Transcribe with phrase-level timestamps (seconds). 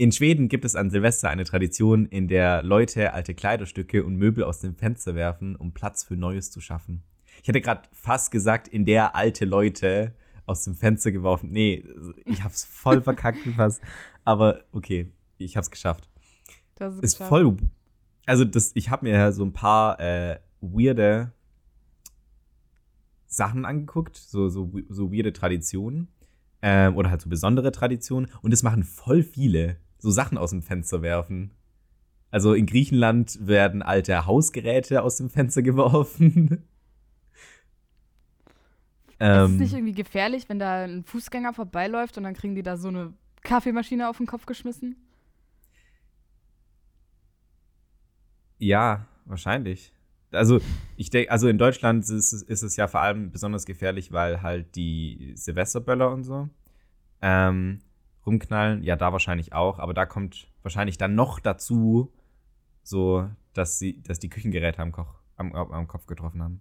[0.00, 4.44] In Schweden gibt es an Silvester eine Tradition, in der Leute alte Kleiderstücke und Möbel
[4.44, 7.02] aus dem Fenster werfen, um Platz für Neues zu schaffen.
[7.42, 10.14] Ich hätte gerade fast gesagt, in der alte Leute
[10.46, 11.50] aus dem Fenster geworfen.
[11.50, 11.84] Nee,
[12.24, 13.82] ich hab's voll verkackt fast.
[14.24, 16.08] Aber okay, ich hab's geschafft.
[16.76, 17.28] Das ist, Ist geschafft.
[17.28, 17.56] voll.
[18.24, 21.30] Also, das, ich habe mir so ein paar äh, weirde
[23.26, 26.08] Sachen angeguckt, so, so, so weirde Traditionen.
[26.62, 28.30] Ähm, oder halt so besondere Traditionen.
[28.40, 29.76] Und das machen voll viele.
[30.00, 31.52] So Sachen aus dem Fenster werfen.
[32.30, 36.64] Also in Griechenland werden alte Hausgeräte aus dem Fenster geworfen.
[39.18, 42.62] Ist es ähm, nicht irgendwie gefährlich, wenn da ein Fußgänger vorbeiläuft und dann kriegen die
[42.62, 44.96] da so eine Kaffeemaschine auf den Kopf geschmissen?
[48.58, 49.92] Ja, wahrscheinlich.
[50.32, 50.60] Also,
[50.96, 54.42] ich denke, also in Deutschland ist, es- ist es ja vor allem besonders gefährlich, weil
[54.42, 56.48] halt die Silvesterböller und so
[57.20, 57.80] ähm,
[58.30, 58.82] rumknallen.
[58.82, 62.12] Ja, da wahrscheinlich auch, aber da kommt wahrscheinlich dann noch dazu,
[62.82, 66.60] so, dass sie, dass die Küchengeräte am, Koch, am, am Kopf getroffen haben.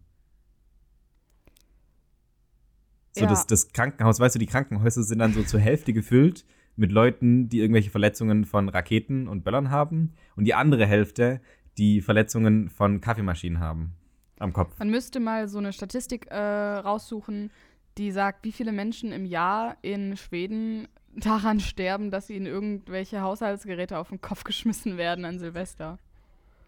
[3.11, 3.29] So, Ja.
[3.29, 6.45] das, das Krankenhaus, weißt du, die Krankenhäuser sind dann so zur Hälfte gefüllt
[6.75, 10.13] mit Leuten, die irgendwelche Verletzungen von Raketen und Böllern haben.
[10.35, 11.41] Und die andere Hälfte,
[11.77, 13.93] die Verletzungen von Kaffeemaschinen haben.
[14.37, 14.77] Am Kopf.
[14.79, 17.51] Man müsste mal so eine Statistik äh, raussuchen,
[17.97, 23.97] die sagt, wie viele Menschen im Jahr in Schweden daran sterben, dass ihnen irgendwelche Haushaltsgeräte
[23.97, 25.97] auf den Kopf geschmissen werden an Silvester.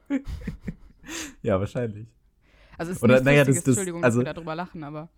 [1.41, 2.07] Ja, wahrscheinlich.
[2.77, 5.09] Also es ist Oder, nichts naja, das- das- Entschuldigung, also- dass wir darüber lachen, aber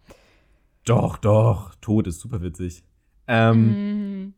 [0.85, 1.75] Doch, doch.
[1.81, 2.83] Tod ist super witzig.
[3.27, 3.67] Ähm,
[4.23, 4.33] Mhm.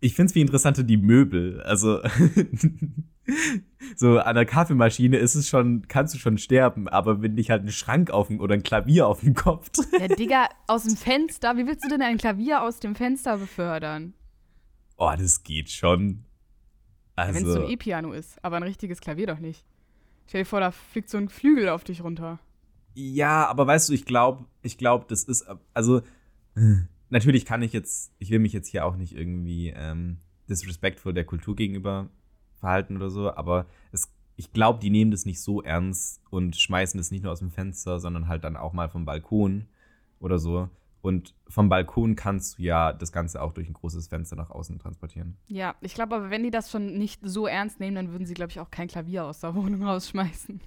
[0.00, 1.60] Ich finde es wie interessanter die Möbel.
[1.62, 2.00] Also,
[3.96, 7.64] so an der Kaffeemaschine ist es schon, kannst du schon sterben, aber wenn dich halt
[7.64, 11.56] ein Schrank auf dem, oder ein Klavier auf dem Kopf Ja, Digga, aus dem Fenster,
[11.56, 14.14] wie willst du denn ein Klavier aus dem Fenster befördern?
[14.96, 16.24] Oh, das geht schon.
[17.18, 19.64] Ja, Wenn es so Also, ein E-Piano ist, aber ein richtiges Klavier doch nicht.
[20.26, 22.38] Stell dir vor, da fliegt so ein Flügel auf dich runter.
[22.94, 26.02] ja, aber weißt du, ich glaube, ich glaube, das ist, also,
[27.10, 31.24] natürlich kann ich jetzt, ich will mich jetzt hier auch nicht irgendwie ähm, disrespectful der
[31.24, 32.08] Kultur gegenüber
[32.58, 36.98] verhalten oder so, aber es, ich glaube, die nehmen das nicht so ernst und schmeißen
[36.98, 39.66] das nicht nur aus dem Fenster, sondern halt dann auch mal vom Balkon
[40.20, 40.68] oder so.
[41.02, 44.78] Und vom Balkon kannst du ja das Ganze auch durch ein großes Fenster nach außen
[44.78, 45.36] transportieren.
[45.46, 48.34] Ja, ich glaube aber, wenn die das schon nicht so ernst nehmen, dann würden sie,
[48.34, 50.60] glaube ich, auch kein Klavier aus der Wohnung rausschmeißen.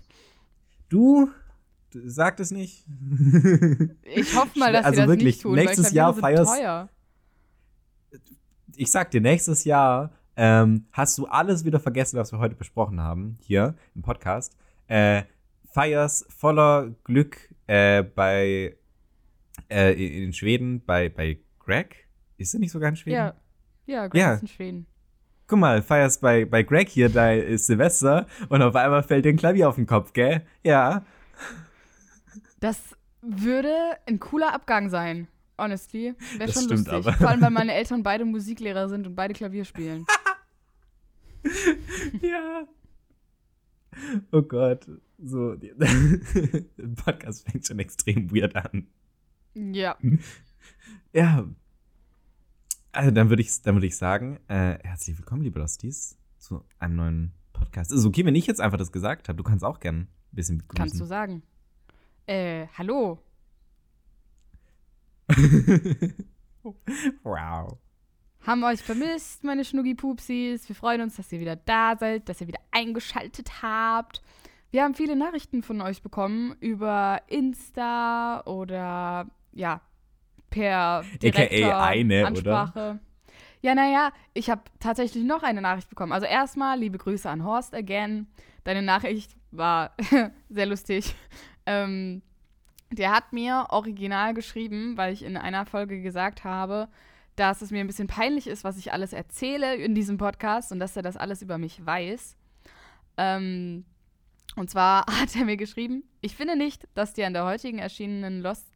[0.89, 1.29] Du,
[1.93, 2.85] du sag das nicht.
[4.03, 6.89] Ich hoffe mal, dass Also sie das wirklich, nicht tun, nächstes weil Jahr feierst- teuer.
[8.75, 12.99] ich sag dir, nächstes Jahr ähm, hast du alles wieder vergessen, was wir heute besprochen
[13.01, 14.55] haben, hier im Podcast.
[14.87, 15.23] Äh,
[15.71, 18.75] feierst voller Glück äh, bei
[19.69, 22.07] äh, in Schweden, bei, bei Greg.
[22.37, 23.15] Ist er nicht sogar in Schweden?
[23.17, 23.33] Ja,
[23.85, 24.33] ja, Greg Ja.
[24.33, 24.85] ist in Schweden.
[25.45, 29.37] Guck mal, feierst bei, bei Greg hier, ist Silvester und auf einmal fällt dir ein
[29.37, 30.41] Klavier auf den Kopf, gell?
[30.63, 31.03] Ja.
[32.63, 33.75] Das würde
[34.05, 36.15] ein cooler Abgang sein, honestly.
[36.37, 36.93] Wäre Das schon stimmt lustig.
[36.93, 37.11] aber.
[37.11, 40.05] Vor allem, weil meine Eltern beide Musiklehrer sind und beide Klavier spielen.
[42.21, 42.65] Ja.
[44.31, 44.87] Oh Gott.
[45.17, 45.73] So, der
[47.03, 48.87] Podcast fängt schon extrem weird an.
[49.53, 49.97] ja.
[51.11, 51.45] Ja.
[52.93, 56.95] Also dann würde ich, dann würde ich sagen, äh, herzlich willkommen, liebe Losties, zu einem
[56.95, 57.91] neuen Podcast.
[57.91, 59.35] Ist okay, wenn ich jetzt einfach das gesagt habe.
[59.35, 60.77] Du kannst auch gern ein bisschen begrüßen.
[60.77, 61.43] Kannst du sagen.
[62.25, 63.19] Äh, hallo.
[67.23, 67.77] wow.
[68.45, 70.67] Haben euch vermisst, meine Schnuggi-Pupsis.
[70.67, 74.21] Wir freuen uns, dass ihr wieder da seid, dass ihr wieder eingeschaltet habt.
[74.71, 79.81] Wir haben viele Nachrichten von euch bekommen über Insta oder ja,
[80.49, 82.27] per direkter eine, oder?
[82.27, 82.99] Ansprache.
[83.61, 86.11] Ja, naja, ich habe tatsächlich noch eine Nachricht bekommen.
[86.11, 88.27] Also erstmal liebe Grüße an Horst again.
[88.63, 89.95] Deine Nachricht war
[90.49, 91.15] sehr lustig.
[91.65, 92.21] Ähm,
[92.91, 96.89] der hat mir original geschrieben, weil ich in einer Folge gesagt habe,
[97.35, 100.79] dass es mir ein bisschen peinlich ist, was ich alles erzähle in diesem Podcast und
[100.79, 102.37] dass er das alles über mich weiß.
[103.17, 103.85] Ähm,
[104.55, 108.41] und zwar hat er mir geschrieben, ich finde nicht, dass dir an der heutigen erschienenen
[108.41, 108.67] Lost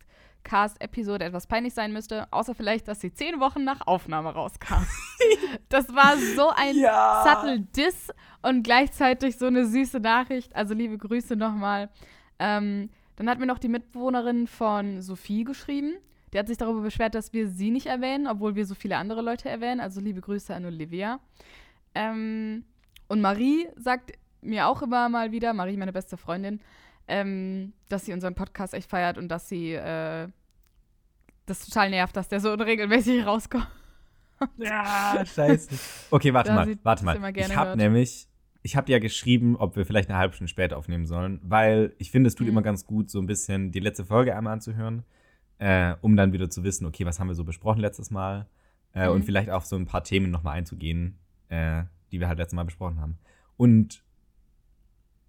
[0.43, 4.85] Cast-Episode etwas peinlich sein müsste, außer vielleicht, dass sie zehn Wochen nach Aufnahme rauskam.
[5.69, 7.23] das war so ein Ja.
[7.25, 8.11] subtle Diss
[8.41, 10.55] und gleichzeitig so eine süße Nachricht.
[10.55, 11.89] Also liebe Grüße nochmal.
[12.39, 15.93] Ähm, dann hat mir noch die Mitbewohnerin von Sophie geschrieben.
[16.33, 19.21] Die hat sich darüber beschwert, dass wir sie nicht erwähnen, obwohl wir so viele andere
[19.21, 19.79] Leute erwähnen.
[19.79, 21.19] Also liebe Grüße an Olivia.
[21.95, 22.65] Ähm,
[23.07, 24.11] und Marie sagt
[24.41, 26.59] mir auch immer mal wieder, Marie, meine beste Freundin,
[27.07, 30.27] ähm, dass sie unseren Podcast echt feiert und dass sie äh,
[31.45, 33.67] das total nervt, dass der so unregelmäßig rauskommt.
[34.57, 35.69] Ja, scheiße.
[36.11, 37.15] Okay, warte Da mal, warte mal.
[37.15, 38.27] Ich gerne habe nämlich,
[38.67, 42.11] ich habe ja geschrieben, ob wir vielleicht eine halbe Stunde später aufnehmen sollen, weil ich
[42.11, 42.51] finde, es tut Mhm.
[42.51, 45.03] immer ganz gut, so ein bisschen die letzte Folge einmal anzuhören,
[45.57, 48.45] äh, um dann wieder zu wissen, okay, was haben wir so besprochen letztes Mal
[48.93, 49.13] äh, Mhm.
[49.13, 51.17] und vielleicht auf so ein paar Themen nochmal einzugehen,
[51.47, 53.17] äh, die wir halt letztes Mal besprochen haben.
[53.55, 54.03] Und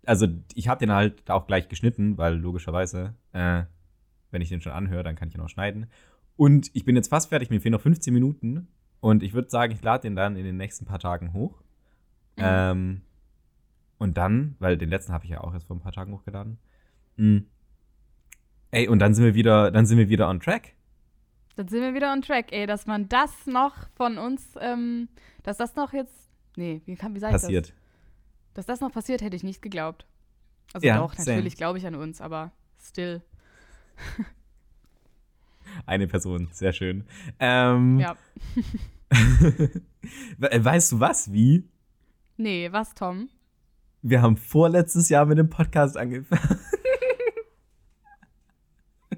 [0.05, 3.64] also ich habe den halt auch gleich geschnitten, weil logischerweise, äh,
[4.32, 5.87] wenn ich den schon anhöre, dann kann ich ihn auch schneiden.
[6.37, 8.67] Und ich bin jetzt fast fertig, mir fehlen noch 15 Minuten.
[9.00, 11.61] Und ich würde sagen, ich lade den dann in den nächsten paar Tagen hoch.
[12.37, 12.43] Mhm.
[12.44, 13.00] Ähm,
[13.98, 16.58] und dann, weil den letzten habe ich ja auch erst vor ein paar Tagen hochgeladen.
[17.16, 17.38] Mm.
[18.70, 20.74] Ey, und dann sind wir wieder, dann sind wir wieder on track.
[21.56, 25.08] Dann sind wir wieder on track, ey, dass man das noch von uns, ähm,
[25.42, 26.14] dass das noch jetzt,
[26.56, 27.68] nee, wie, kann, wie sag ich Passiert.
[27.70, 27.74] das?
[28.54, 30.06] Dass das noch passiert, hätte ich nicht geglaubt.
[30.72, 33.22] Also Ja, doch, natürlich glaube ich an uns, aber still.
[35.86, 37.04] Eine Person, sehr schön.
[37.40, 38.16] Ähm, Ja.
[39.10, 41.32] We- weißt du was?
[41.32, 41.64] Wie?
[42.36, 43.28] Nee, was, Tom?
[44.02, 46.60] Wir haben vorletztes Jahr mit dem Podcast angefangen.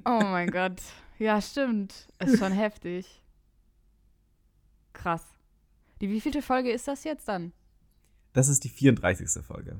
[0.04, 0.80] Oh mein Gott.
[1.18, 2.08] Ja, stimmt.
[2.24, 3.20] Ist schon heftig.
[4.92, 5.22] Krass.
[6.00, 7.52] Die wievielte Folge ist das jetzt dann?
[8.32, 9.44] Das ist die 34.
[9.44, 9.78] Folge.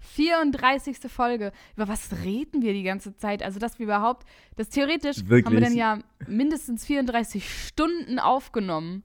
[0.00, 0.98] 34.
[1.10, 1.52] Folge.
[1.76, 3.42] Über was reden wir die ganze Zeit?
[3.42, 4.26] Also, dass wir überhaupt,
[4.56, 5.54] das theoretisch haben Wirklich?
[5.54, 9.04] wir dann ja mindestens 34 Stunden aufgenommen,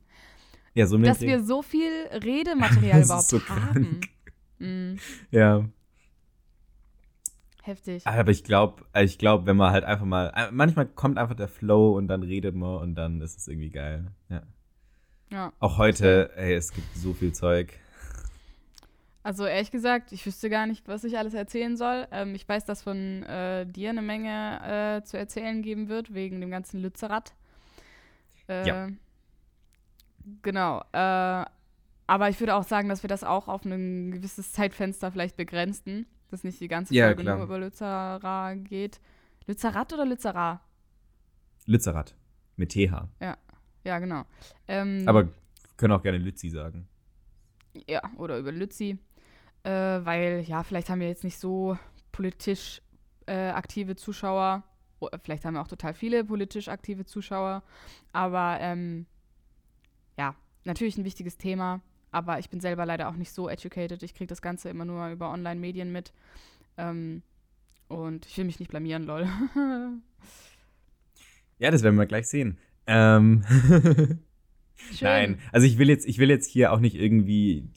[0.74, 4.02] Ja, so dass wir so viel Redematerial überhaupt so haben.
[4.60, 5.00] Mhm.
[5.32, 5.66] Ja.
[7.64, 8.06] Heftig.
[8.08, 11.48] Aber ich glaube, ich glaube, wenn man halt einfach mal, äh, manchmal kommt einfach der
[11.48, 14.12] Flow und dann redet man und dann ist es irgendwie geil.
[14.30, 14.44] Ja.
[15.32, 15.54] Ja.
[15.60, 17.78] Auch heute, ey, es gibt so viel Zeug.
[19.22, 22.08] Also ehrlich gesagt, ich wüsste gar nicht, was ich alles erzählen soll.
[22.12, 26.42] Ähm, ich weiß, dass von äh, dir eine Menge äh, zu erzählen geben wird, wegen
[26.42, 27.34] dem ganzen Lützerath.
[28.48, 28.88] Äh, Ja.
[30.42, 30.84] Genau.
[32.10, 36.08] Aber ich würde auch sagen, dass wir das auch auf ein gewisses Zeitfenster vielleicht begrenzen.
[36.32, 37.36] Dass nicht die ganze Ja, Folge klar.
[37.36, 39.00] nur über Lützerath geht.
[39.46, 40.60] Lützerath oder Lützerath?
[41.68, 42.16] Lützerath.
[42.56, 43.08] Mit TH.
[43.84, 44.24] Ja, genau.
[44.68, 45.30] Ähm, Aber
[45.78, 46.88] können auch gerne Lützi sagen.
[47.88, 48.98] Ja, oder über Lützi.
[49.62, 51.78] Äh, weil, ja, vielleicht haben wir jetzt nicht so
[52.12, 52.82] politisch
[53.28, 54.64] äh, aktive Zuschauer.
[55.22, 57.62] Vielleicht haben wir auch total viele politisch aktive Zuschauer.
[58.14, 59.06] Aber ähm,
[60.18, 60.34] ja,
[60.66, 61.82] natürlich ein wichtiges Thema.
[62.12, 64.02] Aber ich bin selber leider auch nicht so educated.
[64.04, 66.12] Ich kriege das Ganze immer nur über Online-Medien mit.
[66.78, 67.22] Ähm,
[67.88, 69.28] und ich will mich nicht blamieren, lol.
[71.62, 72.58] Ja, das werden wir gleich sehen.
[72.88, 73.44] Ähm.
[75.02, 77.68] Nein, also ich will jetzt, ich will jetzt hier auch nicht irgendwie,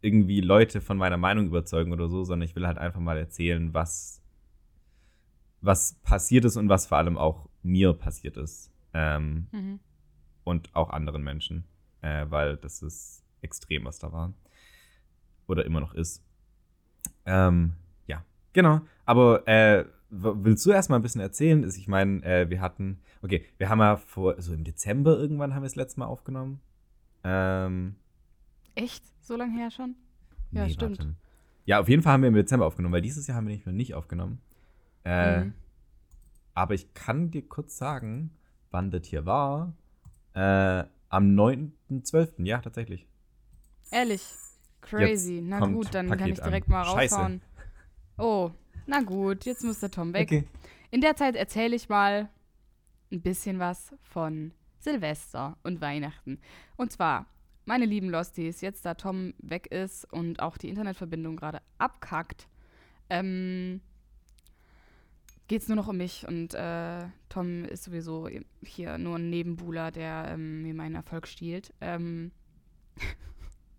[0.00, 3.74] irgendwie Leute von meiner Meinung überzeugen oder so, sondern ich will halt einfach mal erzählen,
[3.74, 4.22] was,
[5.60, 8.72] was passiert ist und was vor allem auch mir passiert ist.
[8.94, 9.80] Ähm, Mhm.
[10.44, 11.64] und auch anderen Menschen.
[12.00, 14.32] Äh, weil das ist extrem, was da war.
[15.46, 16.22] Oder immer noch ist.
[17.26, 17.72] Ähm,
[18.06, 18.80] ja, genau.
[19.04, 21.66] Aber äh, willst du erstmal ein bisschen erzählen?
[21.68, 25.62] Ich meine, äh, wir hatten, okay, wir haben ja vor, so im Dezember irgendwann haben
[25.62, 26.60] wir das letzte Mal aufgenommen.
[27.24, 27.96] Ähm,
[28.74, 29.04] Echt?
[29.20, 29.96] So lange her schon?
[30.52, 30.98] Ja, nee, stimmt.
[30.98, 31.14] warte.
[31.66, 33.66] Ja, auf jeden Fall haben wir im Dezember aufgenommen, weil dieses Jahr haben wir nicht,
[33.66, 34.40] noch nicht aufgenommen.
[35.04, 35.54] Äh, Mhm.
[36.54, 38.30] Aber ich kann dir kurz sagen,
[38.72, 39.74] wann das hier war.
[40.34, 43.06] Äh, am 9.12., ja, tatsächlich.
[43.90, 44.22] Ehrlich.
[44.80, 45.40] Crazy.
[45.42, 46.72] Na kommt gut, dann kann Paket ich direkt an.
[46.72, 47.14] mal Scheiße.
[47.14, 47.42] raushauen.
[48.16, 48.50] Oh,
[48.86, 50.28] na gut, jetzt muss der Tom weg.
[50.28, 50.44] Okay.
[50.90, 52.28] In der Zeit erzähle ich mal
[53.12, 56.40] ein bisschen was von Silvester und Weihnachten.
[56.76, 57.26] Und zwar,
[57.64, 62.48] meine lieben Losties, jetzt da Tom weg ist und auch die Internetverbindung gerade abkackt,
[63.10, 63.80] ähm,
[65.48, 66.26] geht es nur noch um mich.
[66.26, 68.28] Und äh, Tom ist sowieso
[68.62, 71.74] hier nur ein Nebenbuhler, der ähm, mir meinen Erfolg stiehlt.
[71.80, 72.30] Ähm,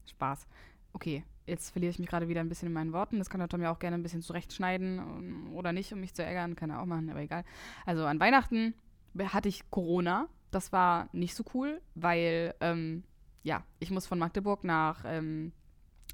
[0.09, 0.47] Spaß.
[0.93, 3.17] Okay, jetzt verliere ich mich gerade wieder ein bisschen in meinen Worten.
[3.17, 6.23] Das kann der Tom ja auch gerne ein bisschen zurechtschneiden oder nicht, um mich zu
[6.23, 6.55] ärgern.
[6.55, 7.43] Kann er auch machen, aber egal.
[7.85, 8.73] Also an Weihnachten
[9.17, 10.27] hatte ich Corona.
[10.51, 13.03] Das war nicht so cool, weil, ähm,
[13.43, 15.51] ja, ich muss von Magdeburg nach ähm,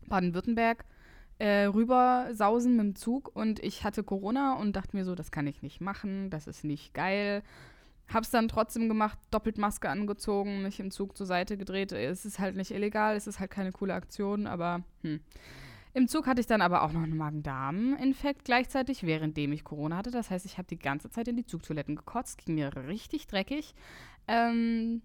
[0.07, 0.85] Baden-Württemberg
[1.37, 5.31] äh, rüber sausen mit dem Zug und ich hatte Corona und dachte mir so, das
[5.31, 7.43] kann ich nicht machen, das ist nicht geil.
[8.13, 11.91] Hab's dann trotzdem gemacht, doppelt Maske angezogen, mich im Zug zur Seite gedreht.
[11.91, 15.19] Es ist halt nicht illegal, es ist halt keine coole Aktion, aber hm.
[15.95, 20.11] Im Zug hatte ich dann aber auch noch einen Magen-Darm-Infekt gleichzeitig, währenddem ich Corona hatte.
[20.11, 23.73] Das heißt, ich habe die ganze Zeit in die Zugtoiletten gekotzt, ging mir richtig dreckig.
[24.27, 25.01] Ähm,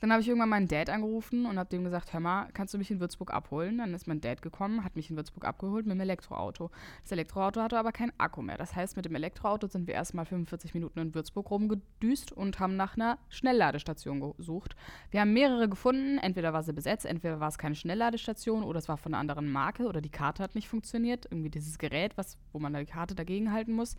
[0.00, 2.78] Dann habe ich irgendwann meinen Dad angerufen und habe dem gesagt, hör mal, kannst du
[2.78, 3.78] mich in Würzburg abholen?
[3.78, 6.70] Dann ist mein Dad gekommen, hat mich in Würzburg abgeholt mit dem Elektroauto.
[7.02, 8.56] Das Elektroauto hatte aber keinen Akku mehr.
[8.56, 12.76] Das heißt, mit dem Elektroauto sind wir erstmal 45 Minuten in Würzburg rumgedüst und haben
[12.76, 14.74] nach einer Schnellladestation gesucht.
[15.10, 16.16] Wir haben mehrere gefunden.
[16.18, 19.52] Entweder war sie besetzt, entweder war es keine Schnellladestation oder es war von einer anderen
[19.52, 21.26] Marke oder die Karte hat nicht funktioniert.
[21.30, 23.96] Irgendwie dieses Gerät, was, wo man die Karte dagegen halten muss.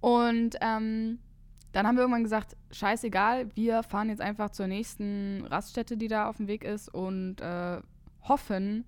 [0.00, 1.18] Und ähm,
[1.72, 6.28] dann haben wir irgendwann gesagt, scheißegal, wir fahren jetzt einfach zur nächsten Raststätte, die da
[6.28, 7.80] auf dem Weg ist und äh,
[8.22, 8.84] hoffen,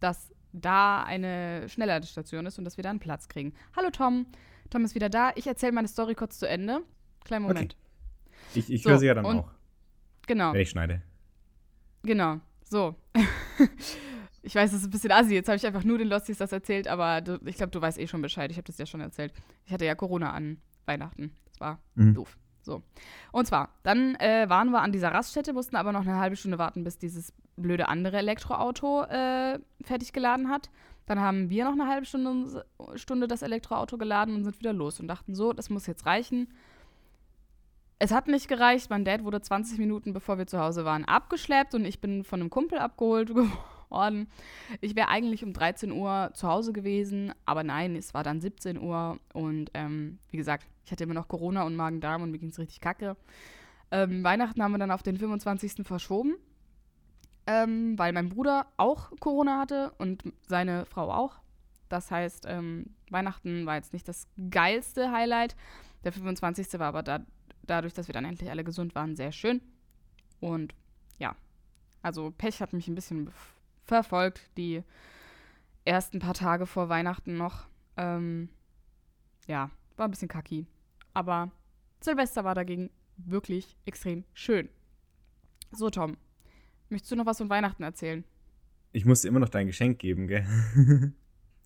[0.00, 3.54] dass da eine Schnellladestation ist und dass wir da einen Platz kriegen.
[3.76, 4.26] Hallo Tom,
[4.70, 5.32] Tom ist wieder da.
[5.36, 6.80] Ich erzähle meine Story kurz zu Ende.
[7.24, 7.76] Kleinen Moment.
[7.78, 8.58] Okay.
[8.58, 9.50] Ich, ich so, höre sie ja dann auch.
[10.26, 10.52] Genau.
[10.52, 11.02] Wenn ich schneide.
[12.02, 12.40] Genau.
[12.64, 12.94] So.
[14.42, 15.34] ich weiß, das ist ein bisschen assi.
[15.34, 17.98] Jetzt habe ich einfach nur den Losties das erzählt, aber du, ich glaube, du weißt
[17.98, 18.50] eh schon Bescheid.
[18.50, 19.32] Ich habe das ja schon erzählt.
[19.64, 21.36] Ich hatte ja Corona an Weihnachten.
[21.60, 22.14] War mhm.
[22.14, 22.36] doof.
[22.62, 22.82] So.
[23.30, 26.58] Und zwar, dann äh, waren wir an dieser Raststätte, mussten aber noch eine halbe Stunde
[26.58, 30.68] warten, bis dieses blöde andere Elektroauto äh, fertig geladen hat.
[31.06, 34.98] Dann haben wir noch eine halbe Stunde, Stunde das Elektroauto geladen und sind wieder los
[34.98, 36.48] und dachten so, das muss jetzt reichen.
[37.98, 38.90] Es hat nicht gereicht.
[38.90, 42.40] Mein Dad wurde 20 Minuten, bevor wir zu Hause waren, abgeschleppt und ich bin von
[42.40, 43.32] einem Kumpel abgeholt
[43.88, 44.28] worden.
[44.80, 48.78] Ich wäre eigentlich um 13 Uhr zu Hause gewesen, aber nein, es war dann 17
[48.80, 52.50] Uhr und ähm, wie gesagt, ich hatte immer noch Corona und Magen-Darm und mir ging
[52.50, 53.16] es richtig kacke.
[53.90, 55.84] Ähm, Weihnachten haben wir dann auf den 25.
[55.84, 56.36] verschoben,
[57.48, 61.40] ähm, weil mein Bruder auch Corona hatte und seine Frau auch.
[61.88, 65.56] Das heißt, ähm, Weihnachten war jetzt nicht das geilste Highlight.
[66.04, 66.78] Der 25.
[66.78, 67.26] war aber da,
[67.64, 69.60] dadurch, dass wir dann endlich alle gesund waren, sehr schön.
[70.38, 70.72] Und
[71.18, 71.34] ja,
[72.00, 73.32] also Pech hat mich ein bisschen
[73.84, 74.84] verfolgt, die
[75.84, 77.66] ersten paar Tage vor Weihnachten noch.
[77.96, 78.50] Ähm,
[79.48, 80.66] ja, war ein bisschen kacki.
[81.16, 81.50] Aber
[82.02, 84.68] Silvester war dagegen wirklich extrem schön.
[85.72, 86.18] So, Tom,
[86.90, 88.22] möchtest du noch was von Weihnachten erzählen?
[88.92, 90.46] Ich muss dir immer noch dein Geschenk geben, gell?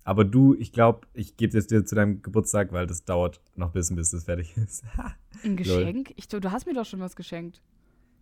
[0.05, 3.71] Aber du, ich glaube, ich gebe es dir zu deinem Geburtstag, weil das dauert noch
[3.71, 4.85] ein bisschen, bis das fertig ist.
[5.43, 6.13] Ein Geschenk?
[6.15, 7.61] Ich, du hast mir doch schon was geschenkt.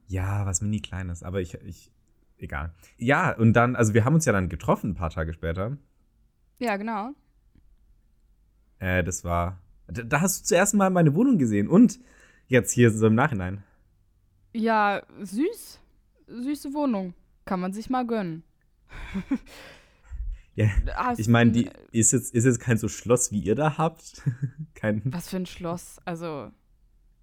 [0.07, 1.93] Ja, was mini kleines, aber ich, ich,
[2.39, 2.73] egal.
[2.97, 5.77] Ja, und dann, also wir haben uns ja dann getroffen ein paar Tage später.
[6.59, 7.11] Ja, genau.
[8.79, 11.99] Äh, das war da hast du zuerst mal meine Wohnung gesehen und
[12.47, 13.63] jetzt hier so im Nachhinein.
[14.55, 15.81] Ja, süß.
[16.27, 17.15] Süße Wohnung.
[17.45, 18.43] Kann man sich mal gönnen.
[20.55, 23.79] ja, Hast ich meine, die ist jetzt, ist jetzt kein so Schloss, wie ihr da
[23.79, 24.23] habt.
[24.75, 25.99] kein Was für ein Schloss?
[26.05, 26.51] Also,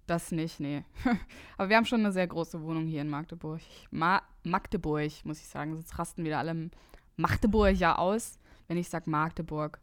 [0.06, 0.84] das nicht, nee.
[1.56, 3.60] Aber wir haben schon eine sehr große Wohnung hier in Magdeburg.
[3.90, 5.76] Ma Magdeburg, muss ich sagen.
[5.76, 6.70] Jetzt rasten wieder alle
[7.16, 9.80] Magdeburg ja aus, wenn ich sage Magdeburg.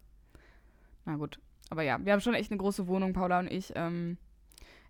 [1.05, 1.39] Na gut.
[1.73, 3.73] Aber ja, wir haben schon echt eine große Wohnung, Paula und ich.
[3.75, 4.19] Ähm,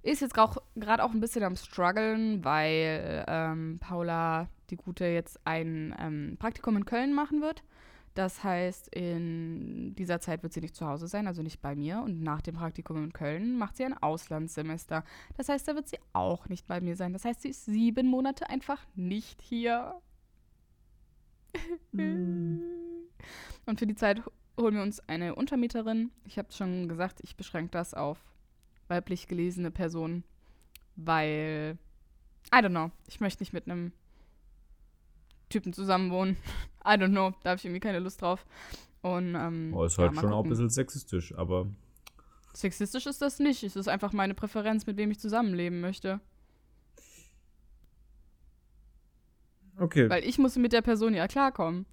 [0.02, 5.96] ist jetzt gerade auch ein bisschen am struggeln, weil ähm, Paula, die Gute, jetzt ein
[5.98, 7.64] ähm, Praktikum in Köln machen wird.
[8.16, 12.02] Das heißt, in dieser Zeit wird sie nicht zu Hause sein, also nicht bei mir.
[12.02, 15.06] Und nach dem Praktikum in Köln macht sie ein Auslandssemester.
[15.38, 17.14] Das heißt, da wird sie auch nicht bei mir sein.
[17.14, 20.02] Das heißt, sie ist sieben Monate einfach nicht hier.
[21.94, 22.60] Mm.
[23.66, 24.22] Und für die Zeit
[24.58, 26.12] holen wir uns eine Untermieterin.
[26.26, 28.18] Ich habe schon gesagt, ich beschränke das auf
[28.88, 30.24] weiblich gelesene Personen,
[30.96, 31.78] weil,
[32.54, 33.92] I don't know, ich möchte nicht mit einem
[35.50, 36.38] Typen zusammenwohnen.
[36.86, 38.46] I don't know, da habe ich irgendwie keine Lust drauf.
[39.02, 41.68] Und, ähm, oh, ist halt ja, schon auch ein bisschen sexistisch, aber.
[42.54, 43.64] Sexistisch ist das nicht.
[43.64, 46.22] Es ist einfach meine Präferenz, mit wem ich zusammenleben möchte.
[49.78, 50.10] Okay.
[50.10, 51.86] Weil ich muss mit der Person ja klarkommen.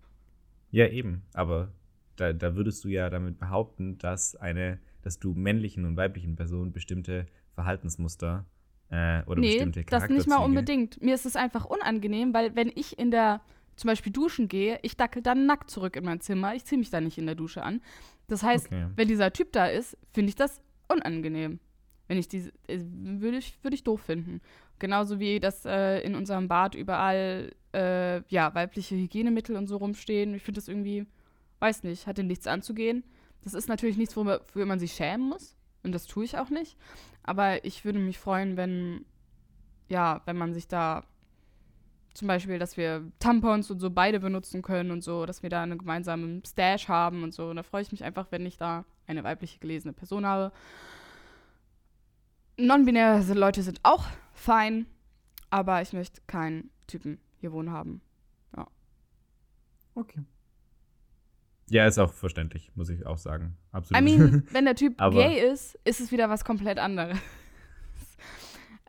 [0.70, 1.22] Ja, eben.
[1.32, 1.72] Aber
[2.20, 6.72] da, da würdest du ja damit behaupten, dass eine, dass du männlichen und weiblichen Personen
[6.72, 8.46] bestimmte Verhaltensmuster
[8.90, 10.18] äh, oder nee, bestimmte Charakterzüge.
[10.18, 11.02] das nicht mal unbedingt.
[11.02, 13.40] Mir ist es einfach unangenehm, weil wenn ich in der
[13.76, 16.54] zum Beispiel duschen gehe, ich dackel dann nackt zurück in mein Zimmer.
[16.54, 17.80] Ich ziehe mich da nicht in der Dusche an.
[18.28, 18.88] Das heißt, okay.
[18.94, 21.60] wenn dieser Typ da ist, finde ich das unangenehm.
[22.06, 24.42] Wenn ich diese, äh, würde ich, würde ich doof finden.
[24.78, 30.34] Genauso wie das äh, in unserem Bad überall, äh, ja, weibliche Hygienemittel und so rumstehen.
[30.34, 31.06] Ich finde das irgendwie
[31.60, 33.04] weiß nicht, hat dem nichts anzugehen.
[33.42, 35.56] Das ist natürlich nichts, wofür man sich schämen muss.
[35.82, 36.76] Und das tue ich auch nicht.
[37.22, 39.04] Aber ich würde mich freuen, wenn,
[39.88, 41.04] ja, wenn man sich da
[42.14, 45.62] zum Beispiel, dass wir Tampons und so beide benutzen können und so, dass wir da
[45.62, 47.48] einen gemeinsamen Stash haben und so.
[47.48, 50.52] Und da freue ich mich einfach, wenn ich da eine weibliche gelesene Person habe.
[52.56, 54.86] Non-binäre Leute sind auch fein,
[55.50, 58.02] aber ich möchte keinen Typen hier wohnen haben.
[58.56, 58.66] Ja.
[59.94, 60.24] Okay.
[61.70, 63.56] Ja, ist auch verständlich, muss ich auch sagen.
[63.72, 64.00] Absolut.
[64.02, 67.16] I mean, wenn der Typ gay ist, ist es wieder was komplett anderes.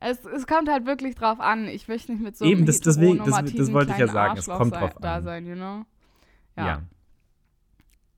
[0.04, 1.68] Es, es kommt halt wirklich drauf an.
[1.68, 4.34] Ich möchte nicht mit so Eben, einem das- deswegen- das- das wollte ich ja sagen,
[4.36, 5.24] es Arschloch kommt sei- drauf da an.
[5.24, 5.86] sein, you know?
[6.58, 6.66] Ja.
[6.66, 6.84] Ja.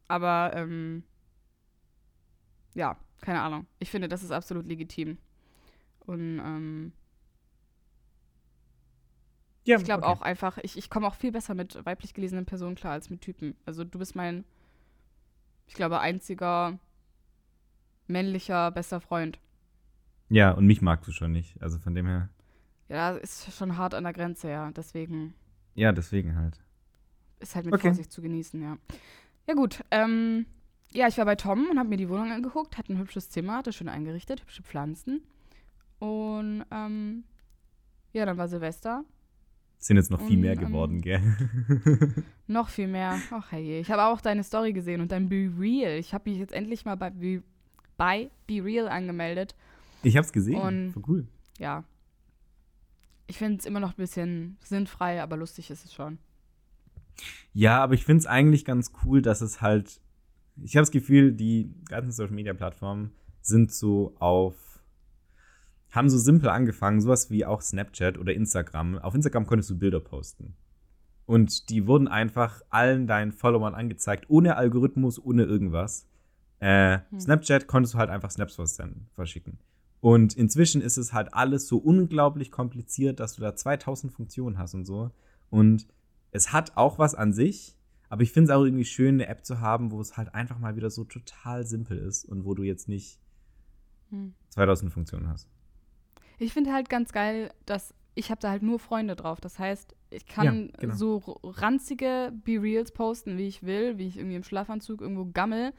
[0.08, 1.04] Aber, ähm,
[2.74, 3.68] ja, keine Ahnung.
[3.80, 5.18] Ich finde, das ist absolut legitim.
[6.06, 6.94] Und, ähm,
[9.66, 10.12] Ja, ich glaube okay.
[10.14, 13.20] auch einfach, ich, ich komme auch viel besser mit weiblich gelesenen Personen klar als mit
[13.20, 13.56] Typen.
[13.66, 14.46] Also du bist mein,
[15.68, 16.78] ich glaube, einziger
[18.08, 19.40] männlicher bester Freund.
[20.30, 21.62] Ja, und mich magst du schon nicht.
[21.62, 22.30] Also von dem her.
[22.90, 24.72] Ja, ist schon hart an der Grenze, ja.
[24.72, 25.34] Deswegen
[25.76, 26.60] Ja, deswegen halt.
[27.40, 27.88] ist halt mit Okay.
[27.88, 28.78] Vorsicht zu genießen, ja.
[29.48, 29.84] Ja, gut.
[29.92, 30.46] Ähm,
[30.92, 33.58] ja, ich war bei Tom und habe mir die Wohnung angeguckt, hat ein hübsches Zimmer,
[33.58, 35.24] hatte schön eingerichtet, hübsche Pflanzen.
[36.00, 37.24] Und ähm,
[38.12, 39.04] ja, dann war Silvester.
[39.84, 41.22] Sind jetzt noch viel Und, mehr geworden, gell?
[42.48, 43.20] Noch viel mehr.
[43.32, 46.00] Ach hey, ich habe auch deine Story gesehen und dein Be Real.
[46.00, 47.44] Ich habe mich jetzt endlich mal bei Be,
[47.98, 49.56] bei Be Real angemeldet.
[50.02, 50.56] Ich hab's gesehen.
[50.62, 51.28] Und- Voll cool.
[51.60, 51.84] Ja.
[53.28, 56.18] Ich finde es immer noch ein bisschen sinnfrei, aber lustig ist es schon.
[57.52, 60.00] Ja, aber ich find's eigentlich ganz cool, dass es halt.
[60.64, 63.12] Ich habe das Gefühl, die ganzen Social Media Plattformen
[63.42, 64.73] sind so auf.
[65.94, 68.98] Haben so simpel angefangen, sowas wie auch Snapchat oder Instagram.
[68.98, 70.56] Auf Instagram konntest du Bilder posten.
[71.26, 76.08] Und die wurden einfach allen deinen Followern angezeigt, ohne Algorithmus, ohne irgendwas.
[76.60, 77.20] Äh, Hm.
[77.20, 78.56] Snapchat konntest du halt einfach Snaps
[79.14, 79.60] verschicken.
[80.02, 84.74] Und inzwischen ist es halt alles so unglaublich kompliziert, dass du da 2000 Funktionen hast
[84.74, 85.12] und so.
[85.50, 85.88] Und
[86.32, 87.78] es hat auch was an sich,
[88.10, 90.60] aber ich finde es auch irgendwie schön, eine App zu haben, wo es halt einfach
[90.60, 93.20] mal wieder so total simpel ist und wo du jetzt nicht
[94.10, 94.34] Hm.
[94.50, 95.48] 2000 Funktionen hast.
[96.40, 99.42] Ich finde halt ganz geil, dass ich habe da halt nur Freunde drauf.
[99.42, 100.96] Das heißt, ich kann Ja, genau.
[100.96, 105.74] so ranzige Be-Reals posten, wie ich will, wie ich irgendwie im Schlafanzug irgendwo gammel,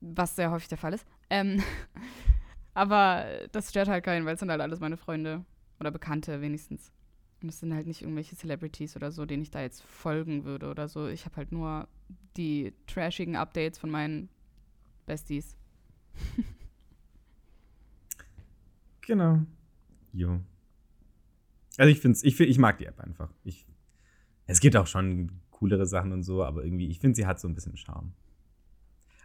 [0.00, 1.06] was sehr häufig der Fall ist.
[1.28, 1.62] Ähm,
[2.74, 5.44] aber das stört halt keinen, weil es sind halt alles meine Freunde
[5.78, 6.90] oder Bekannte wenigstens.
[7.42, 10.70] Und es sind halt nicht irgendwelche Celebrities oder so, denen ich da jetzt folgen würde
[10.70, 11.08] oder so.
[11.08, 11.88] Ich habe halt nur
[12.36, 14.28] die trashigen Updates von meinen
[15.06, 15.56] Besties.
[19.04, 19.40] Genau.
[20.12, 20.40] Jo.
[21.78, 23.30] Also ich finde ich, find, ich mag die App einfach.
[23.44, 23.66] Ich,
[24.46, 27.48] es gibt auch schon coolere Sachen und so, aber irgendwie, ich finde, sie hat so
[27.48, 28.12] ein bisschen Charme.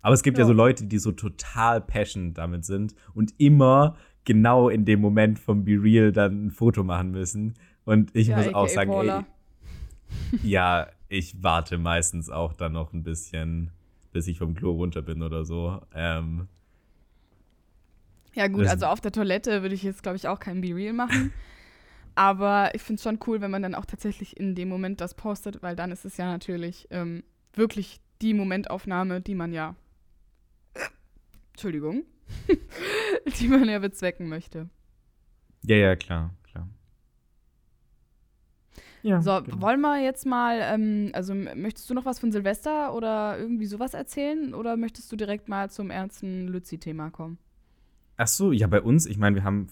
[0.02, 0.44] Aber es gibt ja.
[0.44, 0.48] Ja.
[0.48, 5.66] so Leute, die so total passionate damit sind und immer genau in dem Moment vom
[5.66, 7.56] Be Real dann ein Foto machen müssen.
[7.86, 9.24] Und ich muss auch sagen, ey,
[10.44, 13.72] ja, ich warte meistens auch dann noch ein bisschen,
[14.12, 15.82] bis ich vom Klo runter bin oder so.
[15.94, 16.48] Ähm,
[18.38, 21.34] Ja, gut, also auf der Toilette würde ich jetzt, glaube ich, auch kein Be-Real machen.
[22.16, 25.16] Aber ich finde es schon cool, wenn man dann auch tatsächlich in dem Moment das
[25.16, 27.24] postet, weil dann ist es ja natürlich ähm,
[27.54, 29.76] wirklich die Momentaufnahme, die man ja.
[31.54, 32.04] Entschuldigung.
[33.40, 34.70] die man ja bezwecken möchte.
[35.64, 36.70] ja, ja, klar, klar.
[39.02, 39.62] Ja, So, genau.
[39.62, 43.96] wollen wir jetzt mal, ähm, also möchtest du noch was von Silvester oder irgendwie sowas
[43.96, 44.54] erzählen?
[44.54, 47.40] Oder möchtest du direkt mal zum ernsten Lützi-Thema kommen?
[48.18, 49.68] Ach so, ja, bei uns, ich meine, wir haben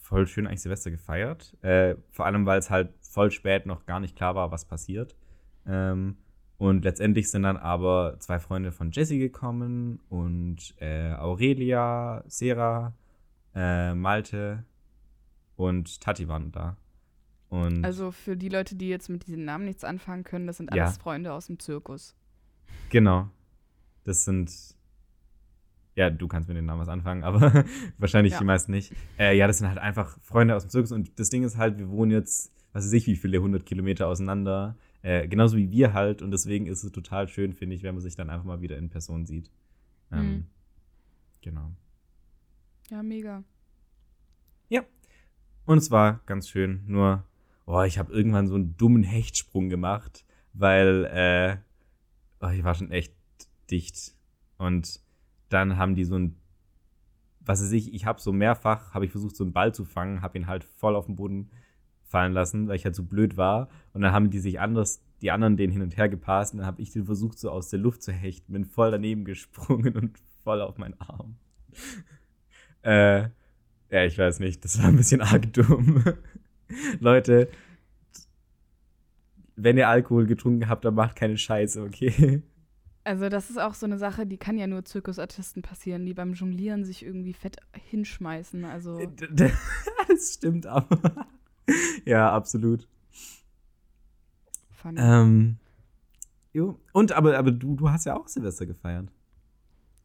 [0.00, 1.56] voll schön eigentlich Silvester gefeiert.
[1.62, 5.16] Äh, vor allem, weil es halt voll spät noch gar nicht klar war, was passiert.
[5.66, 6.16] Ähm,
[6.58, 12.94] und letztendlich sind dann aber zwei Freunde von Jessie gekommen und äh, Aurelia, Sarah,
[13.54, 14.64] äh, Malte
[15.56, 16.76] und Tati waren da.
[17.48, 20.74] Und Also für die Leute, die jetzt mit diesen Namen nichts anfangen können, das sind
[20.74, 20.84] Ja.
[20.84, 22.14] alles Freunde aus dem Zirkus.
[22.90, 23.28] genau.
[24.04, 24.52] Das sind.
[25.96, 27.64] Ja, du kannst mit den Namen was anfangen, aber
[27.98, 28.38] wahrscheinlich Ja.
[28.40, 28.92] die meisten nicht.
[29.18, 30.92] Äh, ja, das sind halt einfach Freunde aus dem Zirkus.
[30.92, 34.08] Und das Ding ist halt, wir wohnen jetzt, was weiß ich, wie viele hundert Kilometer
[34.08, 34.76] auseinander.
[35.02, 36.20] Äh, genauso wie wir halt.
[36.22, 38.76] Und deswegen ist es total schön, finde ich, wenn man sich dann einfach mal wieder
[38.76, 39.50] in Person sieht.
[40.10, 40.46] Ähm, Mhm.
[41.42, 41.70] Genau.
[42.90, 43.44] Ja, mega.
[45.66, 46.82] Und es war ganz schön.
[46.86, 47.24] Nur,
[47.64, 51.56] oh, ich habe irgendwann so einen dummen Hechtsprung gemacht, weil äh,
[52.44, 53.14] oh, ich war schon echt
[53.70, 54.14] dicht.
[54.58, 55.00] Und
[55.54, 56.36] dann haben die so ein,
[57.40, 60.20] was weiß ich, ich habe so mehrfach, habe ich versucht, so einen Ball zu fangen,
[60.20, 61.50] habe ihn halt voll auf den Boden
[62.02, 63.68] fallen lassen, weil ich halt so blöd war.
[63.92, 66.66] Und dann haben die sich anders, die anderen den hin und her gepasst und dann
[66.66, 70.18] habe ich den versucht, so aus der Luft zu hechten, bin voll daneben gesprungen und
[70.42, 71.36] voll auf meinen Arm.
[72.82, 73.28] äh,
[73.90, 76.02] ja, ich weiß nicht, das war ein bisschen arg dumm.
[77.00, 77.48] Leute,
[79.56, 82.42] wenn ihr Alkohol getrunken habt, dann macht keine Scheiße, okay?
[83.04, 86.32] Also das ist auch so eine Sache, die kann ja nur Zirkusartisten passieren, die beim
[86.32, 87.58] Jonglieren sich irgendwie fett
[87.90, 88.64] hinschmeißen.
[88.64, 88.98] Also
[90.08, 91.26] das stimmt aber.
[92.06, 92.88] ja, absolut.
[94.70, 94.98] funny.
[94.98, 95.58] Ähm,
[96.54, 96.80] jo.
[96.92, 99.10] Und aber, aber du, du hast ja auch Silvester gefeiert.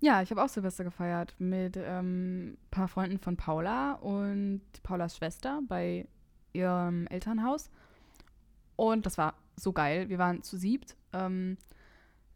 [0.02, 5.16] Ja, ich habe auch Silvester gefeiert mit ein ähm, paar Freunden von Paula und Paulas
[5.16, 6.08] Schwester bei
[6.52, 7.70] ihrem Elternhaus.
[8.76, 10.10] Und das war so geil.
[10.10, 10.96] Wir waren zu siebt.
[11.12, 11.58] Ähm,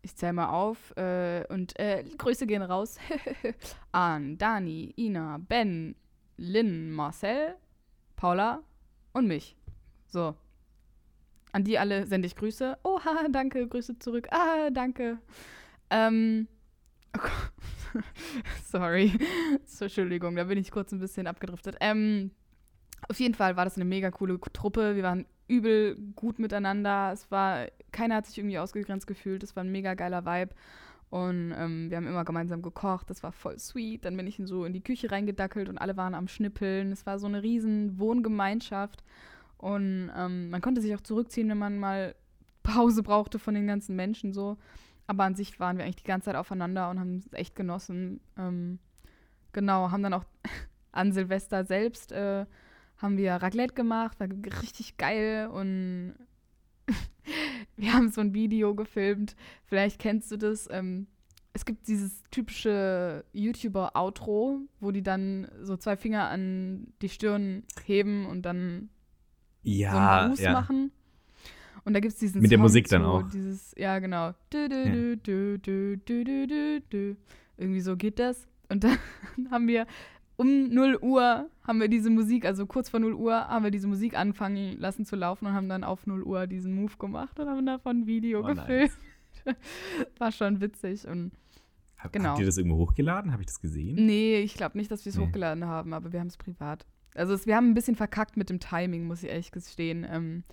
[0.03, 0.95] ich zähle mal auf.
[0.95, 2.97] Äh, und äh, Grüße gehen raus
[3.91, 5.95] an Dani, Ina, Ben,
[6.37, 7.55] Lynn, Marcel,
[8.15, 8.61] Paula
[9.13, 9.55] und mich.
[10.07, 10.35] So.
[11.51, 12.77] An die alle sende ich Grüße.
[12.83, 14.27] Oha, danke, Grüße zurück.
[14.31, 15.19] Ah, danke.
[15.89, 16.47] Ähm,
[17.17, 17.99] oh
[18.65, 19.13] Sorry.
[19.65, 21.77] so, Entschuldigung, da bin ich kurz ein bisschen abgedriftet.
[21.79, 22.31] Ähm,
[23.09, 24.95] auf jeden Fall war das eine mega coole Truppe.
[24.95, 27.11] Wir waren übel gut miteinander.
[27.13, 29.43] Es war, keiner hat sich irgendwie ausgegrenzt gefühlt.
[29.43, 30.55] Es war ein mega geiler Vibe.
[31.09, 33.09] Und ähm, wir haben immer gemeinsam gekocht.
[33.09, 34.05] Das war voll sweet.
[34.05, 36.91] Dann bin ich so in die Küche reingedackelt und alle waren am Schnippeln.
[36.91, 39.03] Es war so eine riesen Wohngemeinschaft.
[39.57, 42.15] Und ähm, man konnte sich auch zurückziehen, wenn man mal
[42.63, 44.57] Pause brauchte von den ganzen Menschen so.
[45.05, 48.19] Aber an sich waren wir eigentlich die ganze Zeit aufeinander und haben es echt genossen.
[48.37, 48.79] Ähm,
[49.51, 50.25] genau, haben dann auch
[50.91, 52.45] an Silvester selbst äh,
[53.03, 54.29] haben wir Raclette gemacht, war
[54.61, 56.15] richtig geil und
[57.75, 59.35] wir haben so ein Video gefilmt.
[59.65, 60.69] Vielleicht kennst du das.
[60.71, 61.07] Ähm,
[61.51, 68.25] es gibt dieses typische YouTuber-Outro, wo die dann so zwei Finger an die Stirn heben
[68.25, 68.89] und dann
[69.63, 70.53] ja, so einen Gruß ja.
[70.53, 70.91] machen.
[71.83, 73.29] Und da gibt es diesen Mit Song der Musik zu, dann auch.
[73.29, 74.33] Dieses, ja, genau.
[74.49, 77.17] Du, du, du, du.
[77.57, 78.47] Irgendwie so geht das.
[78.69, 78.97] Und dann
[79.51, 79.85] haben wir
[80.35, 83.87] um 0 Uhr haben wir diese Musik, also kurz vor 0 Uhr, haben wir diese
[83.87, 87.47] Musik anfangen lassen zu laufen und haben dann auf 0 Uhr diesen Move gemacht und
[87.47, 88.91] haben davon ein Video Oh, gefilmt.
[90.17, 91.31] War schon witzig und
[91.97, 92.29] Hab, Genau.
[92.29, 93.31] Habt ihr das irgendwo hochgeladen?
[93.31, 93.95] Habe ich das gesehen?
[94.05, 95.25] nee, ich glaube nicht, dass wir es Nee.
[95.25, 96.85] hochgeladen haben, aber wir haben es privat.
[97.15, 100.05] Also es, wir haben ein bisschen verkackt mit dem Timing, muss ich ehrlich gestehen.
[100.09, 100.43] Ähm,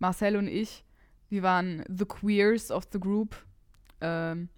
[0.00, 0.84] Marcel und ich,
[1.28, 3.36] wir waren the queers of the group.
[4.00, 4.48] Ähm,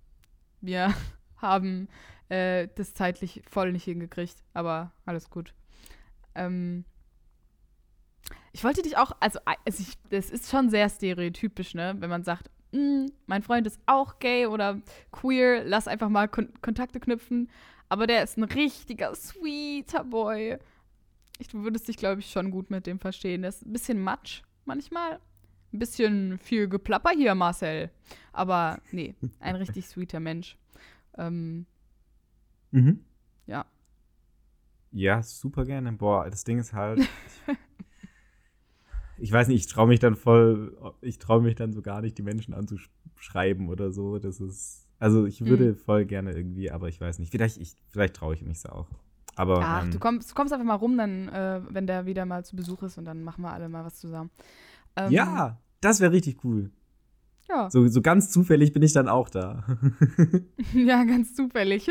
[0.61, 0.95] wir
[1.37, 1.89] haben
[2.33, 5.53] äh, das zeitlich voll nicht hingekriegt, aber alles gut.
[6.35, 6.85] Ähm,
[8.53, 13.07] ich wollte dich auch, also, also ist schon sehr stereotypisch, ne, wenn man sagt, "Mm,
[13.27, 17.51] mein Freund ist auch gay oder queer, lass einfach mal Kon Kontakte knüpfen.
[17.91, 20.57] Aber der ist ein richtiger sweeter Boy.
[21.39, 23.43] Ich, du würdest dich, glaube ich, schon gut mit dem verstehen.
[23.43, 25.21] Der ist ein bisschen matsch manchmal.
[25.73, 27.91] Ein bisschen viel Geplapper hier, Marcel.
[28.33, 30.57] Aber nee, ein richtig sweeter Mensch.
[31.19, 31.67] Ähm,
[32.73, 33.01] Mhm.
[33.47, 33.65] Ja.
[34.91, 35.93] Ja, super gerne.
[35.93, 37.01] Boah, das Ding ist halt.
[39.17, 42.19] ich weiß nicht, ich traue mich dann voll, ich traue mich dann so gar nicht,
[42.19, 44.19] die Menschen anzuschreiben oder so.
[44.19, 44.87] Das ist.
[44.99, 45.77] Also ich würde Mhm.
[45.77, 47.31] voll gerne irgendwie, aber ich weiß nicht.
[47.31, 48.89] Vielleicht, ich, vielleicht traue ich mich so auch.
[49.35, 52.27] Aber ach, ähm, du kommst, du kommst einfach mal rum, dann, äh, wenn der wieder
[52.27, 54.31] mal zu Besuch ist und dann machen wir alle mal was zusammen.
[54.97, 56.71] Ähm, ja, das wäre richtig cool.
[57.53, 57.71] Ja.
[57.71, 59.65] So, so ganz zufällig bin ich dann auch da.
[60.75, 61.87] Ja, ganz zufällig.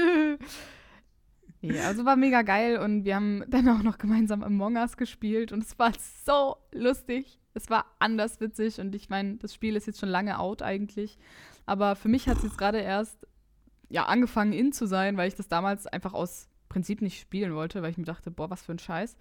[1.62, 5.52] nee, also war mega geil und wir haben dann auch noch gemeinsam Among Us gespielt
[5.52, 5.92] und es war
[6.26, 7.40] so lustig.
[7.54, 11.18] Es war anders witzig und ich meine, das Spiel ist jetzt schon lange out eigentlich.
[11.66, 13.28] Aber für mich hat es jetzt gerade erst
[13.90, 17.82] ja, angefangen in zu sein, weil ich das damals einfach aus Prinzip nicht spielen wollte,
[17.82, 19.18] weil ich mir dachte, boah, was für ein Scheiß.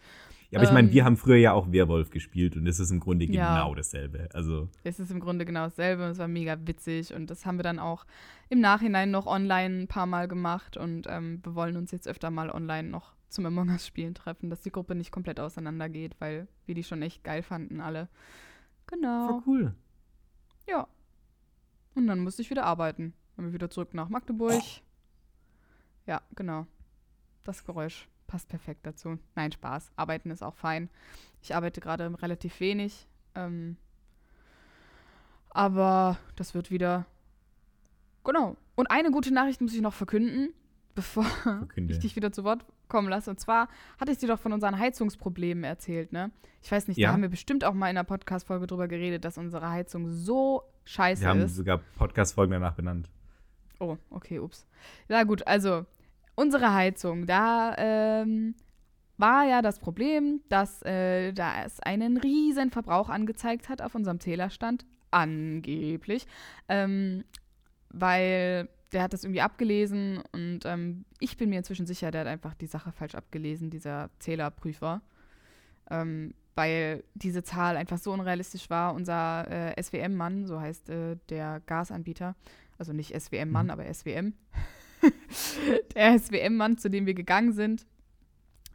[0.50, 2.90] Ja, aber ich meine, Ähm, wir haben früher ja auch Werwolf gespielt und es ist
[2.90, 3.54] im Grunde Ja.
[3.62, 4.28] genau dasselbe.
[4.34, 7.56] Also, Es ist im Grunde genau dasselbe und es war mega witzig und das haben
[7.58, 8.04] wir dann auch
[8.48, 12.30] im Nachhinein noch online ein paar Mal gemacht und ähm, wir wollen uns jetzt öfter
[12.30, 16.48] mal online noch zum Among Us Spielen treffen, dass die Gruppe nicht komplett auseinandergeht, weil
[16.66, 18.08] wir die schon echt geil fanden alle.
[18.88, 19.28] Genau.
[19.28, 19.74] voll cool.
[20.68, 20.88] Ja.
[21.94, 23.12] Und dann musste ich wieder arbeiten.
[23.36, 24.60] Dann bin ich wieder zurück nach Magdeburg.
[26.06, 26.66] Ja, genau.
[27.44, 29.18] Das Geräusch passt perfekt dazu.
[29.34, 29.90] Nein, Spaß.
[29.96, 30.88] Arbeiten ist auch fein.
[31.42, 33.06] Ich arbeite gerade relativ wenig.
[33.34, 33.76] Ähm,
[35.50, 37.06] aber das wird wieder.
[38.24, 38.56] Genau.
[38.76, 40.52] Und eine gute Nachricht muss ich noch verkünden,
[40.94, 41.92] bevor Verkünde.
[41.92, 43.30] ich dich wieder zu Wort kommen lasse.
[43.30, 43.68] Und zwar
[44.00, 46.30] hatte ich dir doch von unseren Heizungsproblemen erzählt, ne?
[46.62, 47.08] Ich weiß nicht, Ja.
[47.08, 50.62] da haben wir bestimmt auch mal in einer Podcast-Folge drüber geredet, dass unsere Heizung so
[50.84, 51.56] scheiße Wir haben ist.
[51.56, 53.08] sogar Podcast-Folgen danach benannt.
[53.78, 54.66] Oh, okay, ups.
[55.08, 55.86] Ja, gut, also
[56.40, 58.54] unsere Heizung, da ähm,
[59.18, 64.20] war ja das Problem, dass äh, da es einen riesen Verbrauch angezeigt hat auf unserem
[64.20, 66.26] Zählerstand, angeblich,
[66.68, 67.24] ähm,
[67.90, 72.28] weil der hat das irgendwie abgelesen und ähm, ich bin mir inzwischen sicher, der hat
[72.28, 75.02] einfach die Sache falsch abgelesen, dieser Zählerprüfer.
[75.90, 78.94] Ähm, weil diese Zahl einfach so unrealistisch war.
[78.94, 82.34] Unser äh, SWM-Mann, so heißt äh, der Gasanbieter,
[82.78, 83.70] also nicht SWM-Mann, Mhm.
[83.70, 84.34] aber SWM.
[85.94, 87.86] der SWM-Mann, zu dem wir gegangen sind,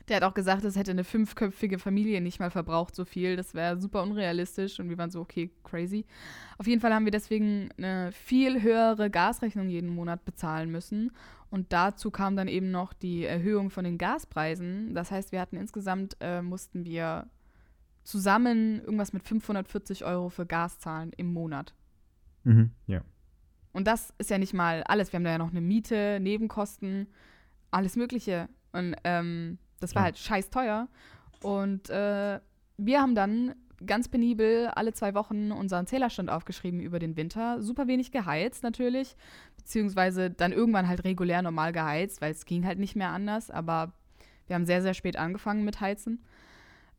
[0.08, 3.36] Der hat auch gesagt, es hätte eine fünfköpfige Familie nicht mal verbraucht so viel.
[3.36, 6.06] Das wäre super unrealistisch und wir waren so, okay, crazy.
[6.60, 11.12] Auf jeden Fall haben wir deswegen eine viel höhere Gasrechnung jeden Monat bezahlen müssen.
[11.50, 14.94] Und dazu kam dann eben noch die Erhöhung von den Gaspreisen.
[14.94, 17.28] Das heißt, wir hatten insgesamt, äh, mussten wir
[18.04, 21.74] zusammen irgendwas mit 540 Euro für Gas zahlen im Monat.
[22.44, 23.02] Mhm, ja.
[23.76, 25.12] Und das ist ja nicht mal alles.
[25.12, 27.08] Wir haben da ja noch eine Miete, Nebenkosten,
[27.72, 28.48] alles Mögliche.
[28.72, 30.06] Und ähm, das war Ja.
[30.06, 30.88] halt scheiß teuer.
[31.44, 32.40] Und äh,
[32.78, 33.54] wir haben dann
[33.86, 37.62] ganz penibel alle zwei Wochen unseren Zählerstand aufgeschrieben über den Winter.
[37.62, 39.18] Super wenig geheizt natürlich.
[39.58, 43.52] Beziehungsweise dann irgendwann halt regulär normal geheizt, weil es ging halt nicht mehr anders.
[43.52, 43.92] Aber
[44.48, 46.24] wir haben sehr, sehr spät angefangen mit Heizen.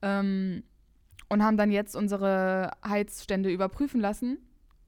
[0.03, 0.63] Ähm,
[1.31, 4.39] und haben dann jetzt unsere Heizstände überprüfen lassen.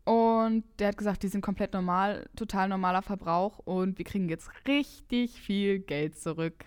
[0.09, 3.59] Und der hat gesagt, die sind komplett normal, total normaler Verbrauch.
[3.59, 6.64] Und wir kriegen jetzt richtig viel Geld zurück.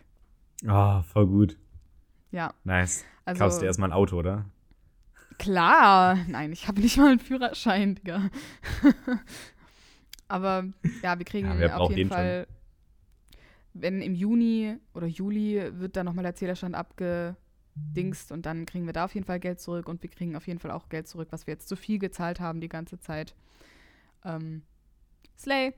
[0.67, 1.57] Ah, voll gut.
[2.29, 3.03] Ja, Nice.
[3.25, 4.45] also Kaufst du erstmal ein Auto, oder?
[5.39, 6.17] klar.
[6.27, 8.29] Nein, ich habe nicht mal einen Führerschein, Digga.
[10.27, 10.65] Aber
[11.01, 12.17] ja, wir kriegen Ja, auf jeden den schon?
[12.17, 12.47] Fall,
[13.73, 16.75] wenn im Juni oder Juli wird dann nochmal der Zählerstand
[17.75, 20.47] abgedingst und dann kriegen wir da auf jeden Fall Geld zurück und wir kriegen auf
[20.47, 23.35] jeden Fall auch Geld zurück, was wir jetzt zu viel gezahlt haben die ganze Zeit.
[24.23, 24.63] Ähm,
[25.37, 25.73] Slay.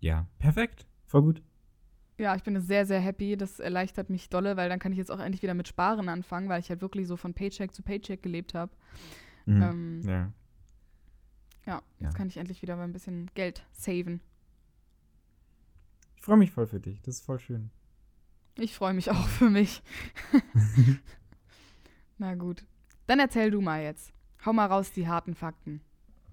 [0.00, 0.26] Ja.
[0.38, 0.86] Perfekt.
[1.06, 1.42] Voll gut.
[2.18, 3.36] Ja, ich bin sehr, sehr happy.
[3.36, 6.48] Das erleichtert mich dolle, weil dann kann ich jetzt auch endlich wieder mit Sparen anfangen,
[6.48, 8.72] weil ich halt wirklich so von Paycheck zu Paycheck gelebt habe.
[9.46, 9.62] Mhm.
[9.62, 10.32] Ähm, ja.
[11.66, 12.18] ja, jetzt Ja.
[12.18, 14.20] kann ich endlich wieder mal ein bisschen Geld saven.
[16.16, 17.00] Ich freue mich voll für dich.
[17.02, 17.70] Das ist voll schön.
[18.58, 19.82] Ich freue mich auch für mich.
[22.18, 22.64] Na gut.
[23.06, 24.12] Dann erzähl du mal jetzt.
[24.44, 25.80] Hau mal raus die harten Fakten.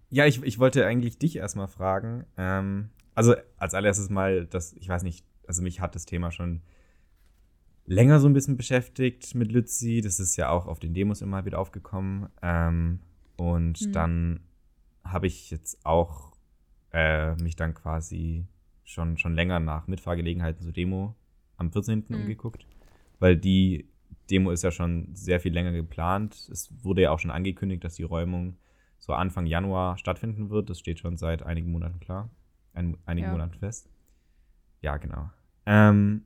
[0.10, 2.26] Ja, ich, ich wollte eigentlich dich erstmal fragen.
[2.38, 6.62] Ähm, also als allererstes mal, das, ich weiß nicht, also mich hat das Thema schon
[7.86, 10.02] länger so ein bisschen beschäftigt mit Lützi.
[10.02, 12.30] Das ist ja auch auf den Demos immer wieder aufgekommen.
[12.42, 13.00] Ähm,
[13.38, 13.92] und Mhm.
[13.94, 14.40] dann
[15.04, 16.34] habe ich jetzt auch
[16.92, 18.46] äh, mich dann quasi
[18.84, 21.16] schon, schon länger nach Mitfahrgelegenheiten zur Demo
[21.60, 22.06] am 14.
[22.08, 22.16] Mhm.
[22.16, 22.66] umgeguckt.
[23.20, 23.88] Weil die
[24.30, 26.50] Demo ist ja schon sehr viel länger geplant.
[26.52, 28.58] Es wurde ja auch schon angekündigt, dass die Räumung
[28.98, 30.70] so Anfang Januar stattfinden wird.
[30.70, 32.30] Das steht schon seit einigen Monaten klar.
[32.74, 33.32] Ein, einigen Ja.
[33.32, 33.90] Monaten fest.
[34.82, 35.30] Ja, genau.
[35.66, 36.26] Ähm,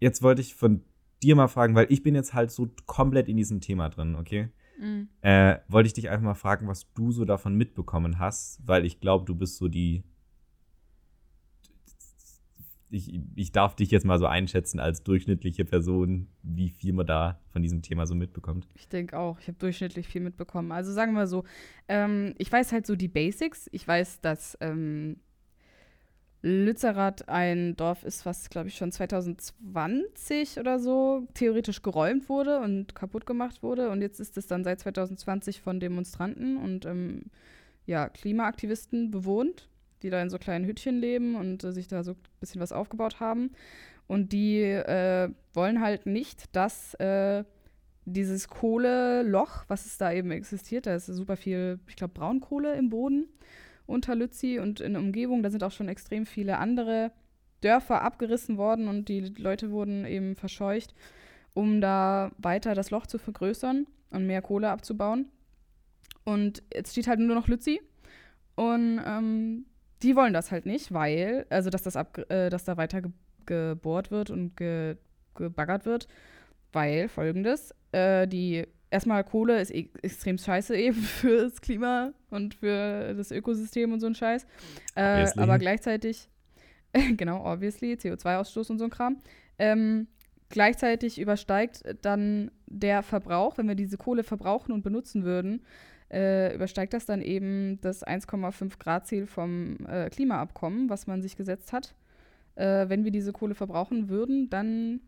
[0.00, 0.82] jetzt wollte ich von
[1.22, 4.48] dir mal fragen, weil ich bin jetzt halt so komplett in diesem Thema drin, okay?
[4.78, 5.08] Mhm.
[5.20, 9.00] Äh, wollte ich dich einfach mal fragen, was du so davon mitbekommen hast, weil ich
[9.00, 10.04] glaube, du bist so die.
[12.94, 17.40] Ich, ich darf dich jetzt mal so einschätzen als durchschnittliche Person, wie viel man da
[17.52, 18.68] von diesem Thema so mitbekommt.
[18.74, 20.72] Ich denke auch, ich habe durchschnittlich viel mitbekommen.
[20.72, 21.44] Also sagen wir so,
[21.88, 23.68] ähm, ich weiß halt so die Basics.
[23.72, 25.16] Ich weiß, dass ähm,
[26.46, 32.94] Lützerath ein Dorf ist, was, glaube ich, schon 2020 oder so theoretisch geräumt wurde und
[32.94, 33.88] kaputt gemacht wurde.
[33.88, 37.30] Und jetzt ist es dann seit 2020 von Demonstranten und ähm,
[37.86, 39.70] ja, Klimaaktivisten bewohnt,
[40.04, 42.72] die da in so kleinen Hütchen leben und äh, sich da so ein bisschen was
[42.72, 43.50] aufgebaut haben.
[44.06, 47.42] Und die äh, wollen halt nicht, dass äh,
[48.04, 52.90] dieses Kohleloch, was es da eben existiert, da ist super viel, ich glaube, Braunkohle im
[52.90, 53.26] Boden
[53.86, 55.42] unter Lützi und in der Umgebung.
[55.42, 57.12] Da sind auch schon extrem viele andere
[57.62, 60.94] Dörfer abgerissen worden und die Leute wurden eben verscheucht,
[61.54, 65.30] um da weiter das Loch zu vergrößern und mehr Kohle abzubauen.
[66.24, 67.80] Und jetzt steht halt nur noch Lützi
[68.54, 69.64] und ähm,
[70.04, 73.10] die wollen das halt nicht, weil, also dass das ab, äh, dass da weiter ge
[73.46, 74.96] gebohrt wird und ge
[75.34, 76.08] gebaggert wird,
[76.72, 82.54] weil folgendes, äh, die erstmal Kohle ist e extrem scheiße eben für das Klima und
[82.54, 84.46] für das Ökosystem und so ein Scheiß.
[84.94, 86.28] Äh, aber gleichzeitig,
[87.16, 89.18] genau, obviously, CO2-Ausstoß und so ein Kram.
[89.58, 90.06] Ähm,
[90.48, 95.62] gleichzeitig übersteigt dann der Verbrauch, wenn wir diese Kohle verbrauchen und benutzen würden,
[96.12, 101.36] äh, übersteigt das dann eben das 1,5 Grad Ziel vom äh, Klimaabkommen, was man sich
[101.36, 101.94] gesetzt hat.
[102.56, 105.00] Äh, wenn wir diese Kohle verbrauchen würden, dann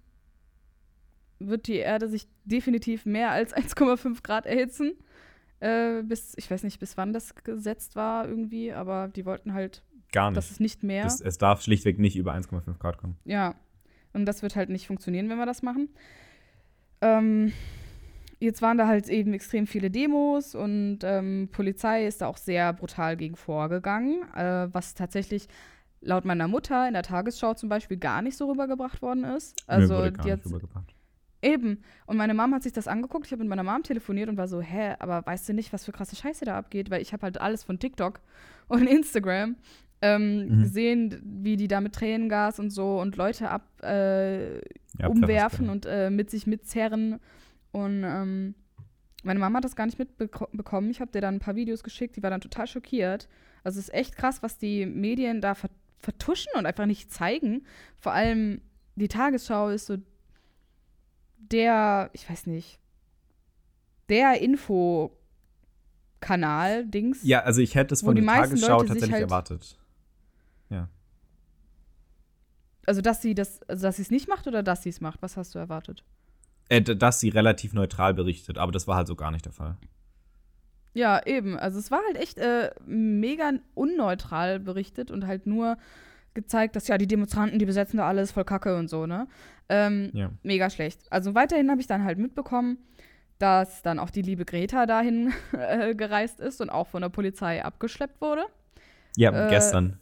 [1.38, 4.92] wird die Erde sich definitiv mehr als 1,5 Grad erhitzen.
[5.61, 9.82] Äh, bis, ich weiß nicht, bis wann das gesetzt war irgendwie, aber die wollten halt,
[10.12, 10.52] Gar dass nicht.
[10.52, 11.04] es nicht mehr.
[11.04, 13.16] Das, es darf schlichtweg nicht über 1,5 Grad kommen.
[13.24, 13.54] Ja.
[14.12, 15.88] Und das wird halt nicht funktionieren, wenn wir das machen.
[17.02, 17.52] Ähm,
[18.38, 22.72] jetzt waren da halt eben extrem viele Demos und ähm, Polizei ist da auch sehr
[22.72, 25.49] brutal gegen vorgegangen, äh, was tatsächlich
[26.01, 29.57] laut meiner Mutter in der Tagesschau zum Beispiel gar nicht so rübergebracht worden ist.
[29.66, 30.94] Mir Also wurde gar die nicht rübergebracht.
[31.42, 31.83] Eben.
[32.07, 33.27] Und meine Mom hat sich das angeguckt.
[33.27, 35.85] Ich habe mit meiner Mom telefoniert und war so, hä, aber weißt du nicht, was
[35.85, 36.90] für krasse Scheiße da abgeht?
[36.90, 38.20] Weil ich habe halt alles von TikTok
[38.68, 39.57] und Instagram.
[40.03, 40.62] ähm, mhm.
[40.62, 44.57] gesehen, wie die da mit Tränengas und so und Leute ab äh,
[44.99, 47.18] ja, umwerfen und äh, mit sich mitzerren.
[47.72, 48.55] Und ähm,
[49.22, 50.90] meine Mama hat das gar nicht mitbekommen.
[50.90, 53.29] Ich habe dir dann ein paar Videos geschickt, die war dann total schockiert.
[53.64, 57.64] Also es ist echt krass, was die Medien da ver vertuschen und einfach nicht zeigen.
[57.96, 58.61] Vor allem
[58.94, 59.96] die Tagesschau ist so
[61.38, 62.79] der, ich weiß nicht,
[64.09, 65.11] der Infokanal,
[66.87, 67.20] Dings.
[67.22, 69.79] Ja, also ich hätte es von der Tagesschau tatsächlich halt erwartet.
[70.70, 70.88] Ja.
[72.87, 75.22] Also, dass sie das, also dass sie es nicht macht oder dass sie es macht?
[75.22, 76.05] Was hast du erwartet?
[76.68, 79.76] Äh, dass sie relativ neutral berichtet, aber das war halt so gar nicht der Fall.
[80.94, 81.59] Ja, eben.
[81.59, 85.76] Also es war halt echt äh, mega unneutral berichtet und halt nur
[86.35, 89.29] gezeigt, dass ja die Demonstranten, die besetzen da alles voll Kacke und so, ne?
[89.68, 90.31] Ähm, ja.
[90.42, 91.00] Mega schlecht.
[91.11, 92.79] Also weiterhin habe ich dann halt mitbekommen,
[93.38, 97.64] dass dann auch die liebe Greta dahin äh, gereist ist und auch von der Polizei
[97.64, 98.44] abgeschleppt wurde.
[99.16, 99.98] Ja, äh, gestern.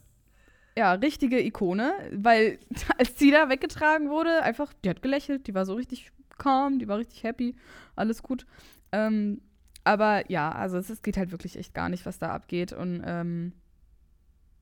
[0.77, 2.59] Ja, richtige Ikone, weil
[2.99, 6.89] als sie da weggetragen wurde, einfach, die hat gelächelt, die war so richtig calm, die
[6.89, 7.57] war richtig happy,
[7.97, 8.47] alles gut.
[8.93, 9.41] Ähm,
[9.85, 12.73] aber ja, also es, es, geht halt wirklich echt gar nicht, was da abgeht.
[12.73, 13.53] Und ähm,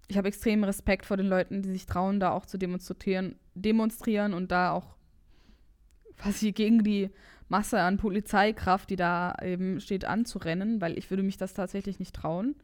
[0.08, 4.34] ich habe extrem Respekt vor den Leuten, die sich trauen, da auch zu demonstrieren, demonstrieren
[4.34, 4.96] und da auch
[6.18, 7.10] quasi gegen die
[7.48, 12.14] Masse an Polizeikraft, die da eben steht, anzurennen, weil ich würde mich das tatsächlich nicht
[12.14, 12.56] trauen.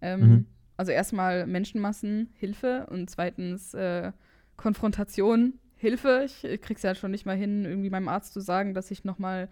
[0.00, 0.46] Ähm, mhm.
[0.76, 4.12] Also erstmal Menschenmassen, Hilfe und zweitens äh,
[4.56, 6.22] Konfrontation, Hilfe.
[6.24, 9.04] Ich, ich krieg's ja schon nicht mal hin, irgendwie meinem Arzt zu sagen, dass ich
[9.04, 9.48] noch mal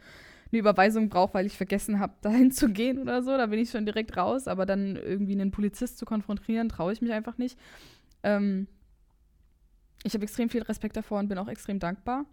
[0.51, 3.31] eine Überweisung brauche, weil ich vergessen habe, dahin zu gehen oder so.
[3.37, 4.49] Da bin ich schon direkt raus.
[4.49, 7.59] Aber dann irgendwie einen Polizist zu konfrontieren, traue ich mich einfach nicht.
[8.23, 8.67] Ähm,
[10.05, 12.25] ich habe extrem viel Respekt davor und bin auch extrem dankbar,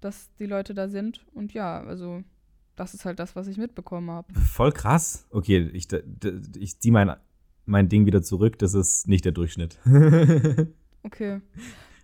[0.00, 1.24] dass die Leute da sind.
[1.32, 2.22] Und ja, also
[2.76, 4.32] das ist halt das, was ich mitbekommen habe.
[4.34, 5.26] Voll krass.
[5.30, 5.88] Okay, ich,
[6.56, 7.16] ich ziehe mein,
[7.64, 8.58] mein Ding wieder zurück.
[8.58, 9.78] Das ist nicht der Durchschnitt.
[11.02, 11.40] okay.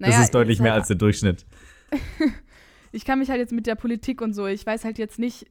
[0.07, 1.47] Naja, das ist deutlich mehr halt als der Durchschnitt.
[2.93, 5.47] ich kann mich halt jetzt mit der Politik und so, ich weiß halt jetzt nicht,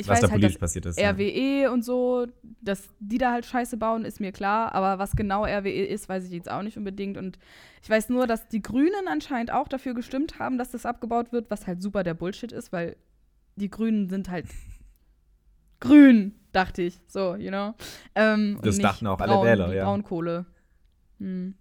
[0.00, 0.98] ich was weiß da halt, politisch passiert ist.
[0.98, 1.70] RWE ja.
[1.70, 2.26] und so,
[2.62, 4.74] dass die da halt Scheiße bauen, ist mir klar.
[4.74, 7.18] Aber was genau RWE ist, weiß ich jetzt auch nicht unbedingt.
[7.18, 7.38] Und
[7.82, 11.50] ich weiß nur, dass die Grünen anscheinend auch dafür gestimmt haben, dass das abgebaut wird,
[11.50, 12.96] was halt super der Bullshit ist, weil
[13.56, 14.46] die Grünen sind halt
[15.80, 16.98] grün, dachte ich.
[17.06, 17.74] So, you know.
[18.14, 19.84] Ähm, das dachten auch braun, alle Wähler, ja.
[19.84, 20.46] Braunkohle.
[21.18, 21.54] Hm.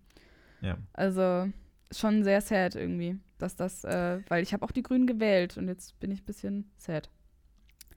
[0.62, 0.78] Ja.
[0.94, 1.50] Also
[1.92, 5.68] schon sehr sad irgendwie, dass das, äh, weil ich habe auch die Grünen gewählt und
[5.68, 7.10] jetzt bin ich ein bisschen sad.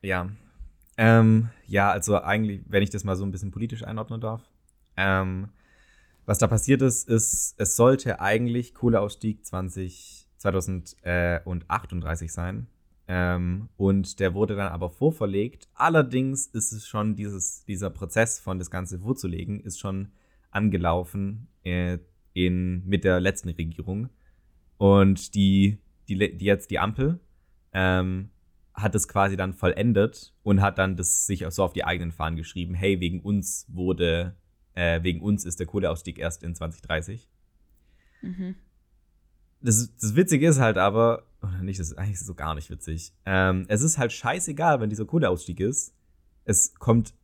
[0.00, 0.30] Ja.
[0.96, 4.42] Ähm, ja, also eigentlich, wenn ich das mal so ein bisschen politisch einordnen darf.
[4.96, 5.48] Ähm,
[6.26, 12.66] was da passiert ist, ist, es sollte eigentlich Kohleausstieg 20, 2038 sein.
[13.08, 15.68] Ähm, und der wurde dann aber vorverlegt.
[15.74, 20.12] Allerdings ist es schon dieses, dieser Prozess von das Ganze vorzulegen, ist schon
[20.50, 21.98] angelaufen äh,
[22.34, 24.08] in, mit der letzten Regierung.
[24.78, 27.20] Und die, die, die jetzt die Ampel
[27.72, 28.30] ähm,
[28.74, 32.12] hat es quasi dann vollendet und hat dann das sich auch so auf die eigenen
[32.12, 34.34] Fahnen geschrieben, hey, wegen uns wurde,
[34.74, 37.28] äh, wegen uns ist der Kohleausstieg erst in 2030.
[38.22, 38.56] Mhm.
[39.60, 43.12] Das, das Witzige ist halt aber, oder nicht, das ist eigentlich so gar nicht witzig.
[43.26, 45.94] Ähm, es ist halt scheißegal, wenn dieser Kohleausstieg ist.
[46.44, 47.14] Es kommt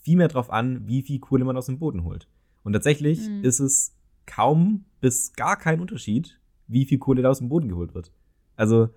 [0.00, 2.28] viel mehr drauf an, wie viel Kohle man aus dem Boden holt.
[2.62, 3.44] Und tatsächlich mhm.
[3.44, 3.94] ist es
[4.26, 8.10] kaum bis gar kein Unterschied, wie viel Kohle da aus dem Boden geholt wird.
[8.56, 8.88] Also,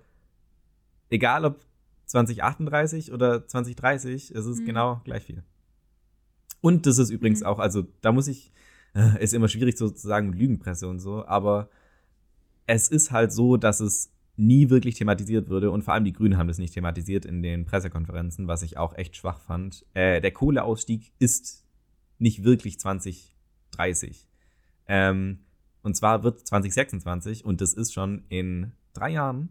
[1.10, 1.60] egal ob
[2.06, 4.66] 2038 oder 2030, es ist mhm.
[4.66, 5.42] genau gleich viel.
[6.60, 7.46] Und das ist übrigens mhm.
[7.46, 8.52] auch, also da muss ich,
[9.20, 11.68] ist immer schwierig sozusagen mit Lügenpresse und so, aber
[12.66, 16.38] es ist halt so, dass es nie wirklich thematisiert würde und vor allem die Grünen
[16.38, 19.84] haben das nicht thematisiert in den Pressekonferenzen, was ich auch echt schwach fand.
[19.94, 21.64] Äh, der Kohleausstieg ist
[22.18, 24.27] nicht wirklich 2030.
[24.88, 25.40] Ähm,
[25.82, 29.50] und zwar wird 2026, und das ist schon in drei Jahren,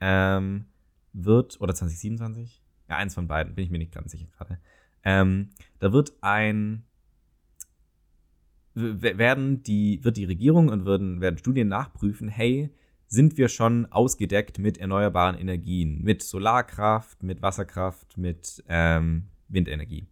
[0.00, 0.66] ähm,
[1.12, 2.62] wird, oder 2027?
[2.88, 4.58] Ja, eins von beiden, bin ich mir nicht ganz sicher gerade.
[5.04, 6.84] Ähm, da wird ein,
[8.74, 12.70] werden die, wird die Regierung und werden, werden Studien nachprüfen, hey,
[13.06, 20.06] sind wir schon ausgedeckt mit erneuerbaren Energien, mit Solarkraft, mit Wasserkraft, mit ähm, Windenergie.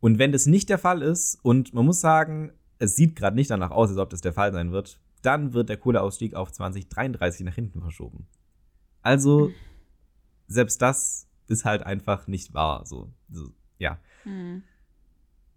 [0.00, 3.50] Und wenn das nicht der Fall ist, und man muss sagen, es sieht gerade nicht
[3.50, 7.44] danach aus, als ob das der Fall sein wird, dann wird der Kohleausstieg auf 2033
[7.46, 8.26] nach hinten verschoben.
[9.02, 9.50] Also,
[10.46, 12.84] selbst das ist halt einfach nicht wahr.
[12.86, 13.98] So, so ja.
[14.24, 14.62] Mhm.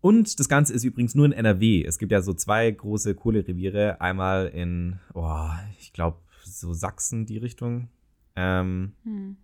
[0.01, 1.83] Und das Ganze ist übrigens nur in NRW.
[1.83, 3.99] Es gibt ja so zwei große Kohlereviere.
[3.99, 5.49] Einmal in, oh,
[5.79, 7.89] ich glaube, so Sachsen die Richtung.
[8.35, 9.37] Ähm, mhm.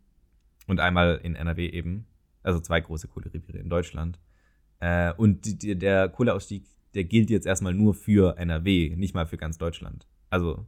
[0.67, 2.05] Und einmal in NRW eben.
[2.43, 4.19] Also zwei große Kohlereviere in Deutschland.
[4.79, 9.37] Äh, und die, der Kohleausstieg der gilt jetzt erstmal nur für NRW, nicht mal für
[9.37, 10.07] ganz Deutschland.
[10.29, 10.65] Also,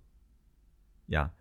[1.07, 1.34] ja.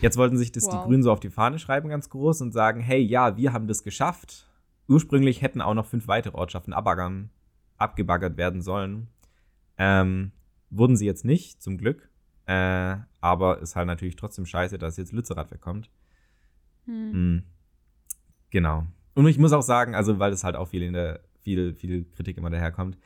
[0.00, 0.72] Jetzt wollten sich das wow.
[0.72, 3.68] die Grünen so auf die Fahne schreiben, ganz groß, und sagen, hey, ja, wir haben
[3.68, 4.48] das geschafft.
[4.88, 7.30] Ursprünglich hätten auch noch fünf weitere Ortschaften abbaggern,
[7.76, 9.08] abgebaggert werden sollen.
[9.78, 10.32] Ähm,
[10.70, 12.10] wurden sie jetzt nicht, zum Glück.
[12.46, 15.90] Äh, aber ist halt natürlich trotzdem scheiße, dass jetzt Lützerath wegkommt.
[16.86, 17.12] Hm.
[17.12, 17.42] Hm.
[18.50, 18.86] Genau.
[19.14, 22.04] Und ich muss auch sagen, also weil es halt auch viel in der, viel, viel
[22.04, 22.98] Kritik immer daherkommt,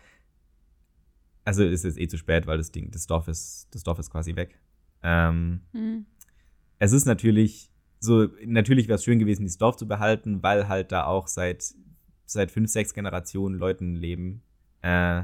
[1.48, 4.10] also ist es eh zu spät, weil das Ding, das Dorf ist, das Dorf ist
[4.10, 4.60] quasi weg.
[5.02, 6.04] Ähm, hm.
[6.78, 7.70] Es ist natürlich
[8.00, 11.74] so, natürlich wäre es schön gewesen, dieses Dorf zu behalten, weil halt da auch seit,
[12.26, 14.42] seit fünf, sechs Generationen Leuten leben.
[14.82, 15.22] Äh,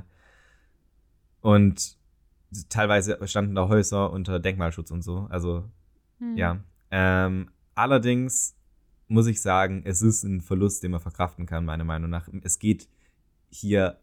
[1.43, 1.99] und
[2.71, 5.27] teilweise standen da Häuser unter Denkmalschutz und so.
[5.29, 5.69] Also,
[6.21, 6.39] hm.
[6.39, 6.65] ja.
[6.91, 8.57] Ähm, allerdings
[9.09, 12.31] muss ich sagen, es ist ein Verlust, den man verkraften kann, meiner Meinung nach.
[12.45, 12.89] Es geht
[13.51, 13.99] hier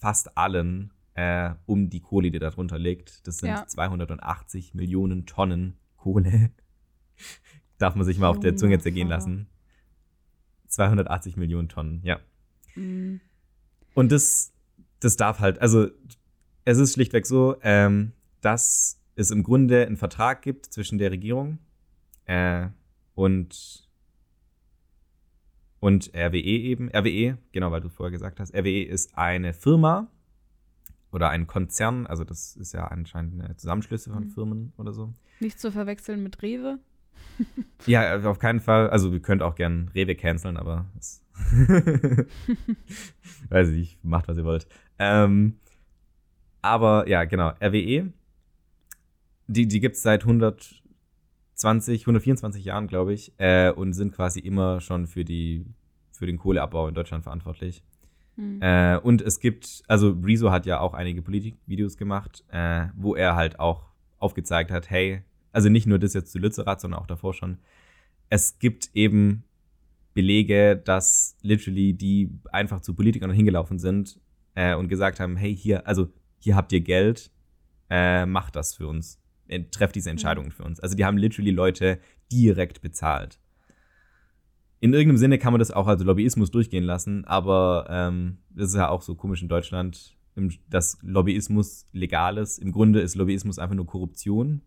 [0.00, 3.26] fast allen äh, um die Kohle, die da drunter liegt.
[3.26, 3.66] Das sind ja.
[3.66, 6.50] 280 Millionen Tonnen Kohle.
[7.78, 9.46] Darf man sich mal auf der Zunge zergehen lassen.
[10.68, 12.20] 280 Millionen Tonnen, ja.
[12.74, 13.20] Mhm.
[13.92, 14.54] Und das,
[15.00, 15.88] das darf halt, also
[16.64, 21.58] es ist schlichtweg so, ähm, dass es im Grunde einen Vertrag gibt zwischen der Regierung
[22.24, 22.68] äh,
[23.14, 23.88] und
[25.80, 26.88] und RWE eben.
[26.90, 28.54] RWE, genau, weil du vorher gesagt hast.
[28.54, 30.08] RWE ist eine Firma
[31.12, 34.30] oder ein Konzern, also das ist ja anscheinend eine Zusammenschlüsse von mhm.
[34.30, 35.12] Firmen oder so.
[35.40, 36.78] Nicht zu verwechseln mit Rewe.
[37.86, 38.90] ja, auf keinen Fall.
[38.90, 40.86] Also, ihr könnt auch gern Rewe canceln, aber
[43.48, 44.66] weiß ich nicht, macht, was ihr wollt.
[44.98, 45.56] Ähm,
[46.62, 48.12] aber ja, genau, RWE,
[49.46, 54.80] die, die gibt es seit 120, 124 Jahren, glaube ich, äh, und sind quasi immer
[54.80, 55.64] schon für, die,
[56.12, 57.82] für den Kohleabbau in Deutschland verantwortlich.
[58.36, 58.62] Mhm.
[58.62, 63.36] Äh, und es gibt, also Rezo hat ja auch einige Politikvideos gemacht, äh, wo er
[63.36, 65.22] halt auch aufgezeigt hat, hey,
[65.52, 67.58] also nicht nur das jetzt zu Lützerath, sondern auch davor schon,
[68.28, 69.44] es gibt eben
[70.14, 74.20] Belege, dass literally die einfach zu Politikern hingelaufen sind
[74.54, 76.08] äh, und gesagt haben, hey, hier, also
[76.38, 77.30] hier habt ihr Geld,
[77.88, 80.52] äh, macht das für uns, äh, trefft diese Entscheidungen mhm.
[80.52, 80.80] für uns.
[80.80, 81.98] Also die haben literally Leute
[82.32, 83.40] direkt bezahlt.
[84.80, 88.76] In irgendeinem Sinne kann man das auch als Lobbyismus durchgehen lassen, aber ähm, das ist
[88.76, 90.16] ja auch so komisch in Deutschland,
[90.70, 92.58] dass Lobbyismus legal ist.
[92.58, 94.62] Im Grunde ist Lobbyismus einfach nur Korruption.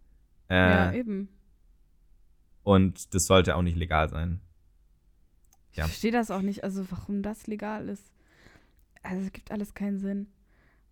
[0.49, 1.29] Äh, ja, eben.
[2.61, 4.39] Und das sollte auch nicht legal sein.
[5.73, 5.85] Ja.
[5.85, 8.11] Ich verstehe das auch nicht, also warum das legal ist.
[9.01, 10.27] Also es gibt alles keinen Sinn.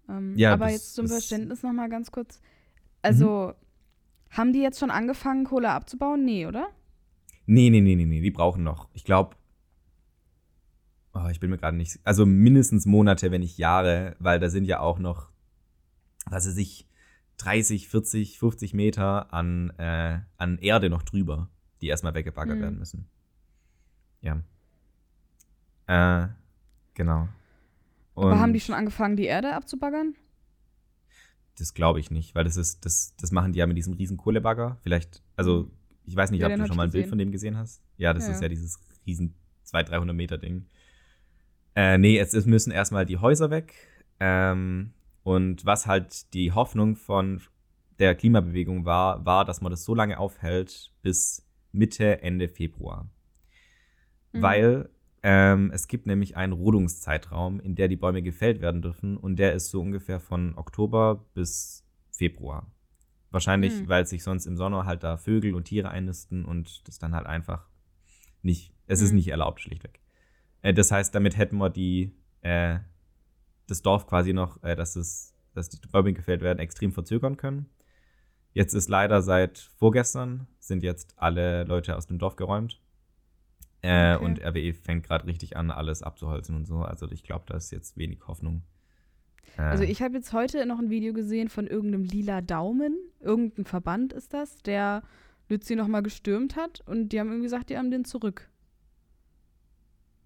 [0.09, 2.41] Ähm, ja, aber das, jetzt zum Verständnis nochmal ganz kurz.
[3.03, 4.35] Also, mhm.
[4.35, 6.25] haben die jetzt schon angefangen, Kohle abzubauen?
[6.25, 6.67] Nee, oder?
[7.51, 8.87] Nee, nee, nee, nee, nee, die brauchen noch.
[8.93, 9.35] Ich glaube,
[11.13, 14.63] oh, ich bin mir gerade nicht, also mindestens Monate, wenn nicht Jahre, weil da sind
[14.63, 15.27] ja auch noch,
[16.27, 16.87] was weiß ich,
[17.39, 21.49] 30, 40, 50 Meter an, äh, an Erde noch drüber,
[21.81, 22.61] die erstmal weggebaggert mhm.
[22.61, 23.09] werden müssen.
[24.21, 24.41] Ja.
[25.87, 26.29] Äh,
[26.93, 27.27] genau.
[28.13, 30.15] Und Aber haben die schon angefangen, die Erde abzubaggern?
[31.57, 34.15] Das glaube ich nicht, weil das ist, das, das machen die ja mit diesem riesen
[34.15, 34.77] Kohlebagger.
[34.83, 35.80] Vielleicht, also mhm.
[36.05, 37.81] Ich weiß nicht, ja, ob du schon mal ein Bild von dem gesehen hast.
[37.97, 40.65] Ja, das ja, ist ja dieses riesen 200, 300 Meter Ding.
[41.75, 43.73] Äh, nee, es, es müssen erstmal die Häuser weg.
[44.19, 44.93] Ähm,
[45.23, 47.41] und was halt die Hoffnung von
[47.99, 53.09] der Klimabewegung war, war, dass man das so lange aufhält bis Mitte, Ende Februar.
[54.33, 54.41] Mhm.
[54.41, 54.89] Weil
[55.23, 59.53] ähm, es gibt nämlich einen Rodungszeitraum, in der die Bäume gefällt werden dürfen und der
[59.53, 62.71] ist so ungefähr von Oktober bis Februar.
[63.31, 63.87] Wahrscheinlich, mhm.
[63.87, 67.25] weil sich sonst im Sommer halt da Vögel und Tiere einnisten und das dann halt
[67.25, 67.67] einfach
[68.41, 69.05] nicht, es mhm.
[69.05, 70.01] ist nicht erlaubt, schlichtweg.
[70.61, 72.79] Äh, das heißt, damit hätten wir die, äh,
[73.67, 77.67] das Dorf quasi noch, äh, dass, es, dass die Bäume gefällt werden, extrem verzögern können.
[78.53, 82.81] Jetzt ist leider seit vorgestern sind jetzt alle Leute aus dem Dorf geräumt.
[83.81, 84.25] Äh, okay.
[84.25, 86.81] Und RWE fängt gerade richtig an, alles abzuholzen und so.
[86.81, 88.63] Also ich glaube, da ist jetzt wenig Hoffnung.
[89.57, 92.97] Äh, also ich habe jetzt heute noch ein Video gesehen von irgendeinem lila Daumen.
[93.19, 95.03] Irgendein Verband ist das, der
[95.49, 96.81] Lützi nochmal gestürmt hat.
[96.85, 98.49] Und die haben irgendwie gesagt, die haben den zurück.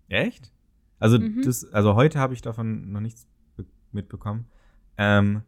[0.07, 0.51] Echt?
[0.99, 1.41] Also, mhm.
[1.43, 3.27] das, also heute habe ich davon noch nichts
[3.91, 4.45] mitbekommen.
[4.97, 5.41] Ähm,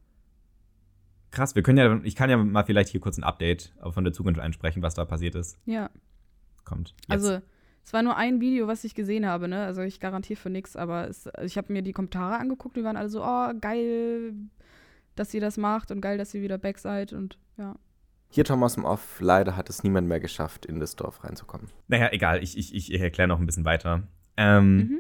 [1.32, 4.14] krass, wir können ja, ich kann ja mal vielleicht hier kurz ein Update von der
[4.14, 5.58] Zukunft einsprechen, was da passiert ist.
[5.66, 5.90] Ja.
[6.66, 6.96] Kommt.
[7.02, 7.12] Jetzt.
[7.12, 7.42] Also,
[7.88, 9.64] es war nur ein Video, was ich gesehen habe, ne?
[9.64, 12.98] Also ich garantiere für nichts, aber es, ich habe mir die Kommentare angeguckt, die waren
[12.98, 14.34] alle so, oh, geil,
[15.16, 17.78] dass sie das macht und geil, dass sie wieder back seid und ja.
[18.30, 21.70] Hier Thomas im Off, leider hat es niemand mehr geschafft, in das Dorf reinzukommen.
[21.88, 24.04] Naja, egal, ich, ich, ich erkläre noch ein bisschen weiter.
[24.36, 25.00] Ähm, mhm.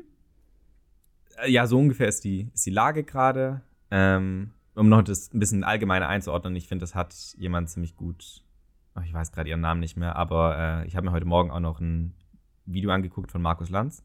[1.46, 3.64] Ja, so ungefähr ist die, ist die Lage gerade.
[3.92, 8.46] Ähm, um noch das ein bisschen allgemeiner einzuordnen, ich finde, das hat jemand ziemlich gut,
[8.96, 11.52] oh, ich weiß gerade ihren Namen nicht mehr, aber äh, ich habe mir heute Morgen
[11.52, 12.14] auch noch ein
[12.68, 14.04] Video angeguckt von Markus Lanz,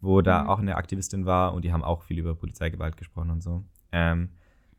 [0.00, 0.48] wo da Mhm.
[0.48, 3.64] auch eine Aktivistin war und die haben auch viel über Polizeigewalt gesprochen und so.
[3.92, 4.30] Ähm,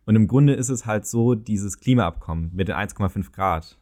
[0.06, 3.78] und im Grunde ist es halt so, dieses Klimaabkommen mit den 1,5 Grad,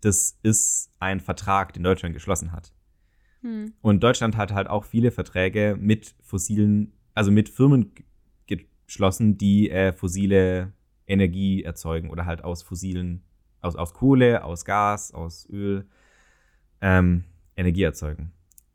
[0.00, 2.72] das ist ein Vertrag, den Deutschland geschlossen hat.
[3.40, 3.72] Hm.
[3.82, 7.92] Und Deutschland hat halt auch viele Verträge mit fossilen, also mit Firmen
[8.46, 10.72] geschlossen, die äh, fossile
[11.06, 13.22] Energie erzeugen oder halt aus fossilen,
[13.60, 15.86] aus, aus Kohle, aus Gas, aus Öl
[16.80, 17.24] ähm,
[17.56, 18.32] Energie erzeugen.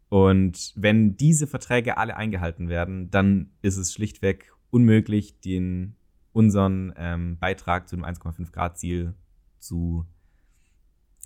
[0.09, 5.95] Und wenn diese Verträge alle eingehalten werden, dann ist es schlichtweg unmöglich, den,
[6.33, 9.13] unseren ähm, Beitrag zu dem 1,5 Grad Ziel
[9.59, 10.05] zu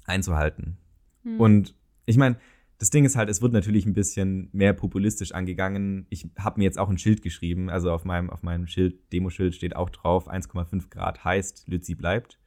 [0.05, 0.77] einzuhalten.
[1.23, 1.39] Hm.
[1.39, 1.75] Und
[2.05, 2.37] ich meine,
[2.77, 6.05] das Ding ist halt, es wird natürlich ein bisschen mehr populistisch angegangen.
[6.09, 9.55] Ich habe mir jetzt auch ein Schild geschrieben, also auf meinem, auf meinem Schild, Demoschild
[9.55, 12.39] steht auch drauf, 1,5 Grad heißt, Lützi bleibt.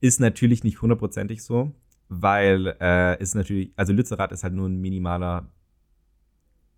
[0.00, 1.72] Ist natürlich nicht hundertprozentig so,
[2.08, 5.50] weil äh, ist natürlich, also Lützerath ist halt nur ein minimaler,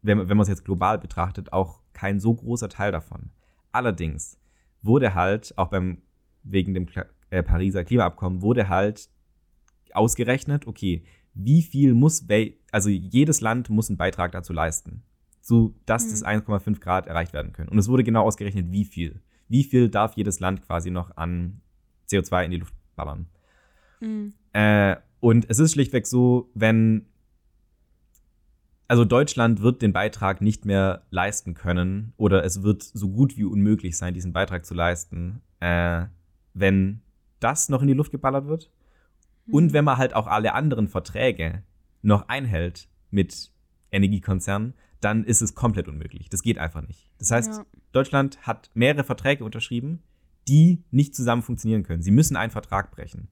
[0.02, 3.30] wenn, man- wenn man es jetzt global betrachtet, auch kein so großer Teil davon.
[3.72, 4.38] Allerdings
[4.82, 6.02] wurde halt, auch beim,
[6.42, 9.08] wegen dem Kla äh, Pariser Klimaabkommen, wurde halt
[9.92, 11.04] ausgerechnet, okay,
[11.34, 12.26] wie viel muss,
[12.72, 15.02] also jedes Land muss einen Beitrag dazu leisten,
[15.40, 16.10] so dass Mhm.
[16.10, 17.68] das 1,5 Grad erreicht werden können.
[17.68, 19.20] Und es wurde genau ausgerechnet, wie viel.
[19.48, 21.60] Wie viel darf jedes Land quasi noch an
[22.10, 23.26] CO2 in die Luft ballern.
[24.00, 24.32] Hm.
[24.52, 27.06] Äh, und es ist schlichtweg so, wenn.
[28.88, 33.44] Also Deutschland wird den Beitrag nicht mehr leisten können oder es wird so gut wie
[33.44, 36.06] unmöglich sein, diesen Beitrag zu leisten, äh,
[36.54, 37.00] wenn
[37.38, 38.72] das noch in die Luft geballert wird
[39.52, 41.62] und wenn man halt auch alle anderen Verträge
[42.02, 43.52] noch einhält mit
[43.92, 46.28] Energiekonzernen, dann ist es komplett unmöglich.
[46.28, 47.12] Das geht einfach nicht.
[47.18, 47.66] Das heißt, Ja.
[47.92, 50.02] Deutschland hat mehrere Verträge unterschrieben,
[50.48, 52.02] die nicht zusammen funktionieren können.
[52.02, 53.28] Sie müssen einen Vertrag brechen.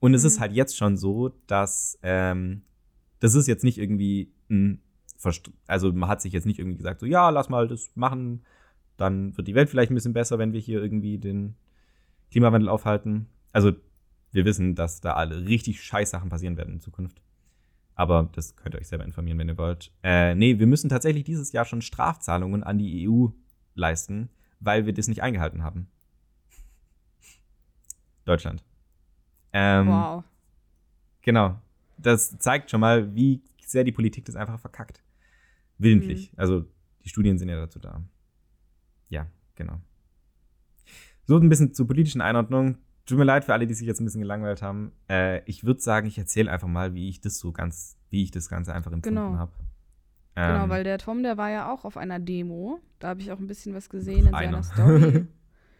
[0.00, 0.26] Und es Mhm.
[0.26, 2.62] ist halt jetzt schon so, dass ähm,
[3.20, 4.80] das ist jetzt nicht irgendwie ein
[5.16, 8.42] Verst also man hat sich jetzt nicht irgendwie gesagt, so ja, lass mal das machen,
[8.96, 11.56] dann wird die Welt vielleicht ein bisschen besser, wenn wir hier irgendwie den
[12.30, 13.28] Klimawandel aufhalten.
[13.52, 13.72] Also
[14.32, 17.20] wir wissen, dass da alle richtig scheiß Sachen passieren werden in Zukunft.
[17.94, 19.92] Aber das könnt ihr euch selber informieren, wenn ihr wollt.
[20.02, 23.26] Äh, nee, wir müssen tatsächlich dieses Jahr schon Strafzahlungen an die EU
[23.74, 24.30] leisten,
[24.60, 25.88] weil wir das nicht eingehalten haben.
[28.24, 28.62] Deutschland.
[29.52, 30.24] Ähm, Wow.
[31.22, 31.56] Genau.
[31.98, 35.02] Das zeigt schon mal, wie sehr die Politik das einfach verkackt.
[35.78, 36.32] Willentlich.
[36.36, 36.64] Also
[37.04, 38.02] die Studien sind ja dazu da.
[39.08, 39.80] Ja, genau.
[41.26, 42.78] So ein bisschen zur politischen Einordnung.
[43.06, 44.92] Tut mir leid für alle, die sich jetzt ein bisschen gelangweilt haben.
[45.08, 48.30] Äh, ich würde sagen, ich erzähle einfach mal, wie ich das so ganz, wie ich
[48.30, 49.36] das Ganze einfach empfunden Genau.
[49.38, 49.52] habe.
[50.36, 52.80] Genau, Ähm, weil der Tom, der war ja auch auf einer Demo.
[52.98, 54.62] Da habe ich auch ein bisschen was gesehen in einer.
[54.62, 55.26] seiner Story.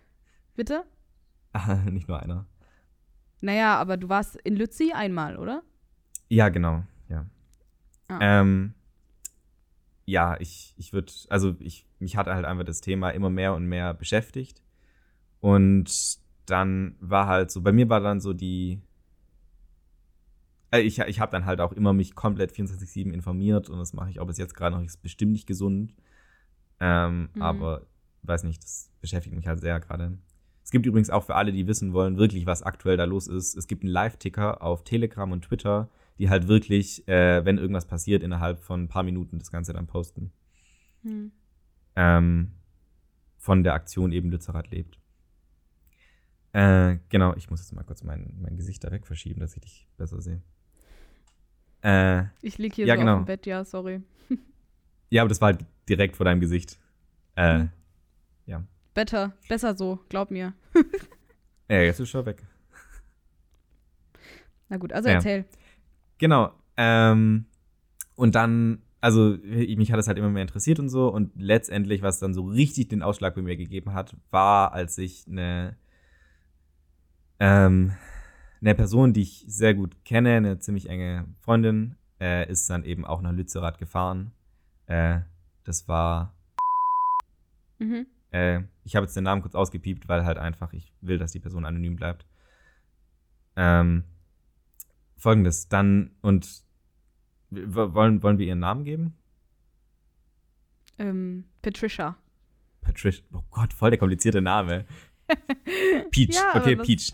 [0.57, 0.85] Bitte?
[1.53, 2.47] Ah, nicht nur einer.
[3.41, 5.63] Naja, aber du warst in Lützi einmal, oder?
[6.29, 7.27] Ja, genau, ja.
[8.09, 8.19] Ah.
[8.21, 8.75] Ähm,
[10.05, 13.67] ja, ich, ich würde, also ich, mich hat halt einfach das Thema immer mehr und
[13.67, 14.63] mehr beschäftigt.
[15.41, 18.81] Und dann war halt so, bei mir war dann so die,
[20.73, 24.11] äh, ich, ich habe dann halt auch immer mich komplett 24-7 informiert und das mache
[24.11, 25.95] ich auch bis jetzt gerade noch, ist bestimmt nicht gesund.
[26.81, 27.43] Ähm, Mhm.
[27.43, 27.87] Aber
[28.23, 30.19] weiß nicht, das beschäftigt mich halt sehr gerade.
[30.71, 33.57] Es gibt übrigens auch für alle, die wissen wollen, wirklich, was aktuell da los ist.
[33.57, 35.89] Es gibt einen Live-Ticker auf Telegram und Twitter,
[36.21, 39.89] die halt wirklich, äh, wenn irgendwas passiert, innerhalb von ein paar Minuten das Ganze dann
[39.89, 40.31] posten.
[41.03, 41.33] Hm.
[41.97, 42.53] Ähm,
[43.37, 45.01] von der Aktion eben Lützerath lebt.
[46.53, 49.63] Äh, genau, ich muss jetzt mal kurz mein, mein Gesicht da weg verschieben, dass ich
[49.63, 50.41] dich besser sehe.
[51.83, 53.15] Äh, Ich lieg hier Ja, so genau.
[53.15, 54.03] auf dem Bett, ja, sorry.
[55.11, 56.79] ja, aber das war halt direkt vor deinem Gesicht.
[57.35, 57.71] Äh, Hm.
[59.01, 60.53] Better, besser so, glaub mir.
[61.71, 62.45] Ja, jetzt ist schon weg.
[64.69, 65.15] Na gut, also Ja.
[65.15, 65.47] erzähl.
[66.19, 66.53] Genau.
[66.77, 67.47] Ähm,
[68.15, 71.09] und dann, also ich- mich hat es halt immer mehr interessiert und so.
[71.09, 75.27] Und letztendlich, was dann so richtig den Ausschlag bei mir gegeben hat, war, als ich
[75.27, 75.79] eine,
[77.39, 77.93] ähm,
[78.61, 83.07] eine Person, die ich sehr gut kenne, eine ziemlich enge Freundin, äh, ist dann eben
[83.07, 84.33] auch nach Lützerath gefahren.
[84.89, 85.21] Äh,
[85.65, 86.35] das war,
[87.79, 88.05] Mhm.
[88.33, 91.41] Äh, ich habe jetzt den Namen kurz ausgepiept, weil halt einfach ich will, dass die
[91.41, 92.27] Person anonym bleibt.
[93.57, 94.05] Ähm,
[95.17, 96.63] Folgendes, dann und
[97.51, 99.15] wollen, wollen wir ihren Namen geben?
[100.99, 102.17] Ähm, Patricia.
[102.81, 103.25] Patricia.
[103.33, 104.87] Oh Gott, voll der komplizierte Name.
[106.11, 106.35] Peach.
[106.35, 107.13] Ja, okay, Peach.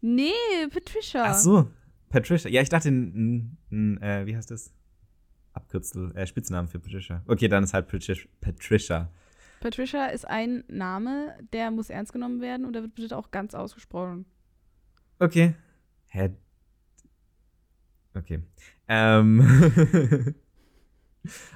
[0.00, 0.32] Nee,
[0.72, 1.24] Patricia.
[1.26, 1.70] Ach so,
[2.08, 2.50] Patricia.
[2.50, 4.72] Ja, ich dachte, ein, ein, ein äh, wie heißt das?
[5.52, 7.22] Abkürzel, äh, Spitznamen für Patricia.
[7.26, 8.16] Okay, dann ist halt Patricia.
[8.40, 9.10] Patricia.
[9.60, 13.54] Patricia ist ein Name, der muss ernst genommen werden und der wird bitte auch ganz
[13.54, 14.24] ausgesprochen.
[15.18, 15.54] Okay.
[16.08, 16.30] Hä?
[18.14, 18.40] Okay.
[18.88, 20.34] Ähm.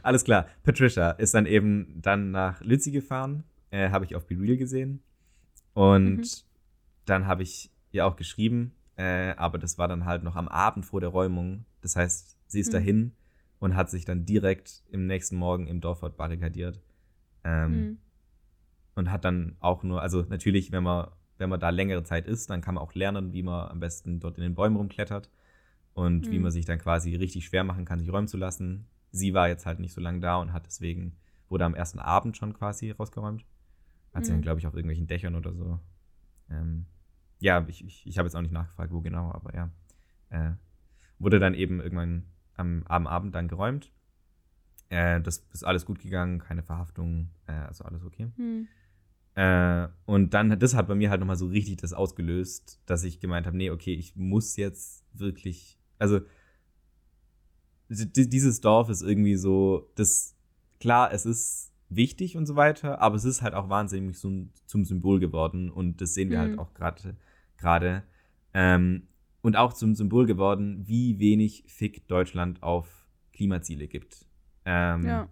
[0.03, 0.47] Alles klar.
[0.63, 3.45] Patricia ist dann eben dann nach Lützi gefahren.
[3.71, 5.03] Äh, habe ich auf Be Real gesehen.
[5.73, 6.25] Und mhm.
[7.07, 10.85] dann habe ich ihr auch geschrieben, äh, aber das war dann halt noch am Abend
[10.85, 11.65] vor der Räumung.
[11.81, 12.73] Das heißt, sie ist mhm.
[12.73, 13.13] dahin
[13.59, 16.81] und hat sich dann direkt im nächsten Morgen im Dorfort barrikadiert.
[17.45, 17.99] Ähm, mhm.
[18.97, 22.51] Und hat dann auch nur, also natürlich, wenn man, wenn man da längere Zeit ist,
[22.51, 25.31] dann kann man auch lernen, wie man am besten dort in den Bäumen rumklettert
[25.95, 26.45] und wie mhm.
[26.45, 28.87] man sich dann quasi richtig schwer machen kann, sich räumen zu lassen.
[29.11, 31.17] Sie war jetzt halt nicht so lange da und hat deswegen,
[31.49, 33.45] wurde am ersten Abend schon quasi rausgeräumt.
[34.13, 34.43] Hat sie dann, mhm.
[34.43, 35.81] glaube ich, auf irgendwelchen Dächern oder so.
[36.51, 36.87] Ähm,
[37.41, 39.71] ja, ich, ich, ich habe jetzt auch nicht nachgefragt, wo genau, aber ja.
[40.31, 40.53] Äh,
[41.19, 42.25] wurde dann eben irgendwann
[42.57, 43.93] am, am Abend dann geräumt.
[44.95, 48.29] Äh, das ist alles gut gegangen, keine Verhaftung, äh, also alles okay.
[48.37, 48.69] Mhm.
[49.35, 53.19] Äh, und dann, das hat bei mir halt nochmal so richtig das ausgelöst, dass ich
[53.19, 56.21] gemeint habe, nee, okay, ich muss jetzt wirklich, also
[57.89, 60.37] dieses Dorf ist irgendwie so, das,
[60.79, 64.85] klar, es ist wichtig und so weiter, aber es ist halt auch wahnsinnig so zum
[64.85, 66.59] Symbol geworden und das sehen wir halt mhm.
[66.59, 67.17] halt auch gerade
[67.57, 68.05] gerade
[68.53, 69.09] ähm,
[69.43, 74.27] und auch zum Symbol geworden, wie wenig Fick Deutschland auf Klimaziele gibt.
[74.65, 75.29] Ähm, ja.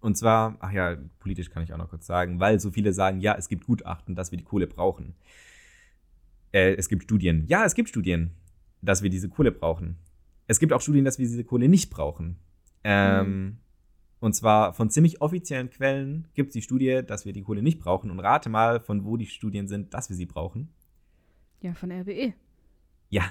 [0.00, 3.20] Und zwar, ach ja, politisch kann ich auch noch kurz sagen, weil so viele sagen,
[3.20, 5.14] ja, es gibt Gutachten, dass wir die Kohle brauchen.
[6.52, 7.44] Äh, es gibt Studien.
[7.48, 8.30] Ja, es gibt Studien,
[8.82, 9.96] dass wir diese Kohle brauchen.
[10.46, 12.36] Es gibt auch Studien, dass wir diese Kohle nicht brauchen.
[12.84, 13.56] Ähm, mhm.
[14.20, 17.80] Und zwar von ziemlich offiziellen Quellen gibt es die Studie, dass wir die Kohle nicht
[17.80, 18.10] brauchen.
[18.10, 20.68] Und rate mal, von wo die Studien sind, dass wir sie brauchen.
[21.60, 22.32] Ja, von RWE.
[23.10, 23.24] Ja.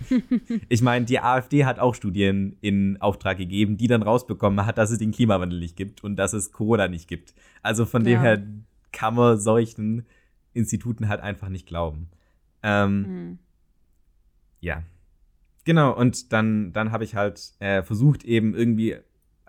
[0.68, 4.90] ich meine, die AfD hat auch Studien in Auftrag gegeben, die dann rausbekommen hat, dass
[4.90, 7.34] es den Klimawandel nicht gibt und dass es Corona nicht gibt.
[7.62, 8.10] Also von ja.
[8.10, 8.42] dem her
[8.92, 10.06] kann man solchen
[10.54, 12.08] Instituten halt einfach nicht glauben.
[12.62, 13.38] Ähm, mhm.
[14.60, 14.82] Ja.
[15.64, 18.96] Genau, und dann, dann habe ich halt äh, versucht, eben irgendwie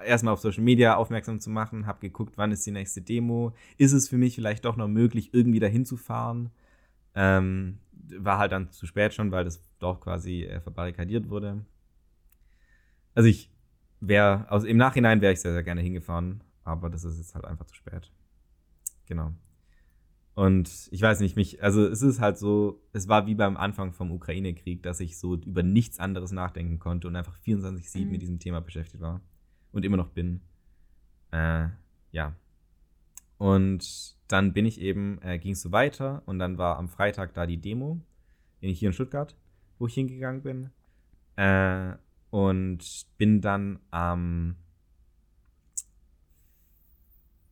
[0.04, 3.54] erstmal auf Social Media aufmerksam zu machen, habe geguckt, wann ist die nächste Demo.
[3.78, 6.52] Ist es für mich vielleicht doch noch möglich, irgendwie dahin zu fahren?
[7.16, 7.80] Ähm,
[8.18, 11.66] war halt dann zu spät schon, weil das doch quasi äh, verbarrikadiert wurde.
[13.16, 13.52] Also ich
[14.00, 17.46] wäre, also im Nachhinein wäre ich sehr, sehr gerne hingefahren, aber das ist jetzt halt
[17.46, 18.12] einfach zu spät.
[19.08, 19.34] Genau.
[20.36, 23.92] Und ich weiß nicht, mich, also es ist halt so, es war wie beim Anfang
[23.92, 28.12] vom Ukraine-Krieg, dass ich so über nichts anderes nachdenken konnte und einfach 24-7 mhm.
[28.12, 29.20] mit diesem Thema beschäftigt war
[29.74, 30.42] und immer noch bin.
[31.32, 31.68] Äh,
[32.12, 32.36] ja.
[33.40, 37.34] Und dann bin ich eben, äh, ging es so weiter und dann war am Freitag
[37.34, 38.00] da die Demo,
[38.60, 39.36] in, hier in Stuttgart,
[39.80, 40.70] wo ich hingegangen bin.
[41.38, 41.96] Äh,
[42.30, 44.58] und bin dann am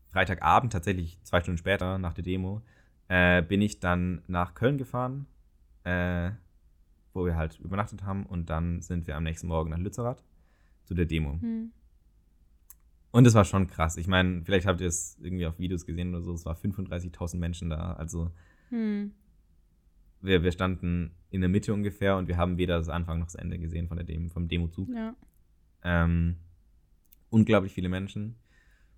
[0.09, 2.61] Freitagabend, tatsächlich zwei Stunden später nach der Demo,
[3.07, 5.25] äh, bin ich dann nach Köln gefahren,
[5.85, 6.31] äh,
[7.13, 10.21] wo wir halt übernachtet haben und dann sind wir am nächsten Morgen nach Lützerath
[10.83, 11.39] zu der Demo.
[11.39, 11.71] Hm.
[13.17, 13.97] Und es war schon krass.
[13.97, 16.35] Ich meine, vielleicht habt ihr es irgendwie auf Videos gesehen oder so.
[16.35, 17.93] Es war 35.000 Menschen da.
[17.93, 18.29] Also
[18.69, 19.11] hm.
[20.21, 23.33] wir, wir standen in der Mitte ungefähr und wir haben weder das Anfang noch das
[23.33, 24.89] Ende gesehen von der Demo, vom Demozug.
[24.93, 25.15] Ja.
[25.83, 26.35] Ähm,
[27.31, 28.35] unglaublich viele Menschen.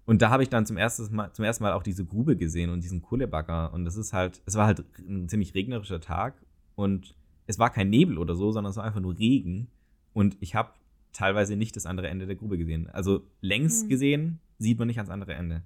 [0.04, 2.72] Und da habe ich dann zum ersten, Mal, zum ersten Mal auch diese Grube gesehen
[2.72, 3.72] und diesen Kohlebagger.
[3.72, 6.34] Und das ist halt, es war halt ein ziemlich regnerischer Tag
[6.76, 7.16] und
[7.48, 9.70] es war kein Nebel oder so, sondern es war einfach nur Regen.
[10.12, 10.74] Und ich habe
[11.14, 12.90] teilweise nicht das andere Ende der Grube gesehen.
[12.90, 13.90] Also längs hm.
[13.90, 15.64] gesehen sieht man nicht ans andere Ende.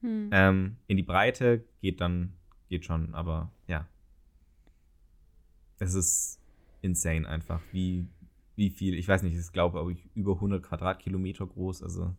[0.00, 0.28] Hm.
[0.32, 2.34] Ähm, in die Breite geht dann,
[2.68, 3.88] geht schon, aber ja.
[5.78, 6.40] Es ist
[6.82, 8.06] insane einfach, wie,
[8.56, 12.14] wie viel, ich weiß nicht, ich glaube, ich über 100 Quadratkilometer groß, also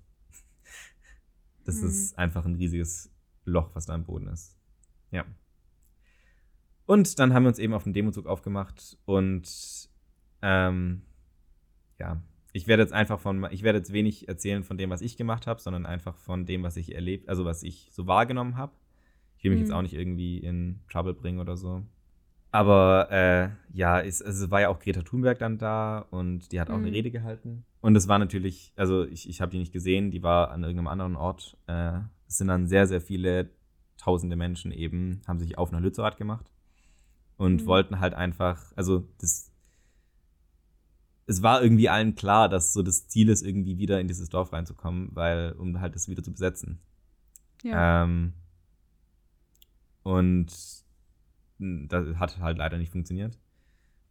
[1.66, 1.88] das hm.
[1.88, 3.12] ist einfach ein riesiges
[3.46, 4.58] Loch, was da am Boden ist.
[5.12, 5.26] Ja.
[6.88, 9.90] Und dann haben wir uns eben auf den Demozug aufgemacht und
[10.42, 11.02] ähm,
[12.00, 12.22] ja,
[12.54, 15.46] ich werde jetzt einfach von, ich werde jetzt wenig erzählen von dem, was ich gemacht
[15.46, 18.72] habe, sondern einfach von dem, was ich erlebt, also was ich so wahrgenommen habe.
[19.38, 19.66] Ich will mich mhm.
[19.66, 21.84] jetzt auch nicht irgendwie in Trouble bringen oder so.
[22.52, 26.70] Aber äh, ja, es, es war ja auch Greta Thunberg dann da und die hat
[26.70, 26.86] auch mhm.
[26.86, 27.66] eine Rede gehalten.
[27.82, 30.88] Und es war natürlich, also ich, ich habe die nicht gesehen, die war an irgendeinem
[30.88, 31.58] anderen Ort.
[31.68, 33.50] Äh, es sind dann sehr, sehr viele
[33.98, 36.50] tausende Menschen eben, haben sich auf nach Lützerath gemacht
[37.36, 37.66] und mhm.
[37.66, 39.52] wollten halt einfach, also das
[41.28, 44.54] es war irgendwie allen klar, dass so das Ziel ist, irgendwie wieder in dieses Dorf
[44.54, 46.80] reinzukommen, weil, um halt das wieder zu besetzen.
[47.64, 48.04] Ja.
[48.04, 48.34] Ähm,
[50.04, 50.48] und
[51.58, 53.38] das hat halt leider nicht funktioniert.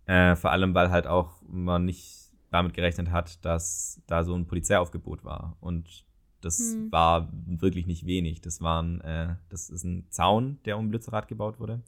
[0.06, 4.46] Äh, vor allem, weil halt auch man nicht damit gerechnet hat, dass da so ein
[4.46, 5.56] Polizeiaufgebot war.
[5.60, 6.04] Und
[6.40, 6.92] das Hm.
[6.92, 8.40] war wirklich nicht wenig.
[8.40, 11.80] Das waren, äh, das ist ein Zaun, der um Lützerath gebaut wurde.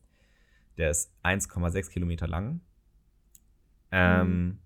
[0.79, 2.61] Der ist 1,6 Kilometer lang.
[3.91, 4.59] Ähm,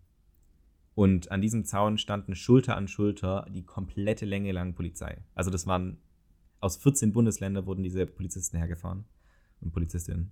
[1.00, 5.16] Und an diesem Zaun standen Schulter an Schulter die komplette Länge lang Polizei.
[5.34, 5.96] Also das waren
[6.60, 9.06] aus 14 Bundesländern wurden diese Polizisten hergefahren
[9.62, 10.30] und Polizistinnen.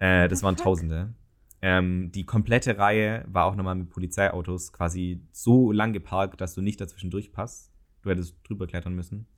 [0.00, 0.56] Äh, das waren?
[0.56, 1.14] Tausende.
[1.62, 6.62] Ähm, die komplette Reihe war auch nochmal mit Polizeiautos quasi so lang geparkt, dass du
[6.62, 7.72] nicht dazwischen durchpasst.
[8.02, 9.28] Du hättest drüber klettern müssen.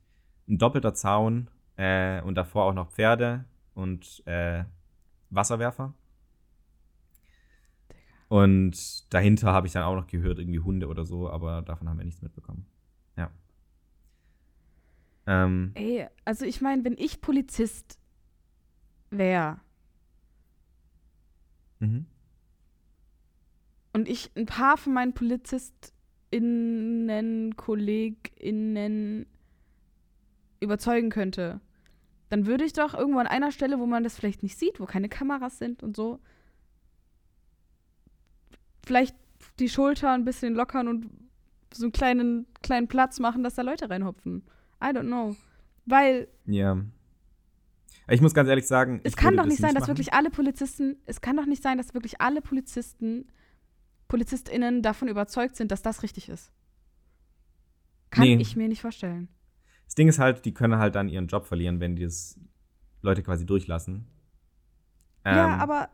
[0.49, 4.63] Ein doppelter Zaun äh, und davor auch noch Pferde und äh,
[5.29, 5.93] Wasserwerfer.
[8.33, 11.99] Und dahinter habe ich dann auch noch gehört, irgendwie Hunde oder so, aber davon haben
[11.99, 12.65] wir nichts mitbekommen.
[13.15, 13.29] Ja.
[15.27, 17.99] Ähm, Ey, also ich meine, wenn ich Polizist
[19.11, 19.59] wäre
[21.77, 22.07] mhm.
[23.93, 29.27] und ich ein paar von meinen PolizistInnen, KollegInnen
[30.59, 31.61] überzeugen könnte,
[32.29, 34.87] dann würde ich doch irgendwo an einer Stelle, wo man das vielleicht nicht sieht, wo
[34.87, 36.19] keine Kameras sind und so,
[38.85, 39.15] vielleicht
[39.59, 41.09] die Schulter ein bisschen lockern und
[41.73, 44.43] so einen kleinen, kleinen Platz machen, dass da Leute reinhopfen.
[44.81, 45.35] I don't know.
[45.85, 46.77] Weil Ja.
[48.09, 49.91] Ich muss ganz ehrlich sagen, es kann doch nicht sein, dass machen.
[49.91, 53.27] wirklich alle Polizisten, es kann doch nicht sein, dass wirklich alle Polizisten,
[54.09, 56.51] PolizistInnen davon überzeugt sind, dass das richtig ist.
[58.11, 58.35] Kann Nee.
[58.35, 59.29] ich mir nicht vorstellen.
[59.85, 62.39] Das Ding ist halt, die können halt dann ihren Job verlieren, wenn die das
[63.01, 64.05] Leute quasi durchlassen.
[65.25, 65.89] ja, Ähm, aber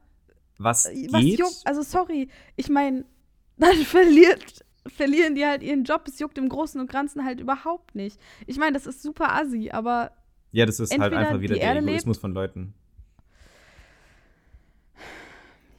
[0.60, 3.06] was äh, was geht, juckt, also sorry, ich meine,
[3.58, 6.04] dann verliert, verlieren die halt ihren Job.
[6.08, 8.20] Es juckt im Großen und Ganzen halt überhaupt nicht.
[8.46, 10.12] Ich meine, das ist super assi, aber
[10.52, 12.74] ja, das ist halt einfach wieder der Erde lebt- Egoismus von Leuten.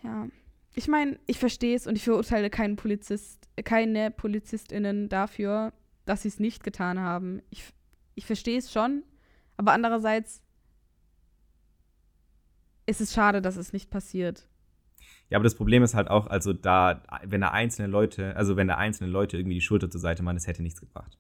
[0.02, 0.28] Ja.
[0.74, 5.72] Ich meine, ich verstehe es und ich verurteile keinen Polizist, keine PolizistInnen dafür,
[6.06, 7.42] dass sie es nicht getan haben.
[7.50, 7.64] Ich,
[8.14, 9.02] ich verstehe es schon,
[9.56, 10.42] aber andererseits
[12.86, 14.48] ist es schade, dass es nicht passiert.
[15.30, 18.66] Ja, aber das Problem ist halt auch, also da, wenn da einzelne Leute, also wenn
[18.66, 21.16] da einzelne Leute irgendwie die Schulter zur Seite machen, das hätte nichts gebracht.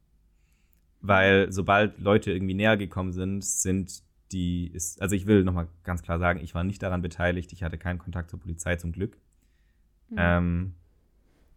[1.00, 4.02] Weil sobald Leute irgendwie näher gekommen sind, sind
[4.32, 7.62] die, ist, also ich will nochmal ganz klar sagen, ich war nicht daran beteiligt, ich
[7.62, 9.16] hatte keinen Kontakt zur Polizei zum Glück.
[10.08, 10.16] Hm.
[10.18, 10.74] ähm,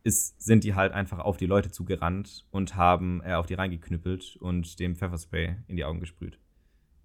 [0.04, 4.36] ist, sind die halt einfach auf die Leute zugerannt und haben äh, auf die reingeknüppelt
[4.36, 6.38] und dem Pfefferspray in die Augen gesprüht.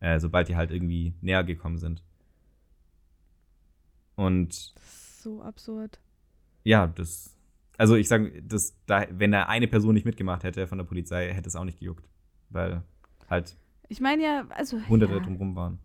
[0.00, 2.02] Äh, sobald die halt irgendwie näher gekommen sind.
[4.16, 4.74] Und
[5.28, 6.00] so absurd.
[6.64, 7.34] ja, das.
[7.76, 11.32] Also ich sage, das, da, wenn da eine Person nicht mitgemacht hätte von der Polizei,
[11.32, 12.08] hätte es auch nicht gejuckt.
[12.50, 12.82] Weil
[13.30, 13.56] halt
[13.88, 14.80] Ich meine ja, also.
[14.88, 15.20] Hunderte ja.
[15.20, 15.78] drumrum waren.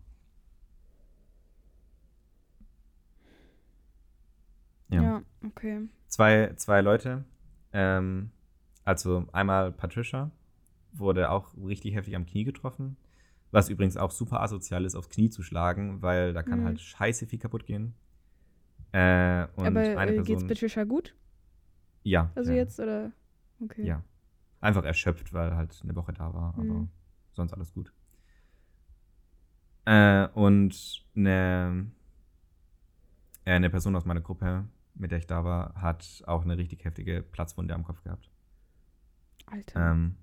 [4.88, 5.02] Ja.
[5.02, 5.22] Ja.
[5.46, 5.88] okay.
[6.08, 7.24] Zwei, zwei Leute.
[7.72, 8.30] Ähm,
[8.84, 10.30] also einmal Patricia
[10.92, 12.96] wurde auch richtig heftig am Knie getroffen.
[13.50, 16.64] Was übrigens auch super asozial ist, aufs Knie zu schlagen, weil da kann Mhm.
[16.64, 17.94] halt scheiße viel kaputt gehen.
[18.94, 20.24] Äh, und aber eine äh, Person.
[20.24, 21.16] geht's Patricia gut?
[22.04, 22.30] Ja.
[22.36, 23.10] Also ja, jetzt oder?
[23.58, 23.84] Okay.
[23.84, 24.04] Ja.
[24.60, 26.88] Einfach erschöpft, weil halt eine Woche da war, aber Mhm.
[27.32, 27.92] sonst alles gut.
[29.84, 31.90] Äh, und eine,
[33.44, 34.64] äh, eine Person aus meiner Gruppe,
[34.94, 38.30] mit der ich da war, hat auch eine richtig heftige Platzwunde am Kopf gehabt.
[39.46, 39.90] Alter.
[39.90, 40.16] Ähm,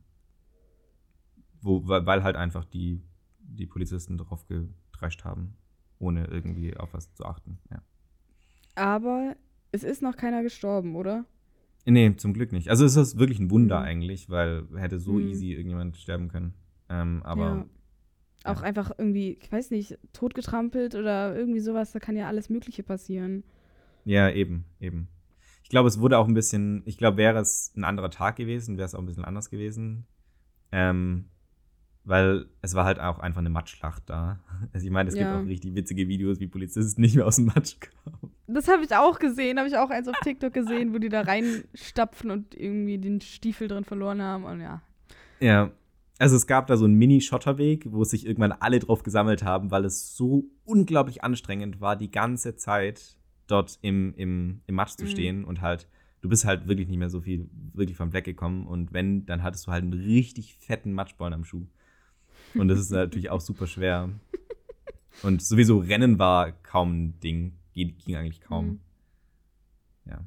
[1.61, 3.03] wo, weil weil halt einfach die,
[3.39, 5.57] die Polizisten drauf gedrescht haben,
[5.99, 7.59] ohne irgendwie auf was zu achten.
[7.69, 7.81] Ja.
[8.75, 9.35] Aber
[9.71, 11.25] es ist noch keiner gestorben, oder?
[11.85, 12.69] Nee, zum Glück nicht.
[12.69, 13.85] Also es ist wirklich ein Wunder Mhm.
[13.85, 15.27] eigentlich, weil hätte so Mhm.
[15.29, 16.53] easy irgendjemand sterben können.
[16.89, 17.65] Ähm, aber ja.
[18.43, 18.67] Auch ja.
[18.67, 23.43] einfach irgendwie, ich weiß nicht, totgetrampelt oder irgendwie sowas, da kann ja alles Mögliche passieren.
[24.03, 25.09] Ja, eben, eben.
[25.63, 28.77] Ich glaube, es wurde auch ein bisschen, ich glaube, wäre es ein anderer Tag gewesen,
[28.77, 30.07] wäre es auch ein bisschen anders gewesen.
[30.71, 31.25] Ähm,
[32.03, 34.39] weil es war halt auch einfach eine Matschschlacht da.
[34.73, 35.21] Also ich meine, es Ja.
[35.23, 38.31] gibt auch richtig witzige Videos, wie Polizisten nicht mehr aus dem Matsch kamen.
[38.47, 41.21] Das habe ich auch gesehen, habe ich auch eins auf TikTok gesehen, wo die da
[41.21, 44.81] reinstapfen und irgendwie den Stiefel drin verloren haben und ja.
[45.39, 45.71] Ja.
[46.19, 49.85] Also es gab da so einen Mini-Schotterweg, wo sich irgendwann alle drauf gesammelt haben, weil
[49.85, 55.09] es so unglaublich anstrengend war, die ganze Zeit dort im, im, im Matsch zu Mhm.
[55.09, 55.87] stehen und halt,
[56.21, 59.41] du bist halt wirklich nicht mehr so viel wirklich vom Fleck gekommen und wenn, dann
[59.41, 61.65] hattest du halt einen richtig fetten Matschbollen am Schuh.
[62.55, 64.09] Und das ist natürlich auch super schwer.
[65.23, 68.65] Und sowieso Rennen war kaum ein Ding, ging, eigentlich kaum.
[68.65, 68.79] Mhm.
[70.05, 70.19] Ja.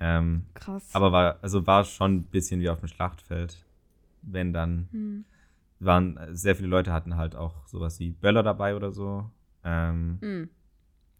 [0.00, 0.88] Ähm, Krass.
[0.92, 3.64] aber war, also war schon ein bisschen wie auf dem Schlachtfeld.
[4.22, 5.24] Wenn dann Hm.
[5.80, 9.30] waren, sehr viele Leute hatten halt auch sowas wie Böller dabei oder so.
[9.62, 10.48] Ähm, Hm.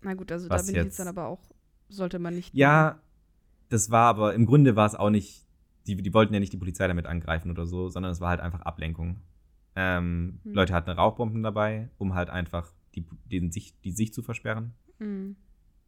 [0.02, 1.40] Na gut, also da bin ich jetzt jetzt- dann aber auch,
[1.88, 2.52] sollte man nicht.
[2.54, 2.98] ja,
[3.70, 5.46] das war aber, im Grunde war es auch nicht
[5.86, 8.40] die, die wollten ja nicht die Polizei damit angreifen oder so, sondern es war halt
[8.40, 9.20] einfach Ablenkung.
[9.76, 10.52] Ähm, Hm.
[10.52, 14.72] Leute hatten Rauchbomben dabei, um halt einfach die, den Sicht, die Sicht zu versperren.
[14.98, 15.36] Mhm.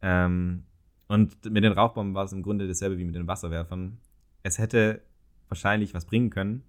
[0.01, 0.63] Ähm,
[1.07, 3.97] und mit den Rauchbomben war es im Grunde dasselbe wie mit den Wasserwerfern.
[4.43, 5.01] Es hätte
[5.47, 6.63] wahrscheinlich was bringen können.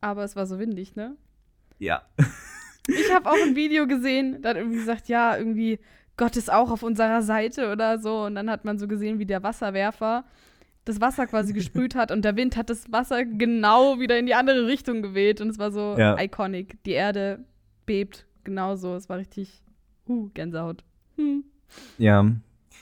[0.00, 1.16] Aber es war so windig, ne?
[1.78, 2.02] Ja.
[2.86, 5.78] Ich habe auch ein Video gesehen, da hat irgendwie gesagt, ja, irgendwie
[6.18, 8.24] Gott ist auch auf unserer Seite oder so.
[8.24, 10.24] Und dann hat man so gesehen, wie der Wasserwerfer
[10.84, 14.34] das Wasser quasi gesprüht hat und der Wind hat das Wasser genau wieder in die
[14.34, 15.40] andere Richtung geweht.
[15.40, 16.20] Und es war so Ja.
[16.20, 16.82] iconic.
[16.84, 17.44] Die Erde
[17.86, 18.94] bebt genauso.
[18.94, 19.62] Es war richtig,
[20.06, 20.84] uh, Gänsehaut.
[21.16, 21.44] Hm.
[21.98, 22.30] Ja.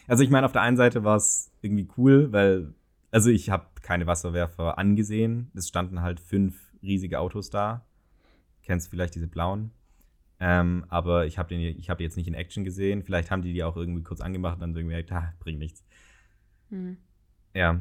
[0.08, 2.74] Also ich meine, auf der einen Seite war es irgendwie cool, weil,
[3.10, 5.50] also ich habe keine Wasserwerfer angesehen.
[5.54, 7.84] Es standen halt fünf riesige Autos da.
[8.62, 9.70] Kennst vielleicht diese blauen.
[10.40, 13.04] Ähm, aber ich habe den, ich habe die jetzt nicht in Action gesehen.
[13.04, 15.84] Vielleicht haben die die auch irgendwie kurz angemacht und dann irgendwie, ah, bringt nichts.
[16.70, 16.96] Hm.
[17.54, 17.80] Ja.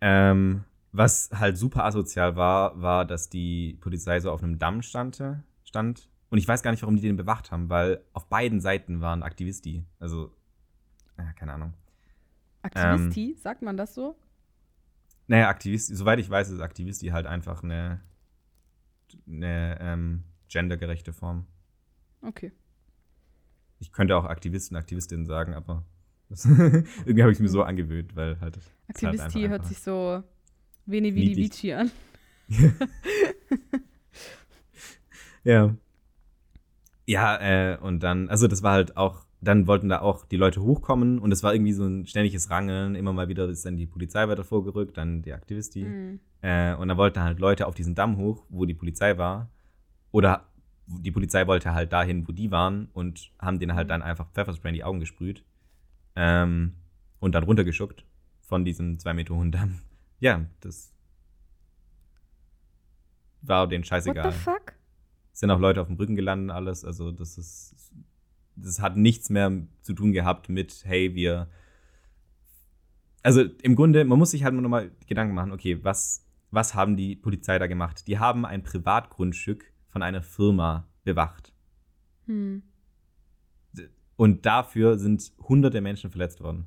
[0.00, 5.22] Ähm, was halt super asozial war, war, dass die Polizei so auf einem Damm stand,
[5.64, 6.08] stand.
[6.30, 9.22] Und ich weiß gar nicht, warum die den bewacht haben, weil auf beiden Seiten waren
[9.22, 9.84] Aktivisti.
[9.98, 10.34] Also,
[11.18, 11.74] ja, keine Ahnung.
[12.62, 14.16] Aktivisti, sagt man das so?
[15.26, 18.00] Naja, Aktivisti, soweit ich weiß, ist Aktivisti halt einfach eine,
[19.28, 21.46] eine ähm, gendergerechte Form.
[22.22, 22.52] Okay.
[23.78, 25.84] Ich könnte auch Aktivisten, Aktivistinnen sagen, aber
[26.46, 28.56] irgendwie habe ich es mir so angewöhnt, weil halt.
[28.56, 30.22] halt Aktivisti einfach hört sich so
[30.86, 31.50] Veni Vidi Niedlich.
[31.52, 31.90] Vici an.
[35.44, 35.74] Ja.
[37.06, 40.62] Ja, äh, und dann, also das war halt auch, dann wollten da auch die Leute
[40.62, 42.94] hochkommen und es war irgendwie so ein ständiges Rangeln.
[42.94, 45.84] Immer mal wieder ist dann die Polizei weiter vorgerückt, dann die Aktivisti.
[45.84, 46.20] Mhm.
[46.42, 49.50] Äh, und dann wollten halt Leute auf diesen Damm hoch, wo die Polizei war.
[50.12, 50.46] Oder
[50.86, 53.90] die Polizei wollte halt dahin, wo die waren und haben denen halt Mhm.
[53.90, 55.44] dann einfach Pfefferspray in die Augen gesprüht.
[56.22, 56.74] Ähm,
[57.18, 58.04] und dann runtergeschuckt
[58.42, 59.80] von diesem zwei Meter hohen Damm.
[60.22, 60.92] Ja, das
[63.40, 64.74] war denen What scheißegal the fuck?
[65.32, 66.84] sind auch Leute auf dem Rücken gelandet, alles.
[66.84, 67.90] Also das ist,
[68.54, 71.48] das hat nichts mehr zu tun gehabt mit, hey, wir.
[73.22, 76.98] Also im Grunde, man muss sich halt nur nochmal Gedanken machen, okay, was, was haben
[76.98, 78.06] die Polizei da gemacht?
[78.06, 81.54] Die haben ein Privatgrundstück von einer Firma bewacht.
[82.26, 82.62] Hm.
[84.20, 86.66] Und dafür sind hunderte Menschen verletzt worden.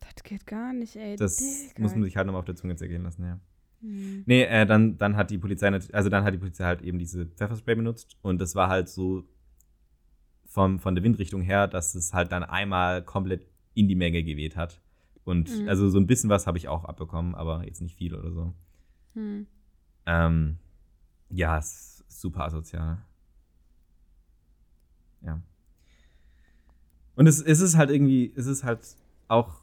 [0.00, 1.14] Das geht gar nicht, ey.
[1.16, 1.82] Das Digga.
[1.82, 3.38] muss man sich halt nochmal auf der Zunge zergehen lassen, ja.
[3.82, 4.22] Hm.
[4.24, 7.26] Nee, äh, dann, dann hat die Polizei, also dann hat die Polizei halt eben diese
[7.26, 9.24] Pfefferspray benutzt und das war halt so
[10.46, 14.56] vom, von der Windrichtung her, dass es halt dann einmal komplett in die Menge geweht
[14.56, 14.80] hat.
[15.24, 15.68] Und Mhm.
[15.68, 18.54] also so ein bisschen was habe ich auch abbekommen, aber jetzt nicht viel oder so.
[19.12, 19.46] Hm.
[20.06, 20.58] Ähm,
[21.28, 23.04] ja, es ist super asozial.
[25.20, 25.42] Ja.
[27.20, 28.80] Und es, es ist halt irgendwie, es ist halt
[29.28, 29.60] auch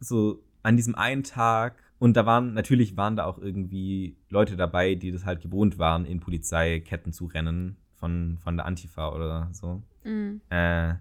[0.00, 4.96] so an diesem einen Tag, und da waren, natürlich waren da auch irgendwie Leute dabei,
[4.96, 9.84] die das halt gewohnt waren, in Polizeiketten zu rennen von, von der Antifa oder so.
[10.02, 10.40] Hm.
[10.50, 10.94] Äh,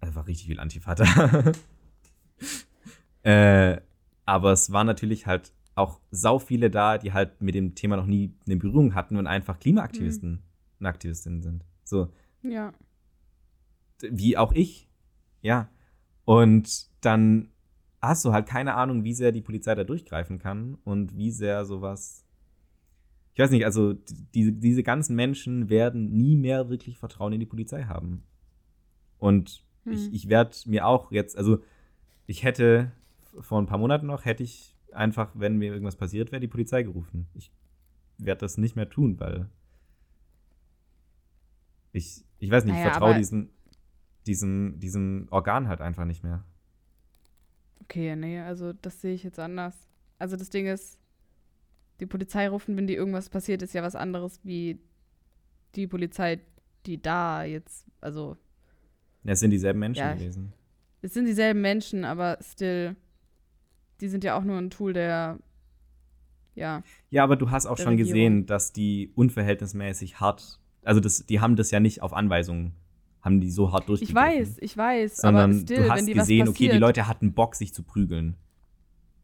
[0.00, 1.52] also war richtig viel Antifa da.
[3.30, 3.82] äh,
[4.24, 8.06] aber es waren natürlich halt auch sau viele da, die halt mit dem Thema noch
[8.06, 10.42] nie eine Berührung hatten und einfach Klimaaktivisten
[10.80, 11.66] und Aktivistinnen sind.
[11.84, 12.08] So,
[12.40, 12.72] Ja.
[14.02, 14.88] Wie auch ich.
[15.42, 15.68] Ja.
[16.24, 17.48] Und dann
[18.00, 21.64] hast du halt keine Ahnung, wie sehr die Polizei da durchgreifen kann und wie sehr
[21.64, 22.24] sowas.
[23.34, 23.94] Ich weiß nicht, also
[24.34, 28.22] die, diese ganzen Menschen werden nie mehr wirklich Vertrauen in die Polizei haben.
[29.18, 30.14] Und ich, Hm.
[30.14, 31.58] ich werde mir auch jetzt, also
[32.26, 32.92] ich hätte
[33.40, 36.82] vor ein paar Monaten noch, hätte ich einfach, wenn mir irgendwas passiert wäre, die Polizei
[36.84, 37.26] gerufen.
[37.34, 37.50] Ich
[38.18, 39.48] werde das nicht mehr tun, weil
[41.92, 43.50] ich, ich weiß nicht, ich Naja, vertraue aber- diesen,
[44.26, 46.44] diesem, diesem Organ halt einfach nicht mehr.
[47.82, 49.88] Okay, nee, also das sehe ich jetzt anders.
[50.18, 50.98] Also das Ding ist,
[52.00, 54.80] die Polizei rufen, wenn dir irgendwas passiert, ist ja was anderes wie
[55.74, 56.40] die Polizei,
[56.86, 58.36] die da jetzt, also
[59.24, 60.52] Ja, Es sind dieselben Menschen Ja, gewesen.
[61.02, 62.96] es sind dieselben Menschen, aber still,
[64.00, 65.38] die sind ja auch nur ein Tool der,
[66.54, 68.08] ja, Ja, aber du hast auch schon Regierung.
[68.12, 72.72] gesehen, dass die unverhältnismäßig hart, also das, die haben das ja nicht auf Anweisung,
[73.24, 74.16] haben die so hart ich durchgegriffen.
[74.16, 77.72] weiß, ich weiß, sondern aber still, du hast gesehen, okay, die Leute hatten Bock, sich
[77.72, 78.36] zu prügeln.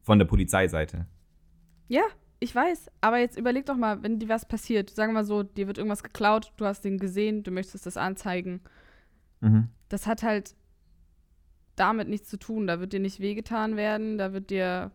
[0.02, 1.06] Von der Polizeiseite.
[1.88, 2.02] Ja,
[2.40, 5.42] ich weiß, aber jetzt überleg doch mal, wenn dir was passiert, sagen wir mal so,
[5.42, 8.60] dir wird irgendwas geklaut, du hast den gesehen, du möchtest das anzeigen,
[9.42, 9.68] Mhm.
[9.88, 10.54] das hat halt
[11.76, 12.66] damit nichts zu tun.
[12.66, 14.90] Da wird dir nicht wehgetan werden, da wird dir,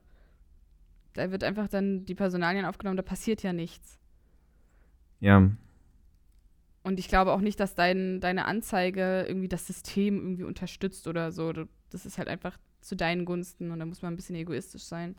[1.14, 4.00] da wird einfach dann die Personalien aufgenommen, da passiert ja nichts.
[5.20, 5.50] Ja.
[6.86, 11.32] Und ich glaube auch nicht, dass dein, deine Anzeige irgendwie das System irgendwie unterstützt oder
[11.32, 11.52] so.
[11.90, 15.16] Das ist halt einfach zu deinen Gunsten und da muss man ein bisschen egoistisch sein.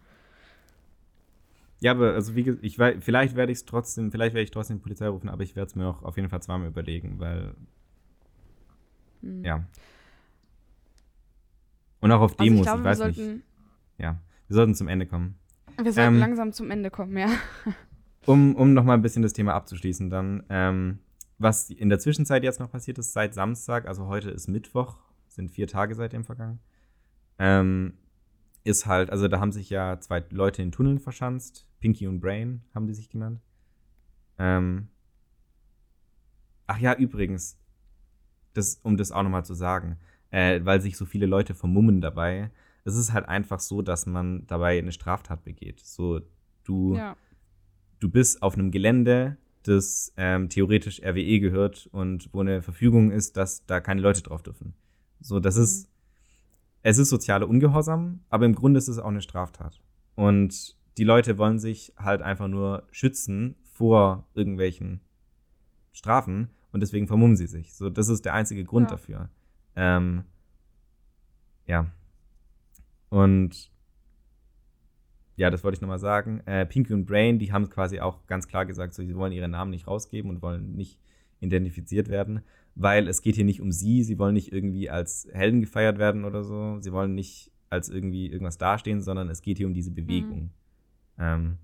[1.81, 4.53] Ja, aber also wie gesagt, ich weiß, vielleicht werde ich es trotzdem, vielleicht werde ich
[4.53, 7.19] trotzdem die Polizei rufen, aber ich werde es mir auch auf jeden Fall zweimal überlegen,
[7.19, 7.55] weil
[9.23, 9.45] Hm.
[9.45, 9.65] ja.
[12.01, 13.17] Und auch auf Also ich Demos, glaube, ich wir weiß nicht.
[13.17, 13.43] sollten,
[13.99, 15.35] Ja, wir sollten zum Ende kommen.
[15.83, 17.29] wir sollten Ähm, langsam zum Ende kommen, ja.
[18.27, 20.99] Um, um nochmal ein bisschen das Thema abzuschließen, dann, ähm,
[21.39, 25.51] was in der Zwischenzeit jetzt noch passiert ist, seit Samstag, also heute ist Mittwoch, sind
[25.51, 26.61] vier Tage seitdem vergangen,
[27.39, 27.95] ähm,
[28.65, 32.63] ist halt, also da haben sich ja zwei Leute in Tunneln verschanzt, Pinky und Brain
[32.75, 33.41] haben die sich genannt.
[34.39, 34.89] Ähm,
[36.67, 37.59] ach ja, übrigens,
[38.55, 39.99] das, um das auch nochmal zu sagen,
[40.31, 42.51] äh, weil sich so viele Leute vermummen dabei,
[42.85, 45.81] es ist halt einfach so, dass man dabei eine Straftat begeht.
[45.81, 46.21] So,
[46.65, 47.17] du ja.
[47.99, 49.37] du bist auf einem Gelände,
[49.69, 54.43] das ähm, theoretisch RWE gehört und wo eine Verfügung ist, dass da keine Leute drauf
[54.43, 54.75] dürfen.
[55.21, 55.63] So, das Mhm.
[55.63, 55.91] ist,
[56.83, 59.81] es ist soziale Ungehorsam, aber im Grunde ist es auch eine Straftat.
[60.15, 65.01] Und die Leute wollen sich halt einfach nur schützen vor irgendwelchen
[65.93, 67.75] Strafen und deswegen vermummen sie sich.
[67.75, 68.97] So, das ist der einzige Grund Ja.
[68.97, 69.29] dafür.
[69.77, 70.25] Ähm,
[71.67, 71.91] ja.
[73.09, 73.71] Und
[75.37, 76.41] ja, das wollte ich nochmal sagen.
[76.47, 79.49] Äh, Pinky und Brain, die haben quasi auch ganz klar gesagt, so, sie wollen ihre
[79.49, 80.99] Namen nicht rausgeben und wollen nicht
[81.41, 82.41] identifiziert werden,
[82.75, 86.25] weil es geht hier nicht um sie, sie wollen nicht irgendwie als Helden gefeiert werden
[86.25, 89.91] oder so, sie wollen nicht als irgendwie irgendwas dastehen, sondern es geht hier um diese
[89.91, 90.51] Bewegung.
[91.19, 91.59] Ähm,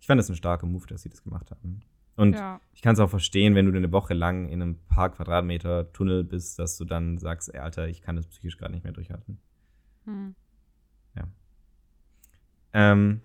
[0.00, 1.82] ich fand das ein starker Move, dass sie das gemacht haben.
[2.16, 2.60] Und ja.
[2.72, 6.24] ich kann es auch verstehen, wenn du eine Woche lang in einem paar Quadratmeter Tunnel
[6.24, 9.38] bist, dass du dann sagst, ey, Alter, ich kann das psychisch gerade nicht mehr durchhalten.
[10.04, 10.34] Hm.
[12.72, 13.20] Ähm,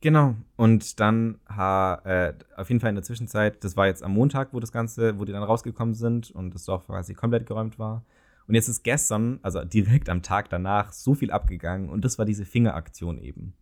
[0.00, 0.36] genau.
[0.56, 4.52] Und dann ha, äh, auf jeden Fall in der Zwischenzeit, das war jetzt am Montag,
[4.52, 8.04] wo das Ganze, wo die dann rausgekommen sind und das Dorf quasi komplett geräumt war.
[8.46, 12.26] Und jetzt ist gestern, also direkt am Tag danach, so viel abgegangen und das war
[12.26, 13.54] diese Fingeraktion eben.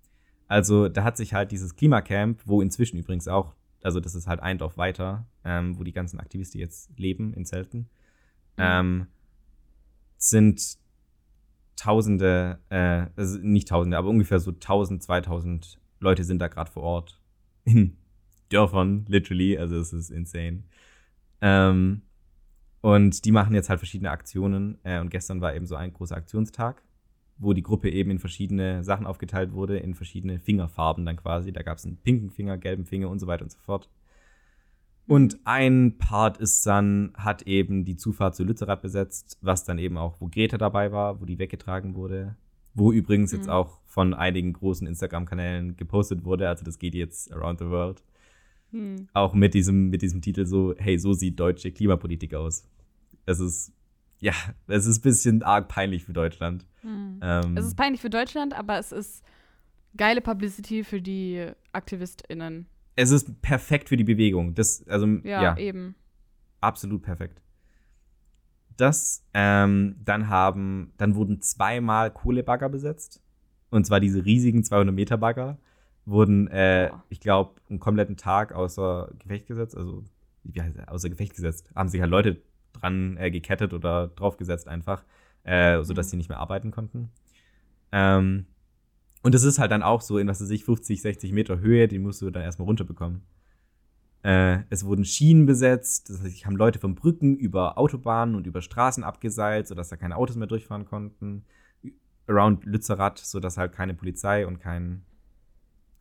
[0.49, 4.41] Also da hat sich halt dieses Klimacamp, wo inzwischen übrigens auch, also das ist halt
[4.41, 7.89] ein Dorf weiter, ähm, wo die ganzen Aktivisten jetzt leben in Zelten,
[8.59, 9.07] ähm,
[10.19, 10.79] sind
[11.83, 16.85] Tausende, äh, also nicht Tausende, aber ungefähr so 1000, 2000 Leute sind da gerade vor
[16.85, 17.21] Ort.
[17.65, 17.97] In
[18.51, 20.63] Dörfern, literally, also es ist insane.
[21.41, 22.03] Ähm,
[22.83, 24.79] und die machen jetzt halt verschiedene Aktionen.
[24.85, 26.85] Äh, und gestern war eben so ein großer Aktionstag,
[27.39, 31.53] wo die Gruppe eben in verschiedene Sachen aufgeteilt wurde, in verschiedene Fingerfarben dann quasi.
[31.53, 33.89] Da gab es einen pinken Finger, gelben Finger und so weiter und so fort.
[35.13, 39.99] Und ein Part ist dann, hat eben die Zufahrt zu Lützerath besetzt, was dann eben
[39.99, 42.35] auch, wo Greta dabei war, wo die weggetragen wurde.
[42.73, 43.53] Wo übrigens jetzt Mhm.
[43.53, 46.49] auch von einigen großen Instagram-Kanälen gepostet wurde.
[46.49, 48.03] Also das geht jetzt around the world.
[48.71, 49.07] Hm.
[49.13, 52.67] Auch mit diesem, mit diesem Titel so, hey, so sieht deutsche Klimapolitik aus.
[53.27, 53.71] Es ist,
[54.19, 54.33] ja,
[54.67, 56.65] es ist ein bisschen arg peinlich für Deutschland.
[56.81, 57.21] Hm.
[57.23, 59.23] Ähm, Es ist peinlich für Deutschland, aber es ist
[59.95, 62.67] geile Publicity für die AktivistInnen.
[62.97, 64.55] Es ist perfekt für die Bewegung.
[64.55, 65.95] Das, also, Ja, ja, eben.
[66.61, 67.41] absolut perfekt.
[68.77, 73.23] Das, ähm, dann haben, dann wurden zweimal Kohlebagger besetzt.
[73.71, 75.59] Und zwar diese riesigen 200 Meter Bagger
[76.05, 79.77] wurden, äh, ich glaube, einen kompletten Tag außer Gefecht gesetzt.
[79.77, 80.05] Also,
[80.45, 80.89] wie heißt das?
[80.89, 81.71] außer Gefecht gesetzt.
[81.75, 85.05] Haben sich halt Leute dran äh, gekettet oder draufgesetzt einfach,
[85.45, 86.11] äh, sodass Mhm.
[86.11, 87.11] sie nicht mehr arbeiten konnten.
[87.93, 88.47] Ähm,
[89.23, 91.89] und es ist halt dann auch so in, was weiß ich, 50, 60 Meter Höhe,
[91.89, 93.23] die musst du dann erstmal runterbekommen.
[94.23, 98.63] Äh, es wurden Schienen besetzt, das heißt, haben Leute von Brücken über Autobahnen und über
[98.63, 101.45] Straßen abgeseilt, sodass da keine Autos mehr durchfahren konnten.
[102.29, 105.03] Around Lützerath, sodass halt keine Polizei und kein,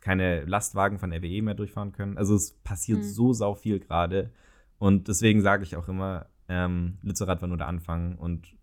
[0.01, 2.17] keine Lastwagen von RWE mehr durchfahren können.
[2.17, 3.03] Also es passiert Mhm.
[3.03, 4.32] so sau viel gerade.
[4.78, 8.15] Und deswegen sage ich auch immer, ähm, Lützerath war nur der Anfang.
[8.17, 8.55] Und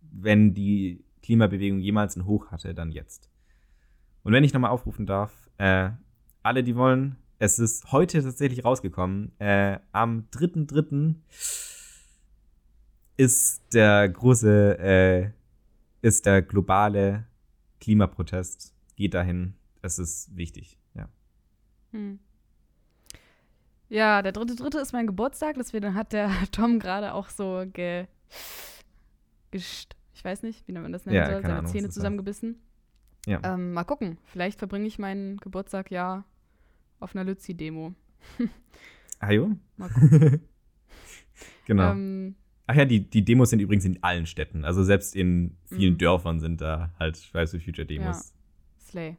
[0.00, 3.28] wenn die Klimabewegung jemals einen Hoch hatte, dann jetzt.
[4.26, 5.90] Und wenn ich nochmal aufrufen darf, äh,
[6.42, 9.30] alle, die wollen, es ist heute tatsächlich rausgekommen.
[9.38, 11.14] Äh, am 3.3.
[13.16, 15.30] ist der große, äh,
[16.02, 17.24] ist der globale
[17.80, 18.74] Klimaprotest.
[18.96, 19.54] Geht dahin.
[19.80, 21.08] Es ist wichtig, ja.
[21.92, 22.18] Hm.
[23.88, 28.06] Ja, der dritte, dritte ist mein Geburtstag, deswegen hat der Tom gerade auch so ge,
[29.52, 32.60] gescht, ich weiß nicht, wie man das nennen Ja, soll, seine Ahnung, Zähne zusammengebissen.
[33.26, 33.40] Ja.
[33.42, 36.24] Ähm, mal gucken, vielleicht verbringe ich meinen Geburtstag ja
[37.00, 37.92] auf einer Lützi-Demo.
[39.18, 39.50] Ajo?
[39.76, 40.40] Mal gucken.
[41.66, 41.90] genau.
[41.92, 42.36] Ähm,
[42.68, 44.64] Ach ja, die, die Demos sind übrigens in allen Städten.
[44.64, 45.98] Also selbst in vielen Mhm.
[45.98, 48.32] Dörfern sind da halt Fridays for Future Demos.
[48.80, 49.16] Slay.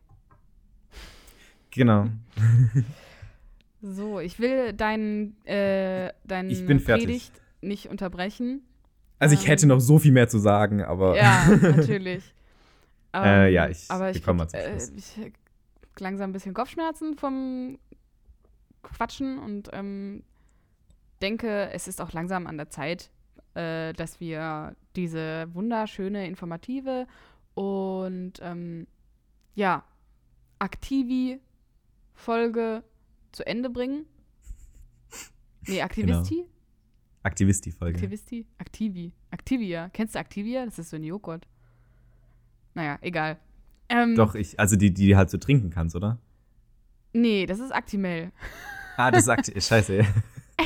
[1.71, 2.07] Genau.
[3.79, 7.05] So, ich will deinen äh, dein Ich bin fertig.
[7.05, 8.61] Predigt nicht unterbrechen.
[9.19, 12.23] Also ich Ähm, hätte noch so viel mehr zu sagen, aber Ja, natürlich.
[13.13, 15.31] Äh, Ähm, ja, ich- aber wir ich, zum äh, ich
[15.99, 17.79] langsam ein bisschen Kopfschmerzen vom
[18.83, 20.23] Quatschen und ähm,
[21.21, 23.09] denke, es ist auch langsam an der Zeit,
[23.55, 27.07] äh, dass wir diese wunderschöne, informative
[27.55, 28.87] und ähm,
[29.55, 29.83] ja,
[30.59, 32.83] Aktivi-Folge
[33.31, 34.05] zu Ende bringen.
[35.67, 36.35] Nee, Aktivisti?
[36.35, 36.47] Genau.
[37.23, 37.95] Aktivisti-Folge.
[37.97, 38.45] Aktivisti?
[38.57, 39.11] Aktivi.
[39.31, 39.89] Aktivia.
[39.89, 40.63] Kennst du Aktivia?
[40.65, 41.45] Das ist so ein Joghurt.
[42.77, 43.37] Naja, egal.
[43.89, 46.19] Ähm, Doch, ich, also die, die du halt so trinken kannst, oder?
[47.11, 48.31] Nee, das ist Actimel.
[48.97, 50.05] Ah, das sagt, scheiße.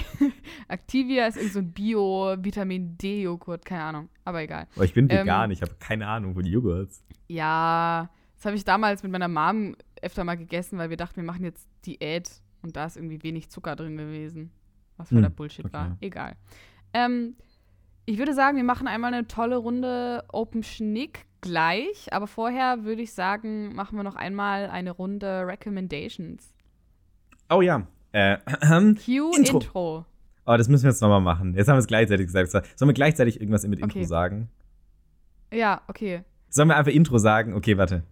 [0.68, 4.68] Activia ist irgend so ein Bio-Vitamin-D-Joghurt, keine Ahnung, aber egal.
[4.76, 7.04] Aber ich bin Ähm, vegan, ich habe keine Ahnung von Joghurts.
[7.28, 11.24] Ja, das habe ich damals mit meiner Mom öfter mal gegessen, weil wir dachten, wir
[11.24, 12.30] machen jetzt Diät
[12.62, 14.52] und da ist irgendwie wenig Zucker drin gewesen.
[14.98, 15.88] Was für Hm, Bullshit war.
[15.88, 15.96] okay.
[16.02, 16.36] Egal.
[16.94, 17.36] Ähm,
[18.06, 23.02] ich würde sagen, wir machen einmal eine tolle Runde Open Schnick gleich, aber vorher würde
[23.02, 26.54] ich sagen, machen wir noch einmal eine Runde Recommendations.
[27.50, 27.86] Oh ja.
[28.14, 29.58] Äh, ähm, Cue Intro.
[29.60, 30.06] Intro.
[30.46, 31.54] oh, das müssen wir jetzt nochmal machen.
[31.56, 32.52] Jetzt haben wir es gleichzeitig gesagt.
[32.52, 34.06] Sollen wir gleichzeitig irgendwas mit Intro Okay.
[34.06, 34.50] sagen?
[35.54, 36.24] Ja, okay.
[36.50, 37.54] Sollen wir einfach Intro sagen?
[37.54, 38.04] Okay, warte.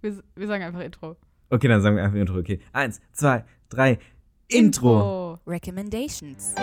[0.00, 1.16] Wir, wir sagen einfach Intro.
[1.50, 2.38] Okay, dann sagen wir einfach Intro.
[2.38, 2.60] Okay.
[2.72, 3.98] Eins, zwei, drei.
[4.48, 5.38] Intro.
[5.46, 6.54] Recommendations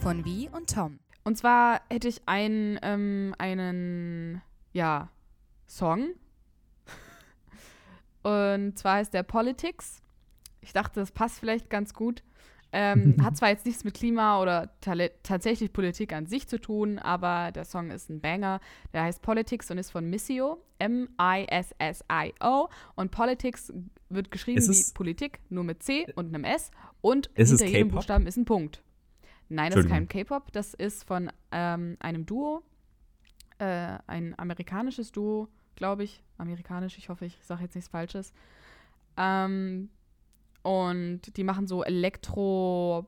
[0.00, 0.98] von Wie und Tom.
[1.28, 4.40] Und zwar hätte ich einen, ähm, einen,
[4.72, 5.10] ja,
[5.66, 6.14] Song.
[8.22, 10.00] Und zwar heißt der Politics.
[10.62, 12.22] Ich dachte, das passt vielleicht ganz gut.
[12.72, 14.70] Ähm, hat zwar jetzt nichts mit Klima oder
[15.22, 18.60] tatsächlich Politik an sich zu tun, aber der Song ist ein Banger.
[18.94, 20.64] Der heißt Politics und ist von Missio.
[20.78, 22.70] M-I-S-S-I-O.
[22.94, 23.70] Und Politics
[24.08, 26.70] wird geschrieben wie Politik, nur mit C und einem S.
[27.02, 27.88] Und hinter jedem?
[27.88, 28.82] Buchstaben ist ein Punkt.
[29.48, 30.08] Nein, das ist kein.
[30.08, 30.52] K-Pop.
[30.52, 32.62] Das ist von ähm, einem Duo.
[33.58, 36.22] Äh, ein amerikanisches Duo, glaube ich.
[36.36, 38.32] Amerikanisch, ich hoffe, ich sage jetzt nichts Falsches.
[39.16, 39.90] Ähm,
[40.62, 43.06] und die machen so Elektro,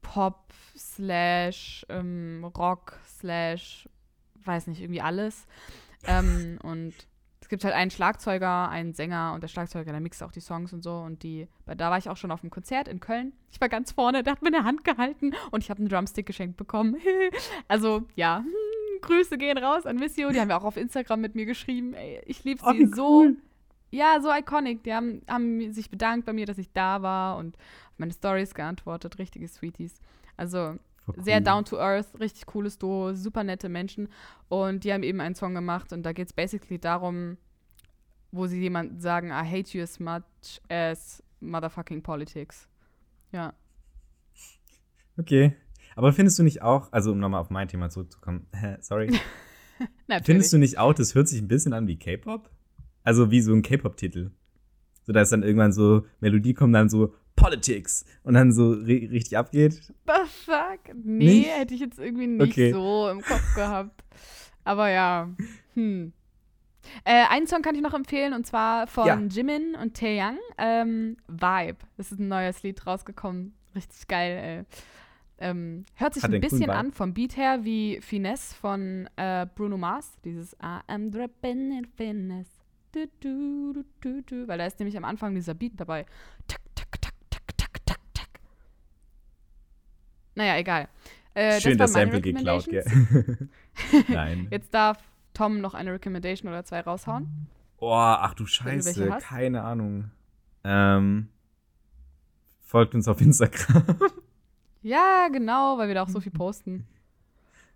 [0.00, 3.88] Pop, slash, ähm, Rock, slash,
[4.44, 5.46] weiß nicht, irgendwie alles.
[6.04, 6.94] ähm, und
[7.52, 10.82] gibt halt einen Schlagzeuger, einen Sänger und der Schlagzeuger, der mixt auch die Songs und
[10.82, 10.94] so.
[10.94, 13.34] Und die, da war ich auch schon auf dem Konzert in Köln.
[13.50, 16.24] Ich war ganz vorne, der hat mir eine Hand gehalten und ich habe einen Drumstick
[16.24, 16.96] geschenkt bekommen.
[17.68, 18.46] also, ja, hm,
[19.02, 20.30] Grüße gehen raus an Missio.
[20.30, 21.92] Die haben ja auch auf Instagram mit mir geschrieben.
[21.92, 23.20] Ey, ich liebe sie Oh, so.
[23.20, 23.36] cool.
[23.90, 24.82] Ja, so iconic.
[24.84, 28.54] Die haben, haben sich bedankt bei mir, dass ich da war und auf meine Stories
[28.54, 29.18] geantwortet.
[29.18, 30.00] Richtige Sweeties.
[30.38, 31.44] Also Voll sehr cool.
[31.44, 34.08] down to earth, richtig cooles Duo, super nette Menschen.
[34.48, 37.36] Und die haben eben einen Song gemacht und da geht es basically darum,
[38.30, 42.68] wo sie jemanden sagen, I hate you as much as motherfucking politics.
[43.32, 43.52] Ja.
[45.18, 45.54] Okay.
[45.96, 48.46] Aber findest du nicht auch, also um nochmal auf mein Thema zurückzukommen,
[48.80, 49.08] sorry,
[50.06, 50.26] Natürlich.
[50.26, 52.50] findest du nicht auch, das hört sich ein bisschen an wie K-Pop?
[53.02, 54.30] Also wie so ein K-Pop-Titel.
[55.04, 59.36] So, dass dann irgendwann so Melodie kommt, dann so Politics und dann so ri- richtig
[59.36, 59.74] abgeht.
[60.06, 60.94] The fuck?
[60.94, 61.50] Nee, Nicht?
[61.50, 62.72] hätte ich jetzt irgendwie nicht Okay.
[62.72, 64.04] so im Kopf gehabt.
[64.64, 65.28] Aber ja.
[65.74, 66.12] Hm.
[67.04, 69.18] Äh, einen Song kann ich noch empfehlen und zwar von Ja.
[69.18, 70.36] Jimin und Taeyang.
[70.58, 71.78] Ähm, Vibe.
[71.96, 73.54] Das ist ein neues Lied rausgekommen.
[73.74, 74.78] Richtig geil, ey.
[75.38, 79.76] Ähm, hört sich Hat ein bisschen an vom Beat her wie Finesse von äh, Bruno
[79.76, 80.12] Mars.
[80.24, 82.50] Dieses I am dripping in Finesse.
[82.92, 83.06] Du,
[84.00, 84.46] du, du.
[84.46, 86.04] Weil da ist nämlich am Anfang dieser Beat dabei.
[86.46, 86.60] Tak,
[90.34, 90.88] Naja, egal.
[91.34, 92.84] Äh, Schön das das Sample geklaut, gell?
[94.08, 94.48] Nein.
[94.50, 94.98] Jetzt darf
[95.34, 97.46] Tom noch eine Recommendation oder zwei raushauen.
[97.78, 99.24] Oh, ach du du Scheiße, hast?
[99.26, 100.10] keine Ahnung.
[100.64, 101.28] Ähm,
[102.60, 103.84] folgt uns auf Instagram.
[104.84, 106.88] Ja, genau, weil wir da auch so viel posten.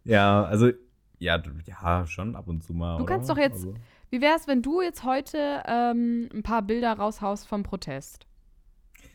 [0.02, 0.72] ja, also,
[1.20, 2.96] ja, du- ja, schon ab und zu mal.
[2.96, 3.14] Du oder?
[3.14, 3.74] kannst doch jetzt- Also,
[4.10, 8.26] Wie wär's, wenn du jetzt heute ähm, ein paar Bilder raushaust vom Protest,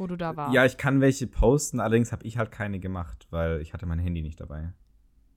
[0.02, 0.54] wo du da warst?
[0.54, 4.00] ja, ich kann welche posten, allerdings habe ich halt keine gemacht, weil ich hatte mein
[4.00, 4.74] Handy nicht dabei.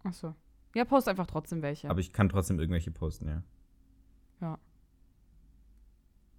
[0.02, 0.34] Achso.
[0.74, 1.88] Ja, post einfach trotzdem welche.
[1.88, 3.28] Aber ich kann trotzdem irgendwelche posten,
[4.40, 4.58] ja.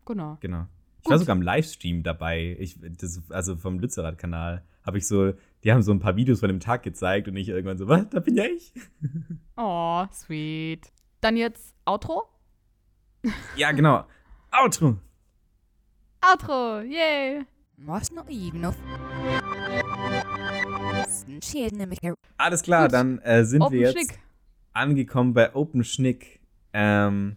[0.06, 0.38] genau.
[0.41, 0.68] Genau.
[0.97, 1.11] Ich Gut.
[1.11, 2.57] war sogar im Livestream dabei.
[2.60, 4.65] Ich, das, also vom Lützerath-Kanal.
[4.84, 5.34] Habe ich so,
[5.64, 8.10] die haben so ein paar Videos von dem Tag gezeigt und ich irgendwann so, was,
[8.10, 8.73] da bin ja ich.
[9.56, 10.91] Oh, sweet.
[11.22, 12.23] Dann jetzt Outro?
[13.56, 14.06] Ja, genau.
[14.52, 14.97] Outro.
[16.22, 17.45] Outro, yay!
[21.41, 21.99] Skeden nämlich
[22.38, 22.93] Alles klar, Gut.
[22.93, 24.19] dann äh, sind Open wir jetzt Schnick.
[24.73, 26.39] angekommen bei Open Schnick.
[26.73, 27.35] Ähm,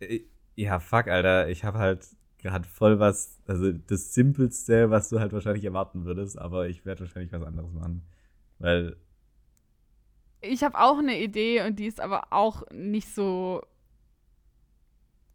[0.00, 0.20] äh,
[0.54, 1.48] ja, fuck, Alter.
[1.48, 2.06] Ich habe halt
[2.38, 7.00] gerade voll was, also das Simpelste, was du halt wahrscheinlich erwarten würdest, aber ich werde
[7.00, 8.02] wahrscheinlich was anderes machen.
[8.58, 8.96] Weil,
[10.40, 13.62] Ich habe auch eine Idee und die ist aber auch nicht so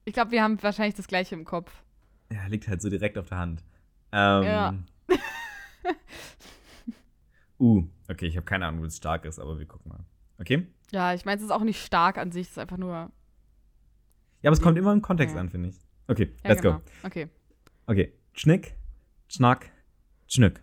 [0.05, 1.71] Ich glaube, wir haben wahrscheinlich das gleiche im Kopf.
[2.31, 3.63] Ja, liegt halt so direkt auf der Hand.
[4.11, 4.73] Ähm, Ja.
[7.59, 10.05] uh, okay, ich habe keine Ahnung, wie es stark ist, aber wir gucken mal.
[10.39, 10.67] Okay?
[10.91, 13.11] Ja, ich meine, es ist auch nicht stark an sich, es ist einfach nur.
[14.41, 15.41] Ja, aber es kommt immer im Kontext Ja.
[15.41, 15.79] an, finde ich.
[16.07, 16.77] Okay, Ja, let's genau.
[16.79, 16.83] go.
[17.03, 17.29] Okay.
[17.85, 18.75] Okay, Schnick,
[19.27, 19.71] Schnack,
[20.27, 20.61] Schnück.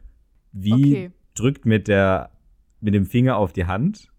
[0.53, 1.13] Wie Okay.
[1.35, 2.31] drückt mit, der,
[2.81, 4.11] mit dem Finger auf die Hand?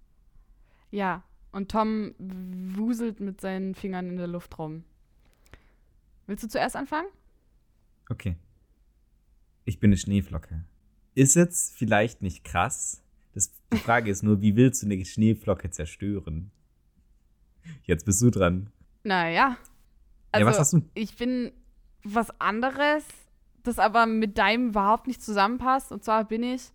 [0.92, 1.24] Ja.
[1.52, 4.84] Und Tom wuselt mit seinen Fingern in der Luft rum.
[6.28, 7.08] Willst du zuerst anfangen?
[8.10, 8.36] Okay.
[9.70, 10.66] Ich bin eine Schneeflocke.
[11.14, 13.04] Ist jetzt vielleicht nicht krass.
[13.36, 16.50] Das, die Frage ist nur, wie willst du eine Schneeflocke zerstören?
[17.84, 18.72] Jetzt bist du dran.
[19.04, 19.58] Naja.
[20.32, 20.82] Also, ja, was hast du?
[20.96, 21.52] ich bin
[22.04, 23.04] was anderes,
[23.62, 25.92] das aber mit deinem überhaupt nicht zusammenpasst.
[25.92, 26.72] Und zwar bin ich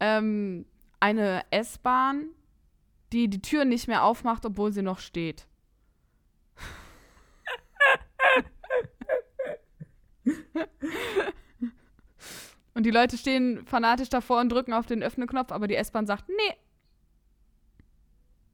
[0.00, 0.64] ähm,
[1.00, 2.28] eine S-Bahn,
[3.12, 5.46] die die Tür nicht mehr aufmacht, obwohl sie noch steht.
[12.78, 16.28] und die Leute stehen fanatisch davor und drücken auf den Öffne-Knopf, aber die S-Bahn sagt,
[16.28, 16.54] nee.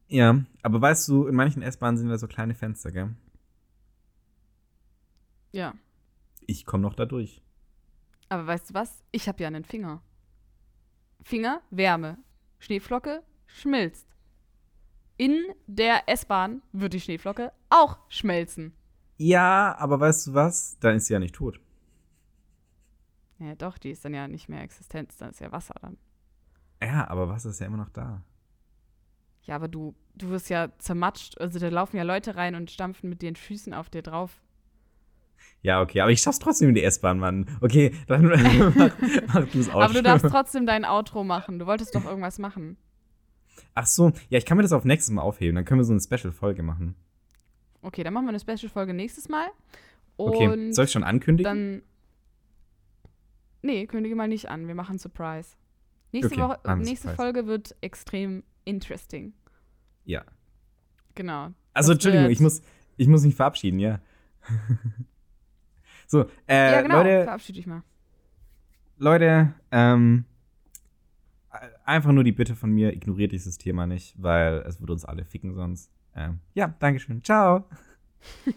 [0.07, 3.15] Ja, aber weißt du, in manchen S-Bahnen sind da so kleine Fenster, gell?
[5.51, 5.75] Ja.
[6.47, 7.43] Ich komme noch da durch.
[8.27, 9.03] Aber weißt du was?
[9.11, 10.01] Ich habe ja einen Finger.
[11.21, 12.17] Finger, Wärme.
[12.57, 14.07] Schneeflocke, schmilzt.
[15.17, 15.37] In
[15.67, 18.73] der S-Bahn wird die Schneeflocke auch schmelzen.
[19.17, 20.79] Ja, aber weißt du was?
[20.79, 21.59] Dann ist sie ja nicht tot.
[23.39, 25.97] Ja, doch, die ist dann ja nicht mehr Existenz, dann ist ja Wasser dann.
[26.81, 28.21] Ja, aber Wasser ist ja immer noch da.
[29.43, 31.39] Ja, aber du, du wirst ja zermatscht.
[31.39, 34.41] Also da laufen ja Leute rein und stampfen mit den Füßen auf dir drauf.
[35.61, 37.45] Ja, okay, aber ich schaff's trotzdem in die S-Bahn, Mann.
[37.61, 38.25] Okay, dann
[38.75, 38.91] mach,
[39.33, 39.81] mach du es auch.
[39.81, 41.59] Aber du darfst trotzdem dein Outro machen.
[41.59, 42.77] Du wolltest doch irgendwas machen.
[43.73, 45.55] Ach so, ja, ich kann mir das auf nächstes Mal aufheben.
[45.55, 46.95] Dann können wir so eine Special-Folge machen.
[47.81, 49.47] Okay, dann machen wir eine Special-Folge nächstes Mal.
[50.17, 51.43] Und Okay, soll ich schon ankündigen?
[51.43, 51.81] dann.
[53.65, 54.67] Nee, kündige mal nicht an.
[54.67, 55.55] Wir machen Surprise.
[56.11, 57.15] Nächste, Okay, Woche, nächste Surprise.
[57.15, 59.33] Folge wird extrem interesting.
[60.05, 60.23] ja.
[61.15, 61.51] Genau.
[61.73, 62.61] Also, Entschuldigung, ich muss,
[62.97, 64.01] ich muss mich verabschieden, ja.
[66.07, 66.97] so, äh, ja, genau.
[66.97, 67.83] Leute, Verabschiede dich mal.
[68.97, 70.25] Leute, ähm,
[71.85, 75.23] einfach nur die Bitte von mir, ignoriert dieses Thema nicht, weil es würde uns alle
[75.23, 75.89] ficken sonst.
[76.15, 77.23] Ähm, ja, Dankeschön.
[77.23, 77.67] Ciao.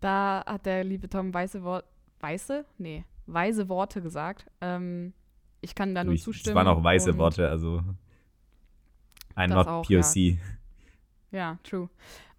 [0.00, 1.88] Da hat der liebe Tom weiße Worte.
[2.20, 2.66] Weiße?
[2.76, 4.46] Nee, weise Worte gesagt.
[4.60, 5.12] Ähm,
[5.60, 6.56] ich kann da nur Ich- zustimmen.
[6.56, 7.82] Es waren auch weiße und- Worte, also
[9.34, 10.38] ein Das not auch, POC.
[11.32, 11.88] Ja, true.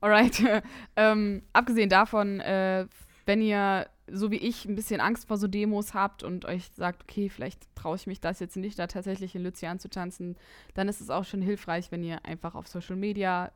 [0.01, 0.41] Alright.
[0.95, 2.87] ähm, abgesehen davon, äh,
[3.25, 7.01] wenn ihr so wie ich ein bisschen Angst vor so Demos habt und euch sagt,
[7.03, 10.37] okay, vielleicht traue ich mich das jetzt nicht, da tatsächlich in Lützi anzutanzen,
[10.75, 13.51] dann ist es auch schon hilfreich, wenn ihr einfach auf Social Media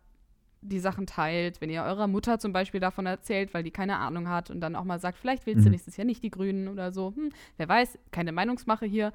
[0.62, 4.28] die Sachen teilt, wenn ihr eurer Mutter zum Beispiel davon erzählt, weil die keine Ahnung
[4.28, 5.72] hat und dann auch mal sagt, vielleicht willst du Mhm.
[5.72, 7.14] nächstes Jahr nicht die Grünen oder so.
[7.16, 9.14] Hm, wer weiß, keine Meinungsmache hier.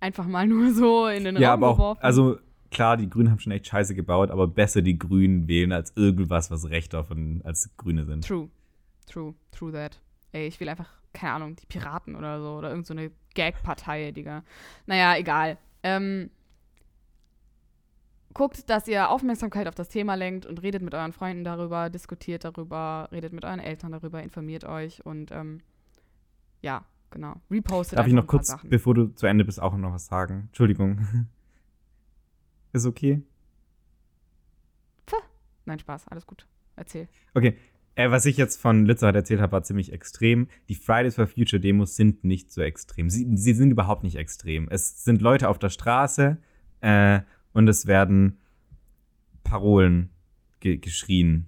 [0.00, 2.02] Einfach mal nur so in den Ja, Raum aber auch, geworfen.
[2.02, 2.38] also
[2.70, 6.50] klar, die Grünen haben schon echt scheiße gebaut, aber besser die Grünen wählen als irgendwas,
[6.50, 8.26] was rechter von als Grüne sind.
[8.26, 8.48] True.
[9.06, 9.34] True.
[9.52, 10.00] True that.
[10.32, 12.56] Ey, ich will einfach, keine Ahnung, die Piraten oder so.
[12.56, 14.42] Oder irgend so eine Gag-Partei, Digga.
[14.86, 15.58] Naja, egal.
[15.82, 16.30] Ähm,
[18.36, 22.44] guckt, dass ihr Aufmerksamkeit auf das Thema lenkt und redet mit euren Freunden darüber, diskutiert
[22.44, 25.62] darüber, redet mit euren Eltern darüber, informiert euch und ähm,
[26.60, 27.40] ja, genau.
[27.50, 28.68] Repostet Darf ich noch kurz, Sachen.
[28.68, 30.44] bevor du zu Ende bist, auch noch was sagen?
[30.48, 31.28] Entschuldigung.
[32.72, 33.22] Ist okay?
[35.66, 36.46] Nein, Spaß, alles gut.
[36.76, 37.08] Erzähl.
[37.34, 37.56] Okay.
[37.96, 40.48] Äh, was ich jetzt von Lützerath erzählt habe, war ziemlich extrem.
[40.68, 43.10] Die Fridays for Future Demos sind nicht so extrem.
[43.10, 44.68] Sie, sie sind überhaupt nicht extrem.
[44.68, 46.38] Es sind Leute auf der Straße
[46.82, 47.20] äh,
[47.56, 48.38] und es werden
[49.44, 50.10] Parolen
[50.60, 51.46] ge geschrien,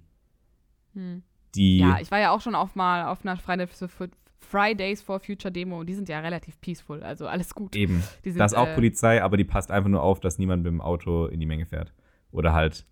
[0.95, 1.23] Hm.
[1.55, 1.79] die.
[1.79, 5.87] Ja, ich war ja auch schon auf mal auf einer Fridays for, Future Demo und
[5.87, 7.77] die sind ja relativ peaceful, also alles gut.
[7.77, 8.03] eben.
[8.25, 10.63] Die sind, Da ist auch äh, Polizei, aber die passt einfach nur auf, dass niemand
[10.63, 11.93] mit dem Auto in die Menge fährt.
[12.31, 12.87] Oder halt,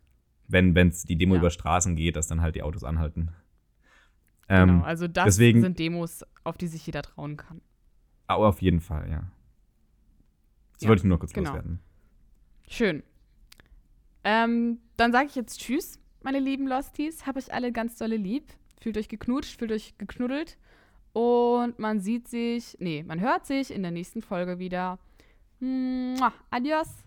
[0.49, 1.41] wenn es die Demo Ja.
[1.41, 3.31] über Straßen geht, dass dann halt die Autos anhalten.
[4.49, 7.61] Genau, Ähm, also das deswegen- sind Demos, auf die sich jeder trauen kann.
[8.27, 9.25] aber auf jeden Fall, ja.
[10.75, 11.51] Das Ja, wollte ich nur kurz genau.
[11.51, 11.79] loswerden.
[12.69, 13.03] Schön.
[14.25, 17.27] Ähm, dann sage ich jetzt Tschüss, meine lieben Losties.
[17.27, 18.53] Hab euch alle ganz dolle lieb.
[18.81, 20.59] Fühlt euch geknutscht, fühlt euch geknuddelt.
[21.13, 24.99] Und man sieht sich, nee, man hört sich in der nächsten Folge wieder.
[25.61, 27.06] Mua, adios.